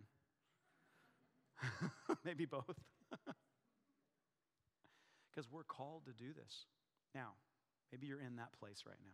Maybe 2.23 2.45
both. 2.45 2.79
Because 5.31 5.49
we're 5.51 5.63
called 5.63 6.03
to 6.05 6.11
do 6.11 6.33
this. 6.33 6.65
Now, 7.13 7.29
maybe 7.91 8.07
you're 8.07 8.19
in 8.19 8.35
that 8.37 8.51
place 8.59 8.83
right 8.85 8.97
now. 9.05 9.13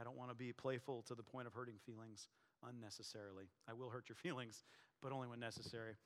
I 0.00 0.04
don't 0.04 0.16
want 0.16 0.30
to 0.30 0.34
be 0.34 0.52
playful 0.52 1.02
to 1.08 1.14
the 1.14 1.22
point 1.22 1.46
of 1.46 1.54
hurting 1.54 1.74
feelings 1.84 2.28
unnecessarily. 2.66 3.44
I 3.68 3.72
will 3.72 3.90
hurt 3.90 4.08
your 4.08 4.16
feelings, 4.22 4.64
but 5.02 5.12
only 5.12 5.28
when 5.28 5.40
necessary. 5.40 5.96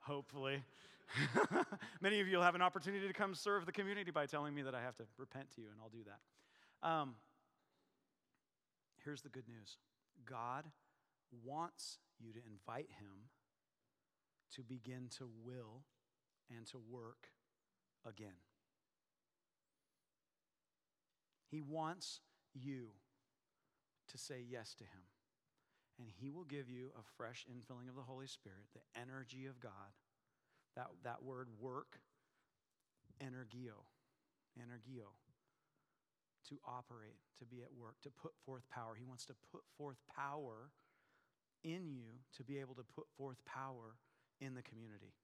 Hopefully. 0.00 0.62
Many 2.00 2.20
of 2.20 2.28
you 2.28 2.36
will 2.36 2.44
have 2.44 2.54
an 2.54 2.60
opportunity 2.60 3.06
to 3.06 3.14
come 3.14 3.34
serve 3.34 3.66
the 3.66 3.72
community 3.72 4.10
by 4.10 4.26
telling 4.26 4.54
me 4.54 4.62
that 4.62 4.74
I 4.74 4.82
have 4.82 4.96
to 4.96 5.04
repent 5.16 5.50
to 5.54 5.60
you, 5.62 5.68
and 5.70 5.80
I'll 5.80 5.88
do 5.88 6.04
that. 6.04 6.88
Um, 6.88 7.14
here's 9.04 9.22
the 9.22 9.30
good 9.30 9.48
news 9.48 9.78
God 10.26 10.64
wants 11.44 11.98
you 12.18 12.32
to 12.32 12.40
invite 12.46 12.88
Him 12.98 13.30
to 14.54 14.62
begin 14.62 15.08
to 15.18 15.28
will 15.44 15.84
and 16.50 16.66
to 16.68 16.78
work 16.90 17.28
again. 18.06 18.40
He 21.50 21.60
wants 21.60 22.20
you 22.54 22.88
to 24.08 24.18
say 24.18 24.44
yes 24.48 24.74
to 24.74 24.84
Him. 24.84 25.04
And 25.98 26.08
He 26.08 26.30
will 26.30 26.44
give 26.44 26.68
you 26.68 26.90
a 26.98 27.02
fresh 27.16 27.44
infilling 27.50 27.88
of 27.88 27.96
the 27.96 28.02
Holy 28.02 28.26
Spirit, 28.26 28.66
the 28.74 29.00
energy 29.00 29.46
of 29.46 29.60
God. 29.60 29.92
That, 30.76 30.86
that 31.02 31.22
word 31.24 31.48
work, 31.58 31.98
energio, 33.20 33.82
energio, 34.56 35.10
to 36.48 36.58
operate, 36.64 37.18
to 37.38 37.44
be 37.44 37.62
at 37.62 37.74
work, 37.76 37.96
to 38.02 38.10
put 38.10 38.32
forth 38.46 38.62
power. 38.70 38.94
He 38.96 39.04
wants 39.04 39.24
to 39.26 39.34
put 39.50 39.62
forth 39.76 39.96
power 40.14 40.70
in 41.64 41.90
you 41.90 42.04
to 42.36 42.44
be 42.44 42.58
able 42.58 42.74
to 42.74 42.84
put 42.94 43.06
forth 43.16 43.44
power 43.44 43.96
in 44.40 44.54
the 44.54 44.62
community. 44.62 45.14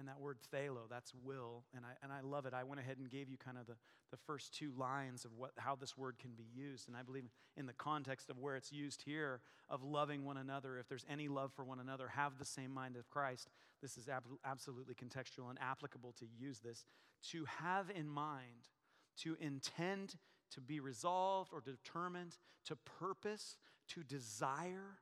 and 0.00 0.08
that 0.08 0.18
word 0.18 0.38
thelo, 0.52 0.88
that's 0.88 1.12
will. 1.22 1.62
And 1.76 1.84
I, 1.84 1.90
and 2.02 2.10
I 2.10 2.20
love 2.22 2.46
it. 2.46 2.54
I 2.54 2.64
went 2.64 2.80
ahead 2.80 2.96
and 2.98 3.10
gave 3.10 3.28
you 3.28 3.36
kind 3.36 3.58
of 3.58 3.66
the, 3.66 3.76
the 4.10 4.16
first 4.16 4.54
two 4.54 4.72
lines 4.76 5.26
of 5.26 5.32
what, 5.36 5.50
how 5.58 5.76
this 5.76 5.96
word 5.96 6.18
can 6.18 6.30
be 6.30 6.46
used. 6.54 6.88
And 6.88 6.96
I 6.96 7.02
believe 7.02 7.24
in 7.56 7.66
the 7.66 7.74
context 7.74 8.30
of 8.30 8.38
where 8.38 8.56
it's 8.56 8.72
used 8.72 9.02
here 9.02 9.40
of 9.68 9.82
loving 9.82 10.24
one 10.24 10.38
another, 10.38 10.78
if 10.78 10.88
there's 10.88 11.04
any 11.08 11.28
love 11.28 11.52
for 11.52 11.64
one 11.64 11.80
another, 11.80 12.08
have 12.08 12.38
the 12.38 12.46
same 12.46 12.72
mind 12.72 12.96
of 12.96 13.10
Christ. 13.10 13.50
This 13.82 13.98
is 13.98 14.08
ab- 14.08 14.24
absolutely 14.44 14.94
contextual 14.94 15.50
and 15.50 15.58
applicable 15.60 16.14
to 16.18 16.26
use 16.38 16.60
this. 16.60 16.84
To 17.32 17.44
have 17.44 17.90
in 17.94 18.08
mind, 18.08 18.70
to 19.18 19.36
intend, 19.38 20.14
to 20.54 20.60
be 20.60 20.80
resolved 20.80 21.52
or 21.52 21.60
determined, 21.60 22.36
to 22.66 22.76
purpose, 22.76 23.56
to 23.88 24.02
desire, 24.02 24.98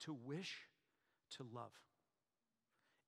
to 0.00 0.12
wish, 0.12 0.68
to 1.36 1.44
love. 1.52 1.72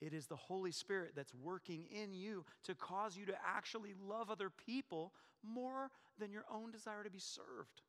It 0.01 0.13
is 0.13 0.27
the 0.27 0.37
Holy 0.37 0.73
Spirit 0.73 1.13
that's 1.17 1.35
working 1.35 1.87
in 1.91 2.13
you 2.13 2.45
to 2.65 2.75
cause 2.75 3.17
you 3.17 3.27
to 3.27 3.37
actually 3.47 3.95
love 4.07 4.31
other 4.31 4.51
people 4.51 5.13
more 5.43 5.91
than 6.19 6.33
your 6.33 6.45
own 6.53 6.71
desire 6.71 7.03
to 7.03 7.11
be 7.11 7.19
served, 7.19 7.83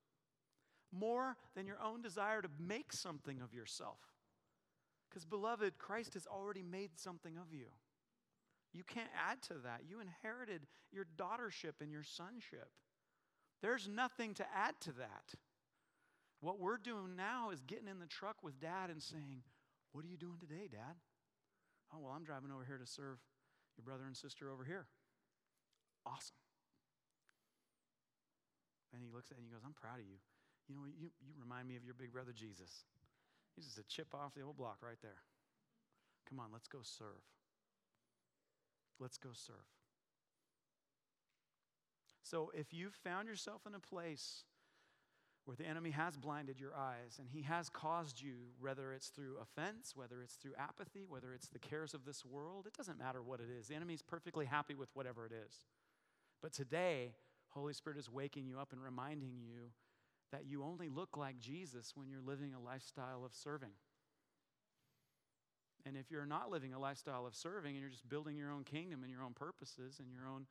more 0.92 1.36
than 1.56 1.68
your 1.68 1.82
own 1.84 2.02
desire 2.02 2.42
to 2.42 2.50
make 2.60 2.94
something 2.94 3.42
of 3.42 3.54
yourself. 3.54 4.00
Because, 5.10 5.26
beloved, 5.26 5.78
Christ 5.78 6.14
has 6.14 6.28
already 6.28 6.64
made 6.64 6.92
something 6.96 7.38
of 7.38 7.54
you. 7.54 7.68
You 8.74 8.84
can't 8.84 9.10
add 9.30 9.42
to 9.44 9.56
that. 9.64 9.82
You 9.90 10.00
inherited 10.00 10.68
your 10.92 11.06
daughtership 11.18 11.82
and 11.82 11.92
your 11.92 12.04
sonship. 12.04 12.70
There's 13.62 13.88
nothing 13.88 14.34
to 14.36 14.46
add 14.56 14.76
to 14.82 14.92
that. 14.94 15.34
What 16.42 16.60
we're 16.60 16.78
doing 16.78 17.16
now 17.16 17.50
is 17.50 17.62
getting 17.62 17.88
in 17.88 18.00
the 18.00 18.06
truck 18.06 18.44
with 18.44 18.60
dad 18.60 18.90
and 18.90 19.02
saying, 19.02 19.42
What 19.92 20.06
are 20.06 20.08
you 20.08 20.18
doing 20.18 20.38
today, 20.40 20.70
dad? 20.72 20.96
Oh, 21.94 22.00
well, 22.02 22.14
I'm 22.16 22.24
driving 22.24 22.52
over 22.52 22.66
here 22.66 22.78
to 22.78 22.86
serve 22.86 23.18
your 23.78 23.84
brother 23.84 24.04
and 24.06 24.16
sister 24.16 24.52
over 24.52 24.64
here. 24.64 24.86
Awesome. 26.06 26.36
And 28.94 29.02
he 29.02 29.10
looks 29.10 29.32
at 29.32 29.38
it 29.38 29.42
and 29.42 29.48
he 29.48 29.54
goes, 29.54 29.64
I'm 29.66 29.74
proud 29.74 30.00
of 30.00 30.06
you. 30.06 30.20
You 30.68 30.76
know, 30.76 30.84
you, 30.86 31.10
you 31.24 31.34
remind 31.40 31.68
me 31.68 31.76
of 31.76 31.86
your 31.86 31.94
big 31.94 32.12
brother 32.12 32.34
Jesus. 32.36 32.86
He's 33.56 33.66
just 33.66 33.78
a 33.80 33.88
chip 33.88 34.14
off 34.14 34.36
the 34.36 34.42
old 34.42 34.58
block 34.58 34.78
right 34.82 35.00
there. 35.02 35.24
Come 36.30 36.40
on, 36.40 36.48
let's 36.52 36.68
go 36.68 36.80
serve. 36.84 37.24
Let's 39.00 39.18
go 39.18 39.30
serve. 39.34 39.77
So 42.30 42.52
if 42.54 42.74
you've 42.74 42.94
found 42.94 43.30
yourself 43.30 43.62
in 43.66 43.74
a 43.74 43.80
place 43.80 44.44
where 45.46 45.56
the 45.56 45.66
enemy 45.66 45.92
has 45.92 46.18
blinded 46.18 46.60
your 46.60 46.76
eyes 46.76 47.20
and 47.20 47.30
he 47.30 47.44
has 47.44 47.70
caused 47.70 48.22
you, 48.22 48.34
whether 48.60 48.92
it's 48.92 49.08
through 49.08 49.38
offense, 49.42 49.94
whether 49.96 50.22
it's 50.22 50.36
through 50.36 50.52
apathy, 50.60 51.06
whether 51.08 51.34
it's 51.34 51.48
the 51.48 51.60
cares 51.60 51.94
of 51.94 52.04
this 52.04 52.26
world, 52.26 52.68
it 52.68 52.74
doesn't 52.74 53.00
matter 53.00 53.24
what 53.24 53.40
it 53.40 53.48
is. 53.50 53.70
The 53.70 53.76
enemy's 53.76 54.02
perfectly 54.02 54.46
happy 54.46 54.76
with 54.76 54.90
whatever 54.94 55.26
it 55.26 55.32
is. 55.32 55.54
But 56.42 56.52
today, 56.52 57.14
Holy 57.52 57.74
Spirit 57.74 57.98
is 57.98 58.12
waking 58.12 58.46
you 58.46 58.60
up 58.60 58.74
and 58.74 58.84
reminding 58.84 59.38
you 59.38 59.72
that 60.34 60.46
you 60.46 60.64
only 60.64 60.90
look 60.90 61.16
like 61.16 61.40
Jesus 61.40 61.94
when 61.96 62.10
you're 62.10 62.20
living 62.20 62.54
a 62.54 62.60
lifestyle 62.60 63.24
of 63.24 63.34
serving. 63.34 63.72
And 65.86 65.96
if 65.96 66.12
you're 66.12 66.26
not 66.26 66.52
living 66.52 66.74
a 66.74 66.80
lifestyle 66.80 67.26
of 67.26 67.34
serving 67.34 67.72
and 67.72 67.80
you're 67.80 67.90
just 67.90 68.10
building 68.10 68.36
your 68.36 68.52
own 68.52 68.66
kingdom 68.66 69.04
and 69.04 69.12
your 69.12 69.24
own 69.24 69.32
purposes 69.34 70.00
and 70.00 70.12
your 70.12 70.28
own, 70.28 70.46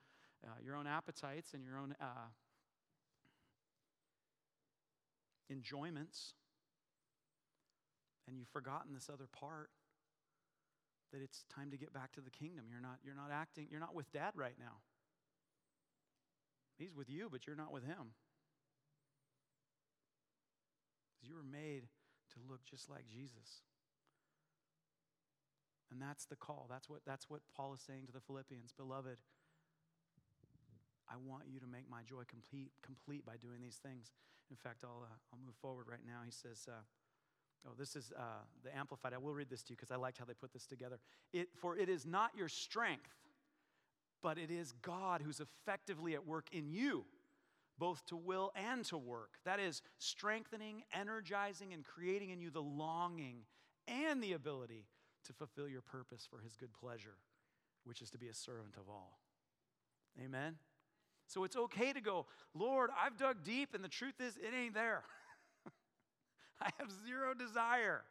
uh, 0.47 0.51
your 0.65 0.77
own 0.77 0.87
appetites 0.87 1.55
and 1.55 1.65
your 1.65 1.79
own 1.79 1.95
uh, 2.01 2.31
enjoyments, 5.51 6.35
and 8.27 8.39
you've 8.39 8.49
forgotten 8.49 8.95
this 8.95 9.11
other 9.13 9.27
part 9.33 9.71
that 11.13 11.23
it's 11.23 11.45
time 11.55 11.71
to 11.71 11.77
get 11.77 11.93
back 11.93 12.13
to 12.13 12.21
the 12.21 12.31
kingdom. 12.31 12.65
You're 12.71 12.81
not, 12.81 12.99
you're 13.05 13.15
not 13.15 13.31
acting, 13.33 13.69
you're 13.71 13.81
not 13.81 13.95
with 13.95 14.11
dad 14.13 14.33
right 14.35 14.57
now. 14.59 14.83
He's 16.79 16.95
with 16.95 17.09
you, 17.09 17.29
but 17.31 17.47
you're 17.47 17.57
not 17.57 17.73
with 17.73 17.85
him. 17.85 18.13
Because 21.15 21.29
you 21.29 21.35
were 21.35 21.43
made 21.43 21.85
to 22.35 22.39
look 22.51 22.65
just 22.65 22.91
like 22.91 23.09
Jesus. 23.09 23.63
And 25.91 26.03
that's 26.03 26.27
the 26.27 26.37
call. 26.37 26.67
That's 26.69 26.89
what, 26.89 27.01
that's 27.07 27.31
what 27.31 27.41
Paul 27.57 27.73
is 27.73 27.81
saying 27.81 28.07
to 28.07 28.13
the 28.13 28.21
Philippians. 28.21 28.75
Beloved, 28.77 29.17
I 31.09 31.15
want 31.17 31.45
you 31.49 31.61
to 31.61 31.67
make 31.67 31.89
my 31.91 32.03
joy 32.03 32.23
complete, 32.27 32.73
complete 32.83 33.25
by 33.25 33.37
doing 33.37 33.61
these 33.61 33.77
things. 33.77 34.13
In 34.51 34.57
fact, 34.57 34.83
I'll, 34.85 35.05
uh, 35.05 35.15
I'll 35.33 35.39
move 35.45 35.55
forward 35.61 35.87
right 35.89 36.05
now. 36.05 36.21
He 36.25 36.33
says, 36.33 36.67
uh, 36.69 36.83
Oh, 37.67 37.73
this 37.77 37.97
is 37.97 38.13
uh, 38.17 38.23
the 38.63 38.77
Amplified. 38.77 39.13
I 39.13 39.19
will 39.19 39.35
read 39.35 39.51
this 39.51 39.63
to 39.65 39.73
you 39.73 39.77
because 39.77 39.91
I 39.91 39.97
liked 39.97 40.19
how 40.19 40.25
they 40.25 40.35
put 40.35 40.53
this 40.53 40.67
together. 40.67 40.99
It, 41.33 41.49
For 41.57 41.77
it 41.77 41.89
is 41.89 42.07
not 42.07 42.31
your 42.37 42.49
strength, 42.49 43.11
but 44.23 44.39
it 44.39 44.51
is 44.51 44.73
God 44.83 45.23
who's 45.23 45.41
effectively 45.41 46.15
at 46.15 46.27
work 46.27 46.49
in 46.53 46.69
you, 46.69 47.05
both 47.79 48.05
to 48.07 48.17
will 48.17 48.53
and 48.55 48.85
to 48.87 48.99
work. 48.99 49.35
That 49.45 49.59
is, 49.59 49.83
strengthening, 49.99 50.85
energizing, 50.93 51.73
and 51.73 51.85
creating 51.85 52.31
in 52.31 52.41
you 52.41 52.51
the 52.51 52.63
longing 52.63 53.39
and 53.89 54.23
the 54.23 54.33
ability 54.33 54.87
to 55.25 55.33
fulfill 55.33 55.69
your 55.69 55.83
purpose 55.83 56.27
for 56.29 56.41
his 56.41 56.57
good 56.57 56.73
pleasure, 56.73 57.17
which 57.85 58.01
is 58.01 58.11
to 58.11 58.19
be 58.19 58.29
a 58.29 58.35
servant 58.35 58.77
of 58.77 58.89
all. 58.89 59.19
Amen. 60.23 60.57
So 61.27 61.45
it's 61.45 61.57
okay 61.57 61.93
to 61.93 62.01
go, 62.01 62.27
Lord, 62.55 62.91
I've 63.03 63.16
dug 63.16 63.43
deep, 63.45 63.74
and 63.74 63.83
the 63.83 63.89
truth 63.89 64.20
is, 64.20 64.37
it 64.37 64.55
ain't 64.55 64.74
there. 64.74 65.03
I 66.61 66.70
have 66.79 66.89
zero 67.07 67.35
desire. 67.35 68.03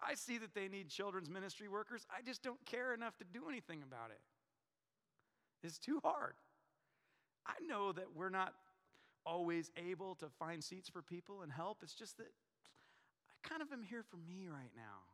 I 0.00 0.14
see 0.14 0.38
that 0.38 0.54
they 0.54 0.68
need 0.68 0.88
children's 0.88 1.28
ministry 1.28 1.68
workers. 1.68 2.06
I 2.10 2.22
just 2.22 2.42
don't 2.42 2.64
care 2.64 2.94
enough 2.94 3.16
to 3.18 3.24
do 3.24 3.48
anything 3.48 3.82
about 3.82 4.10
it. 4.10 4.20
It's 5.62 5.78
too 5.78 6.00
hard. 6.02 6.34
I 7.46 7.54
know 7.66 7.92
that 7.92 8.14
we're 8.14 8.30
not 8.30 8.54
always 9.26 9.70
able 9.76 10.14
to 10.16 10.26
find 10.38 10.62
seats 10.62 10.88
for 10.88 11.02
people 11.02 11.42
and 11.42 11.52
help. 11.52 11.78
It's 11.82 11.94
just 11.94 12.16
that 12.16 12.26
I 12.26 13.48
kind 13.48 13.60
of 13.60 13.72
am 13.72 13.82
here 13.82 14.02
for 14.02 14.16
me 14.16 14.48
right 14.48 14.72
now. 14.74 15.04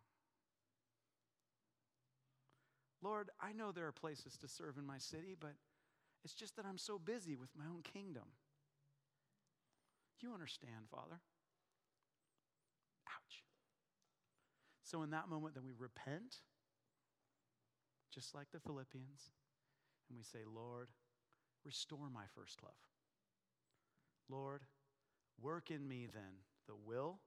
Lord, 3.02 3.30
I 3.40 3.52
know 3.52 3.72
there 3.72 3.86
are 3.86 3.92
places 3.92 4.36
to 4.38 4.48
serve 4.48 4.78
in 4.78 4.86
my 4.86 4.98
city, 4.98 5.36
but 5.38 5.52
it's 6.26 6.34
just 6.34 6.56
that 6.56 6.66
I'm 6.66 6.76
so 6.76 6.98
busy 6.98 7.36
with 7.36 7.50
my 7.56 7.66
own 7.66 7.82
kingdom. 7.84 8.24
You 10.20 10.34
understand, 10.34 10.90
Father? 10.90 11.20
Ouch. 13.06 13.44
So, 14.82 15.04
in 15.04 15.10
that 15.10 15.28
moment, 15.28 15.54
then 15.54 15.62
we 15.64 15.70
repent, 15.78 16.38
just 18.12 18.34
like 18.34 18.48
the 18.52 18.58
Philippians, 18.58 19.30
and 20.08 20.18
we 20.18 20.24
say, 20.24 20.40
Lord, 20.52 20.88
restore 21.64 22.10
my 22.12 22.24
first 22.34 22.60
love. 22.60 22.72
Lord, 24.28 24.62
work 25.40 25.70
in 25.70 25.86
me 25.86 26.08
then 26.12 26.42
the 26.66 26.74
will 26.74 27.20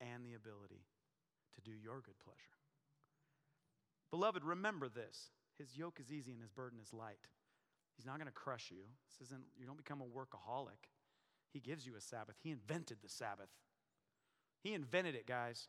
and 0.00 0.24
the 0.24 0.34
ability 0.34 0.86
to 1.56 1.60
do 1.60 1.72
your 1.72 2.00
good 2.02 2.20
pleasure. 2.22 2.38
Beloved, 4.12 4.44
remember 4.44 4.88
this 4.88 5.30
His 5.58 5.76
yoke 5.76 5.98
is 6.00 6.12
easy 6.12 6.30
and 6.30 6.40
his 6.40 6.52
burden 6.52 6.78
is 6.80 6.92
light. 6.92 7.26
He's 7.96 8.06
not 8.06 8.16
going 8.16 8.26
to 8.26 8.32
crush 8.32 8.70
you. 8.70 8.84
This 9.08 9.28
isn't, 9.28 9.42
you 9.58 9.66
don't 9.66 9.76
become 9.76 10.00
a 10.00 10.04
workaholic. 10.04 10.88
He 11.52 11.60
gives 11.60 11.86
you 11.86 11.94
a 11.96 12.00
Sabbath. 12.00 12.36
He 12.42 12.50
invented 12.50 12.98
the 13.02 13.08
Sabbath. 13.08 13.50
He 14.62 14.74
invented 14.74 15.14
it, 15.14 15.26
guys. 15.26 15.68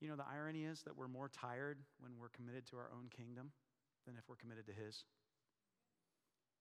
You 0.00 0.08
know, 0.08 0.16
the 0.16 0.26
irony 0.30 0.64
is 0.64 0.82
that 0.82 0.96
we're 0.96 1.08
more 1.08 1.28
tired 1.28 1.78
when 1.98 2.12
we're 2.20 2.28
committed 2.28 2.66
to 2.66 2.76
our 2.76 2.90
own 2.92 3.08
kingdom 3.08 3.52
than 4.06 4.16
if 4.16 4.28
we're 4.28 4.36
committed 4.36 4.66
to 4.66 4.72
His. 4.72 5.04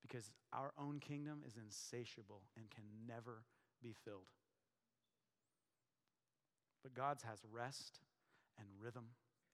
Because 0.02 0.32
our 0.54 0.72
own 0.80 1.00
kingdom 1.00 1.42
is 1.46 1.58
insatiable 1.58 2.44
and 2.58 2.70
can 2.70 2.86
never 3.08 3.44
be 3.84 3.94
filled. 4.06 4.32
But 6.82 6.94
God's 6.94 7.24
has 7.24 7.40
rest 7.52 8.00
and 8.58 8.68
rhythm 8.82 9.06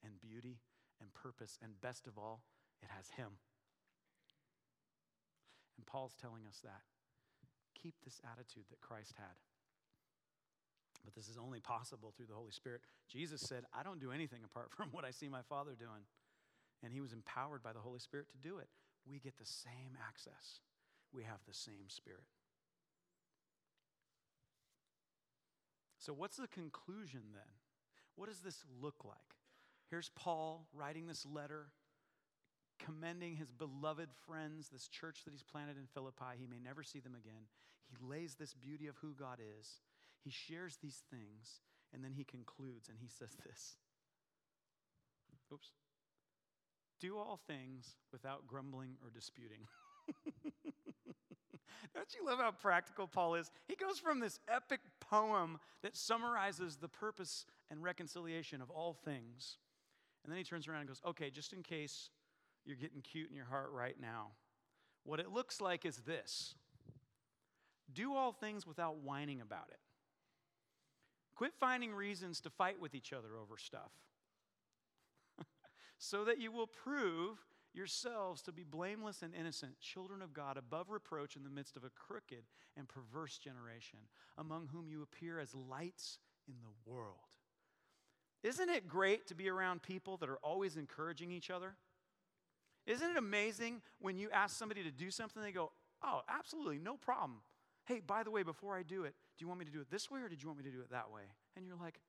and 0.04 0.22
beauty 0.22 0.60
and 1.02 1.14
purpose, 1.14 1.58
and 1.64 1.82
best 1.82 2.08
of 2.08 2.18
all, 2.18 2.44
it 2.82 2.90
has 2.96 3.10
Him. 3.18 3.42
And 5.78 5.86
Paul's 5.86 6.16
telling 6.22 6.46
us 6.48 6.60
that. 6.64 6.82
Keep 7.82 7.96
this 8.06 8.22
attitude 8.32 8.66
that 8.70 8.80
Christ 8.82 9.14
had. 9.18 9.36
But 11.04 11.16
this 11.16 11.28
is 11.28 11.38
only 11.38 11.60
possible 11.60 12.14
through 12.16 12.28
the 12.28 12.36
Holy 12.36 12.52
Spirit. 12.52 12.82
Jesus 13.10 13.42
said, 13.42 13.64
I 13.74 13.82
don't 13.82 14.00
do 14.00 14.12
anything 14.12 14.42
apart 14.46 14.70
from 14.70 14.90
what 14.92 15.04
I 15.04 15.10
see 15.10 15.28
my 15.28 15.42
Father 15.42 15.72
doing. 15.78 16.06
and 16.84 16.94
he 16.94 17.02
was 17.02 17.14
empowered 17.14 17.62
by 17.64 17.74
the 17.74 17.80
Holy 17.80 18.00
Spirit 18.00 18.28
to 18.32 18.38
do 18.38 18.58
it. 18.58 18.68
We 19.10 19.20
get 19.20 19.38
the 19.38 19.46
same 19.46 19.98
access, 20.08 20.60
we 21.12 21.24
have 21.24 21.40
the 21.48 21.54
same 21.54 21.90
Spirit. 21.90 22.26
So, 25.98 26.14
what's 26.14 26.38
the 26.38 26.48
conclusion 26.48 27.22
then? 27.34 27.54
What 28.16 28.30
does 28.30 28.40
this 28.40 28.64
look 28.82 29.06
like? 29.06 29.41
Here's 29.92 30.10
Paul 30.16 30.66
writing 30.74 31.06
this 31.06 31.26
letter, 31.26 31.68
commending 32.80 33.36
his 33.36 33.52
beloved 33.52 34.08
friends, 34.26 34.70
this 34.70 34.88
church 34.88 35.26
that 35.26 35.32
he's 35.32 35.44
planted 35.44 35.78
in 35.78 35.86
Philippi. 35.94 36.38
He 36.40 36.48
may 36.48 36.60
never 36.64 36.82
see 36.82 37.02
them 37.02 37.14
again. 37.14 37.44
He 37.90 37.98
lays 38.02 38.36
this 38.36 38.54
beauty 38.54 38.88
of 38.88 38.96
who 39.02 39.14
God 39.14 39.40
is. 39.60 39.82
He 40.24 40.30
shares 40.30 40.78
these 40.82 41.04
things, 41.12 41.60
and 41.94 42.02
then 42.02 42.14
he 42.14 42.24
concludes 42.24 42.88
and 42.88 42.98
he 43.02 43.10
says 43.10 43.36
this 43.46 43.76
Oops. 45.54 45.68
Do 47.02 47.18
all 47.18 47.42
things 47.46 47.96
without 48.14 48.48
grumbling 48.48 48.92
or 49.04 49.10
disputing. 49.10 49.68
Don't 51.94 52.14
you 52.18 52.26
love 52.26 52.40
how 52.40 52.52
practical 52.52 53.08
Paul 53.08 53.36
is? 53.36 53.52
He 53.68 53.76
goes 53.76 54.00
from 54.00 54.22
this 54.22 54.40
epic 54.48 54.80
poem 55.02 55.60
that 55.82 55.98
summarizes 55.98 56.78
the 56.78 56.88
purpose 56.88 57.46
and 57.70 57.84
reconciliation 57.84 58.62
of 58.62 58.70
all 58.70 58.94
things. 58.94 59.58
And 60.24 60.32
then 60.32 60.38
he 60.38 60.44
turns 60.44 60.68
around 60.68 60.82
and 60.82 60.88
goes, 60.88 61.02
okay, 61.06 61.30
just 61.30 61.54
in 61.54 61.64
case 61.64 62.10
you're 62.66 62.76
getting 62.76 63.02
cute 63.02 63.30
in 63.30 63.36
your 63.36 63.46
heart 63.46 63.72
right 63.72 63.96
now, 64.00 64.28
what 65.04 65.20
it 65.20 65.32
looks 65.32 65.62
like 65.62 65.86
is 65.86 65.98
this 65.98 66.56
do 67.94 68.14
all 68.14 68.32
things 68.32 68.66
without 68.66 68.98
whining 68.98 69.42
about 69.42 69.68
it. 69.70 69.80
Quit 71.36 71.54
finding 71.60 71.94
reasons 71.94 72.40
to 72.42 72.50
fight 72.50 72.80
with 72.80 72.94
each 72.94 73.12
other 73.12 73.30
over 73.36 73.58
stuff 73.58 73.92
so 75.98 76.24
that 76.24 76.40
you 76.40 76.52
will 76.52 76.68
prove 76.68 77.38
yourselves 77.74 78.42
to 78.44 78.52
be 78.52 78.64
blameless 78.64 79.22
and 79.22 79.34
innocent, 79.34 79.80
children 79.80 80.22
of 80.22 80.34
God, 80.34 80.58
above 80.58 80.90
reproach 80.90 81.36
in 81.36 81.44
the 81.44 81.50
midst 81.50 81.78
of 81.78 81.84
a 81.84 81.90
crooked 81.90 82.44
and 82.78 82.88
perverse 82.88 83.38
generation, 83.38 84.00
among 84.38 84.68
whom 84.68 84.88
you 84.88 85.02
appear 85.02 85.40
as 85.40 85.56
lights 85.56 86.20
in 86.48 86.56
the 86.62 86.92
world. 86.92 87.31
Isn't 88.44 88.70
it 88.70 88.88
great 88.88 89.28
to 89.28 89.36
be 89.36 89.50
around 89.50 89.84
people 89.84 90.18
that 90.18 90.30
are 90.30 90.38
always 90.38 90.78
encouraging 90.78 91.32
each 91.32 91.50
other? 91.50 91.76
Isn't 92.88 93.12
it 93.12 93.18
amazing 93.18 93.82
when 94.00 94.18
you 94.18 94.30
ask 94.32 94.58
somebody 94.58 94.84
to 94.84 94.92
do 94.92 95.12
something, 95.12 95.42
they 95.42 95.52
go, 95.52 95.72
Oh, 96.04 96.22
absolutely, 96.28 96.80
no 96.80 96.98
problem. 96.98 97.42
Hey, 97.86 98.02
by 98.06 98.24
the 98.24 98.32
way, 98.32 98.44
before 98.44 98.76
I 98.76 98.84
do 98.84 99.04
it, 99.04 99.14
do 99.38 99.44
you 99.44 99.48
want 99.48 99.60
me 99.60 99.66
to 99.66 99.72
do 99.72 99.82
it 99.82 99.92
this 99.92 100.10
way 100.10 100.22
or 100.22 100.30
did 100.30 100.42
you 100.42 100.48
want 100.48 100.60
me 100.60 100.66
to 100.66 100.72
do 100.72 100.82
it 100.82 100.90
that 100.92 101.12
way? 101.12 101.22
And 101.56 101.68
you're 101.68 101.76
like, 101.76 102.00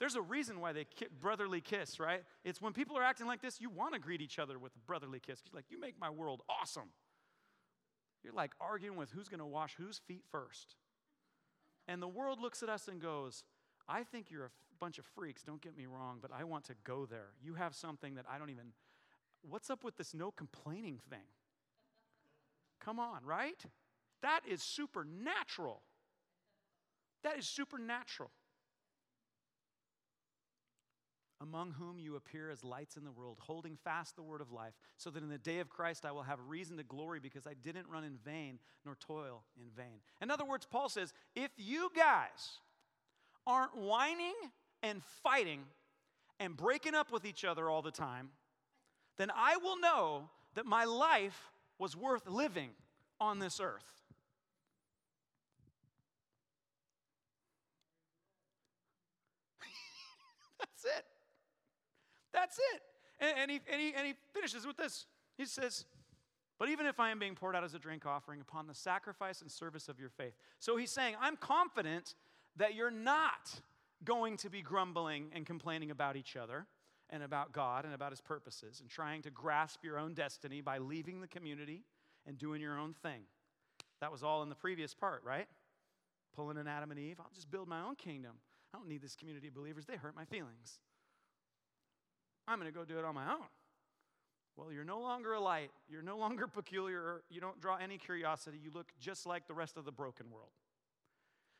there's 0.00 0.16
a 0.16 0.22
reason 0.22 0.60
why 0.60 0.72
they 0.72 0.84
ki- 0.84 1.06
brotherly 1.20 1.60
kiss, 1.60 2.00
right? 2.00 2.22
It's 2.44 2.60
when 2.60 2.72
people 2.72 2.98
are 2.98 3.02
acting 3.02 3.26
like 3.26 3.40
this, 3.40 3.60
you 3.60 3.70
want 3.70 3.94
to 3.94 4.00
greet 4.00 4.20
each 4.20 4.38
other 4.38 4.58
with 4.58 4.74
a 4.76 4.78
brotherly 4.86 5.20
kiss. 5.20 5.40
You're 5.44 5.56
like, 5.56 5.70
you 5.70 5.80
make 5.80 5.98
my 5.98 6.10
world 6.10 6.42
awesome. 6.48 6.90
You're 8.22 8.34
like 8.34 8.52
arguing 8.60 8.96
with 8.96 9.10
who's 9.10 9.28
going 9.28 9.40
to 9.40 9.46
wash 9.46 9.74
whose 9.76 10.00
feet 10.06 10.24
first. 10.30 10.76
And 11.86 12.02
the 12.02 12.08
world 12.08 12.40
looks 12.40 12.62
at 12.62 12.68
us 12.68 12.88
and 12.88 13.00
goes, 13.00 13.44
I 13.88 14.02
think 14.02 14.30
you're 14.30 14.46
a 14.46 14.50
bunch 14.80 14.98
of 14.98 15.04
freaks, 15.04 15.42
don't 15.42 15.60
get 15.60 15.76
me 15.76 15.86
wrong, 15.86 16.18
but 16.20 16.30
I 16.32 16.44
want 16.44 16.64
to 16.66 16.74
go 16.84 17.06
there. 17.06 17.28
You 17.42 17.54
have 17.54 17.74
something 17.74 18.14
that 18.14 18.26
I 18.30 18.38
don't 18.38 18.50
even. 18.50 18.72
What's 19.48 19.70
up 19.70 19.84
with 19.84 19.96
this 19.96 20.14
no 20.14 20.30
complaining 20.30 21.00
thing? 21.10 21.26
Come 22.80 22.98
on, 22.98 23.24
right? 23.24 23.62
That 24.22 24.40
is 24.48 24.62
supernatural. 24.62 25.82
That 27.22 27.38
is 27.38 27.46
supernatural 27.46 28.30
among 31.44 31.72
whom 31.72 31.98
you 31.98 32.16
appear 32.16 32.50
as 32.50 32.64
lights 32.64 32.96
in 32.96 33.04
the 33.04 33.12
world, 33.12 33.38
holding 33.40 33.76
fast 33.76 34.16
the 34.16 34.22
word 34.22 34.40
of 34.40 34.50
life, 34.50 34.72
so 34.96 35.10
that 35.10 35.22
in 35.22 35.28
the 35.28 35.38
day 35.38 35.58
of 35.60 35.68
Christ 35.68 36.06
I 36.06 36.12
will 36.12 36.22
have 36.22 36.38
reason 36.48 36.76
to 36.78 36.82
glory 36.82 37.20
because 37.20 37.46
I 37.46 37.54
didn't 37.54 37.86
run 37.88 38.02
in 38.02 38.16
vain 38.24 38.58
nor 38.84 38.96
toil 38.96 39.44
in 39.60 39.68
vain. 39.76 40.00
In 40.22 40.30
other 40.30 40.44
words, 40.44 40.66
Paul 40.68 40.88
says, 40.88 41.12
if 41.36 41.50
you 41.56 41.90
guys 41.94 42.60
aren't 43.46 43.76
whining 43.76 44.34
and 44.84 45.02
fighting 45.22 45.64
and 46.38 46.56
breaking 46.56 46.94
up 46.94 47.10
with 47.10 47.24
each 47.24 47.44
other 47.44 47.68
all 47.70 47.82
the 47.82 47.90
time, 47.90 48.28
then 49.16 49.30
I 49.34 49.56
will 49.56 49.80
know 49.80 50.28
that 50.54 50.66
my 50.66 50.84
life 50.84 51.50
was 51.78 51.96
worth 51.96 52.28
living 52.28 52.68
on 53.18 53.38
this 53.38 53.60
earth. 53.60 54.02
That's 60.60 60.84
it. 60.84 61.04
That's 62.32 62.58
it. 62.58 62.82
And, 63.20 63.38
and, 63.38 63.50
he, 63.50 63.60
and, 63.72 63.80
he, 63.80 63.94
and 63.94 64.06
he 64.06 64.14
finishes 64.34 64.66
with 64.66 64.76
this. 64.76 65.06
He 65.38 65.46
says, 65.46 65.86
But 66.58 66.68
even 66.68 66.84
if 66.84 67.00
I 67.00 67.10
am 67.10 67.18
being 67.18 67.34
poured 67.34 67.56
out 67.56 67.64
as 67.64 67.72
a 67.72 67.78
drink 67.78 68.04
offering 68.04 68.42
upon 68.42 68.66
the 68.66 68.74
sacrifice 68.74 69.40
and 69.40 69.50
service 69.50 69.88
of 69.88 69.98
your 69.98 70.10
faith. 70.10 70.34
So 70.58 70.76
he's 70.76 70.90
saying, 70.90 71.14
I'm 71.20 71.36
confident 71.36 72.14
that 72.56 72.74
you're 72.74 72.90
not 72.90 73.62
going 74.04 74.36
to 74.38 74.50
be 74.50 74.62
grumbling 74.62 75.30
and 75.34 75.46
complaining 75.46 75.90
about 75.90 76.16
each 76.16 76.36
other 76.36 76.66
and 77.10 77.22
about 77.22 77.52
God 77.52 77.84
and 77.84 77.94
about 77.94 78.12
his 78.12 78.20
purposes 78.20 78.80
and 78.80 78.88
trying 78.88 79.22
to 79.22 79.30
grasp 79.30 79.84
your 79.84 79.98
own 79.98 80.14
destiny 80.14 80.60
by 80.60 80.78
leaving 80.78 81.20
the 81.20 81.28
community 81.28 81.84
and 82.26 82.38
doing 82.38 82.60
your 82.60 82.78
own 82.78 82.94
thing. 83.02 83.22
That 84.00 84.10
was 84.10 84.22
all 84.22 84.42
in 84.42 84.48
the 84.48 84.54
previous 84.54 84.94
part, 84.94 85.22
right? 85.24 85.46
Pulling 86.34 86.56
an 86.58 86.66
Adam 86.66 86.90
and 86.90 87.00
Eve. 87.00 87.16
I'll 87.20 87.30
just 87.34 87.50
build 87.50 87.68
my 87.68 87.82
own 87.82 87.94
kingdom. 87.94 88.32
I 88.72 88.78
don't 88.78 88.88
need 88.88 89.02
this 89.02 89.14
community 89.14 89.48
of 89.48 89.54
believers. 89.54 89.84
They 89.86 89.96
hurt 89.96 90.16
my 90.16 90.24
feelings. 90.24 90.80
I'm 92.48 92.58
going 92.58 92.70
to 92.70 92.76
go 92.76 92.84
do 92.84 92.98
it 92.98 93.04
on 93.04 93.14
my 93.14 93.32
own. 93.32 93.46
Well, 94.56 94.72
you're 94.72 94.84
no 94.84 95.00
longer 95.00 95.32
a 95.32 95.40
light. 95.40 95.70
You're 95.88 96.02
no 96.02 96.16
longer 96.18 96.46
peculiar. 96.46 97.22
You 97.28 97.40
don't 97.40 97.60
draw 97.60 97.76
any 97.76 97.98
curiosity. 97.98 98.58
You 98.62 98.70
look 98.72 98.92
just 99.00 99.26
like 99.26 99.46
the 99.46 99.54
rest 99.54 99.76
of 99.76 99.84
the 99.84 99.92
broken 99.92 100.30
world. 100.30 100.50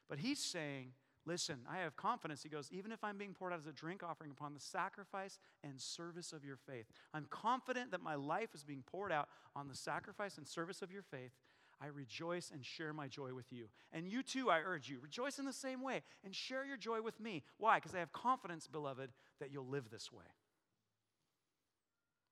But 0.08 0.18
he's 0.18 0.38
saying, 0.38 0.92
listen, 1.26 1.60
I 1.70 1.78
have 1.78 1.96
confidence. 1.96 2.42
He 2.42 2.48
goes, 2.48 2.68
even 2.72 2.92
if 2.92 3.02
I'm 3.02 3.16
being 3.16 3.34
poured 3.34 3.52
out 3.52 3.58
as 3.58 3.66
a 3.66 3.72
drink 3.72 4.02
offering 4.02 4.30
upon 4.30 4.54
the 4.54 4.60
sacrifice 4.60 5.38
and 5.62 5.80
service 5.80 6.32
of 6.32 6.44
your 6.44 6.56
faith, 6.56 6.86
I'm 7.12 7.26
confident 7.30 7.90
that 7.92 8.02
my 8.02 8.14
life 8.14 8.50
is 8.54 8.64
being 8.64 8.82
poured 8.86 9.12
out 9.12 9.28
on 9.56 9.68
the 9.68 9.74
sacrifice 9.74 10.36
and 10.36 10.46
service 10.46 10.82
of 10.82 10.92
your 10.92 11.02
faith. 11.02 11.32
I 11.80 11.86
rejoice 11.88 12.50
and 12.52 12.64
share 12.64 12.92
my 12.92 13.08
joy 13.08 13.34
with 13.34 13.52
you. 13.52 13.66
And 13.92 14.08
you 14.08 14.22
too, 14.22 14.50
I 14.50 14.60
urge 14.60 14.88
you, 14.88 14.98
rejoice 15.00 15.38
in 15.38 15.44
the 15.44 15.52
same 15.52 15.82
way 15.82 16.02
and 16.24 16.34
share 16.34 16.64
your 16.64 16.76
joy 16.76 17.02
with 17.02 17.20
me. 17.20 17.42
Why? 17.58 17.76
Because 17.76 17.94
I 17.94 17.98
have 17.98 18.12
confidence, 18.12 18.66
beloved, 18.66 19.10
that 19.40 19.50
you'll 19.52 19.66
live 19.66 19.90
this 19.90 20.12
way. 20.12 20.24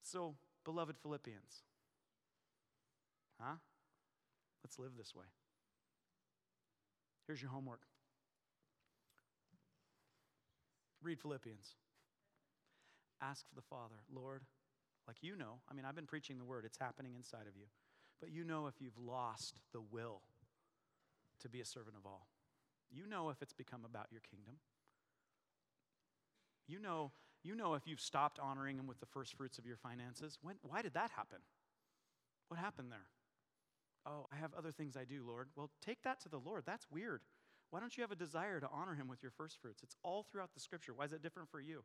So, 0.03 0.34
beloved 0.64 0.97
Philippians, 0.99 1.62
huh? 3.40 3.57
Let's 4.64 4.78
live 4.78 4.93
this 4.97 5.14
way. 5.14 5.24
Here's 7.26 7.40
your 7.40 7.51
homework 7.51 7.80
read 11.03 11.20
Philippians. 11.20 11.74
Ask 13.20 13.48
for 13.48 13.55
the 13.55 13.62
Father, 13.62 14.03
Lord, 14.12 14.42
like 15.07 15.16
you 15.20 15.36
know, 15.36 15.61
I 15.70 15.74
mean, 15.74 15.84
I've 15.84 15.94
been 15.94 16.07
preaching 16.07 16.38
the 16.38 16.44
word, 16.44 16.64
it's 16.64 16.78
happening 16.78 17.14
inside 17.14 17.46
of 17.48 17.57
you, 17.57 17.66
but 18.20 18.30
you 18.30 18.44
know 18.44 18.66
if 18.66 18.74
you've 18.80 18.98
lost 18.98 19.61
the 19.72 19.80
will 19.80 20.22
to 21.40 21.48
be 21.48 21.61
a 21.61 21.64
servant 21.64 21.96
of 21.96 22.07
all. 22.07 22.26
You 22.90 23.07
know 23.07 23.30
if 23.30 23.42
it's 23.42 23.53
become 23.53 23.84
about 23.84 24.07
your 24.11 24.20
kingdom. 24.20 24.55
You 26.66 26.78
know 26.78 27.12
you 27.42 27.57
know 27.57 27.74
if 27.74 27.86
you've 27.86 28.00
stopped 28.00 28.38
honoring 28.38 28.78
Him 28.78 28.86
with 28.86 29.00
the 29.00 29.07
first 29.07 29.34
fruits 29.34 29.59
of 29.59 29.66
your 29.66 29.76
finances. 29.76 30.38
When, 30.42 30.57
why 30.62 30.82
did 30.82 30.94
that 30.94 31.11
happen? 31.11 31.38
What 32.48 32.61
happened 32.61 32.92
there? 32.92 33.09
Oh, 34.07 34.26
I 34.32 34.36
have 34.36 34.53
other 34.55 34.72
things 34.72 34.96
I 34.96 35.05
do, 35.05 35.24
Lord. 35.26 35.48
Well, 35.57 35.70
take 35.84 36.03
that 36.03 36.20
to 36.20 36.28
the 36.28 36.38
Lord. 36.38 36.64
That's 36.66 36.86
weird. 36.90 37.20
Why 37.72 37.80
don't 37.80 37.96
you 37.96 38.02
have 38.02 38.12
a 38.12 38.16
desire 38.16 38.60
to 38.60 38.68
honor 38.70 38.94
Him 38.94 39.08
with 39.08 39.22
your 39.22 39.32
first 39.32 39.56
fruits? 39.62 39.82
It's 39.82 39.96
all 40.02 40.26
throughout 40.30 40.52
the 40.52 40.60
scripture. 40.60 40.92
Why 40.94 41.06
is 41.06 41.10
that 41.12 41.22
different 41.22 41.48
for 41.48 41.58
you? 41.58 41.82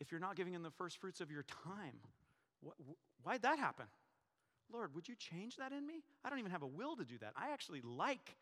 If 0.00 0.10
you're 0.10 0.20
not 0.20 0.34
giving 0.34 0.54
Him 0.54 0.62
the 0.62 0.70
first 0.70 0.96
fruits 0.96 1.20
of 1.20 1.30
your 1.30 1.42
time, 1.42 2.00
wh- 2.66 2.80
why'd 3.22 3.42
that 3.42 3.58
happen? 3.58 3.84
Lord, 4.72 4.94
would 4.94 5.08
you 5.08 5.14
change 5.14 5.56
that 5.56 5.72
in 5.72 5.86
me? 5.86 6.02
I 6.24 6.30
don't 6.30 6.38
even 6.38 6.50
have 6.50 6.62
a 6.62 6.66
will 6.66 6.96
to 6.96 7.04
do 7.04 7.18
that. 7.18 7.34
I 7.36 7.52
actually 7.52 7.82
like 7.82 8.34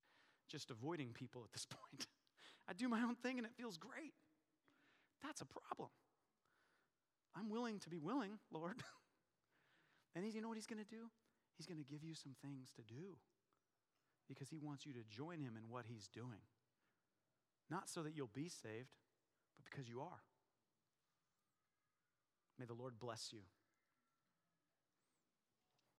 just 0.48 0.70
avoiding 0.70 1.08
people 1.12 1.42
at 1.42 1.50
this 1.50 1.66
point. 1.70 2.06
I 2.68 2.72
do 2.72 2.88
my 2.88 3.02
own 3.02 3.16
thing 3.16 3.38
and 3.38 3.44
it 3.44 3.52
feels 3.56 3.76
great. 3.76 4.14
That's 5.24 5.40
a 5.40 5.46
problem. 5.46 5.88
I'm 7.34 7.50
willing 7.50 7.80
to 7.80 7.90
be 7.90 7.98
willing, 7.98 8.38
Lord. 8.52 8.76
and 10.14 10.24
he's, 10.24 10.36
you 10.36 10.42
know 10.42 10.48
what 10.48 10.58
he's 10.58 10.66
going 10.66 10.82
to 10.82 10.88
do? 10.88 11.10
He's 11.56 11.66
going 11.66 11.78
to 11.78 11.84
give 11.84 12.04
you 12.04 12.14
some 12.14 12.36
things 12.40 12.70
to 12.76 12.82
do 12.82 13.16
because 14.28 14.48
he 14.48 14.58
wants 14.58 14.86
you 14.86 14.92
to 14.92 15.04
join 15.08 15.40
him 15.40 15.54
in 15.56 15.70
what 15.70 15.84
he's 15.88 16.08
doing. 16.08 16.42
Not 17.70 17.88
so 17.88 18.02
that 18.02 18.16
you'll 18.16 18.30
be 18.32 18.48
saved, 18.48 18.92
but 19.56 19.70
because 19.70 19.88
you 19.88 20.00
are. 20.00 20.22
May 22.58 22.64
the 22.64 22.74
Lord 22.74 22.98
bless 22.98 23.32
you. 23.32 23.40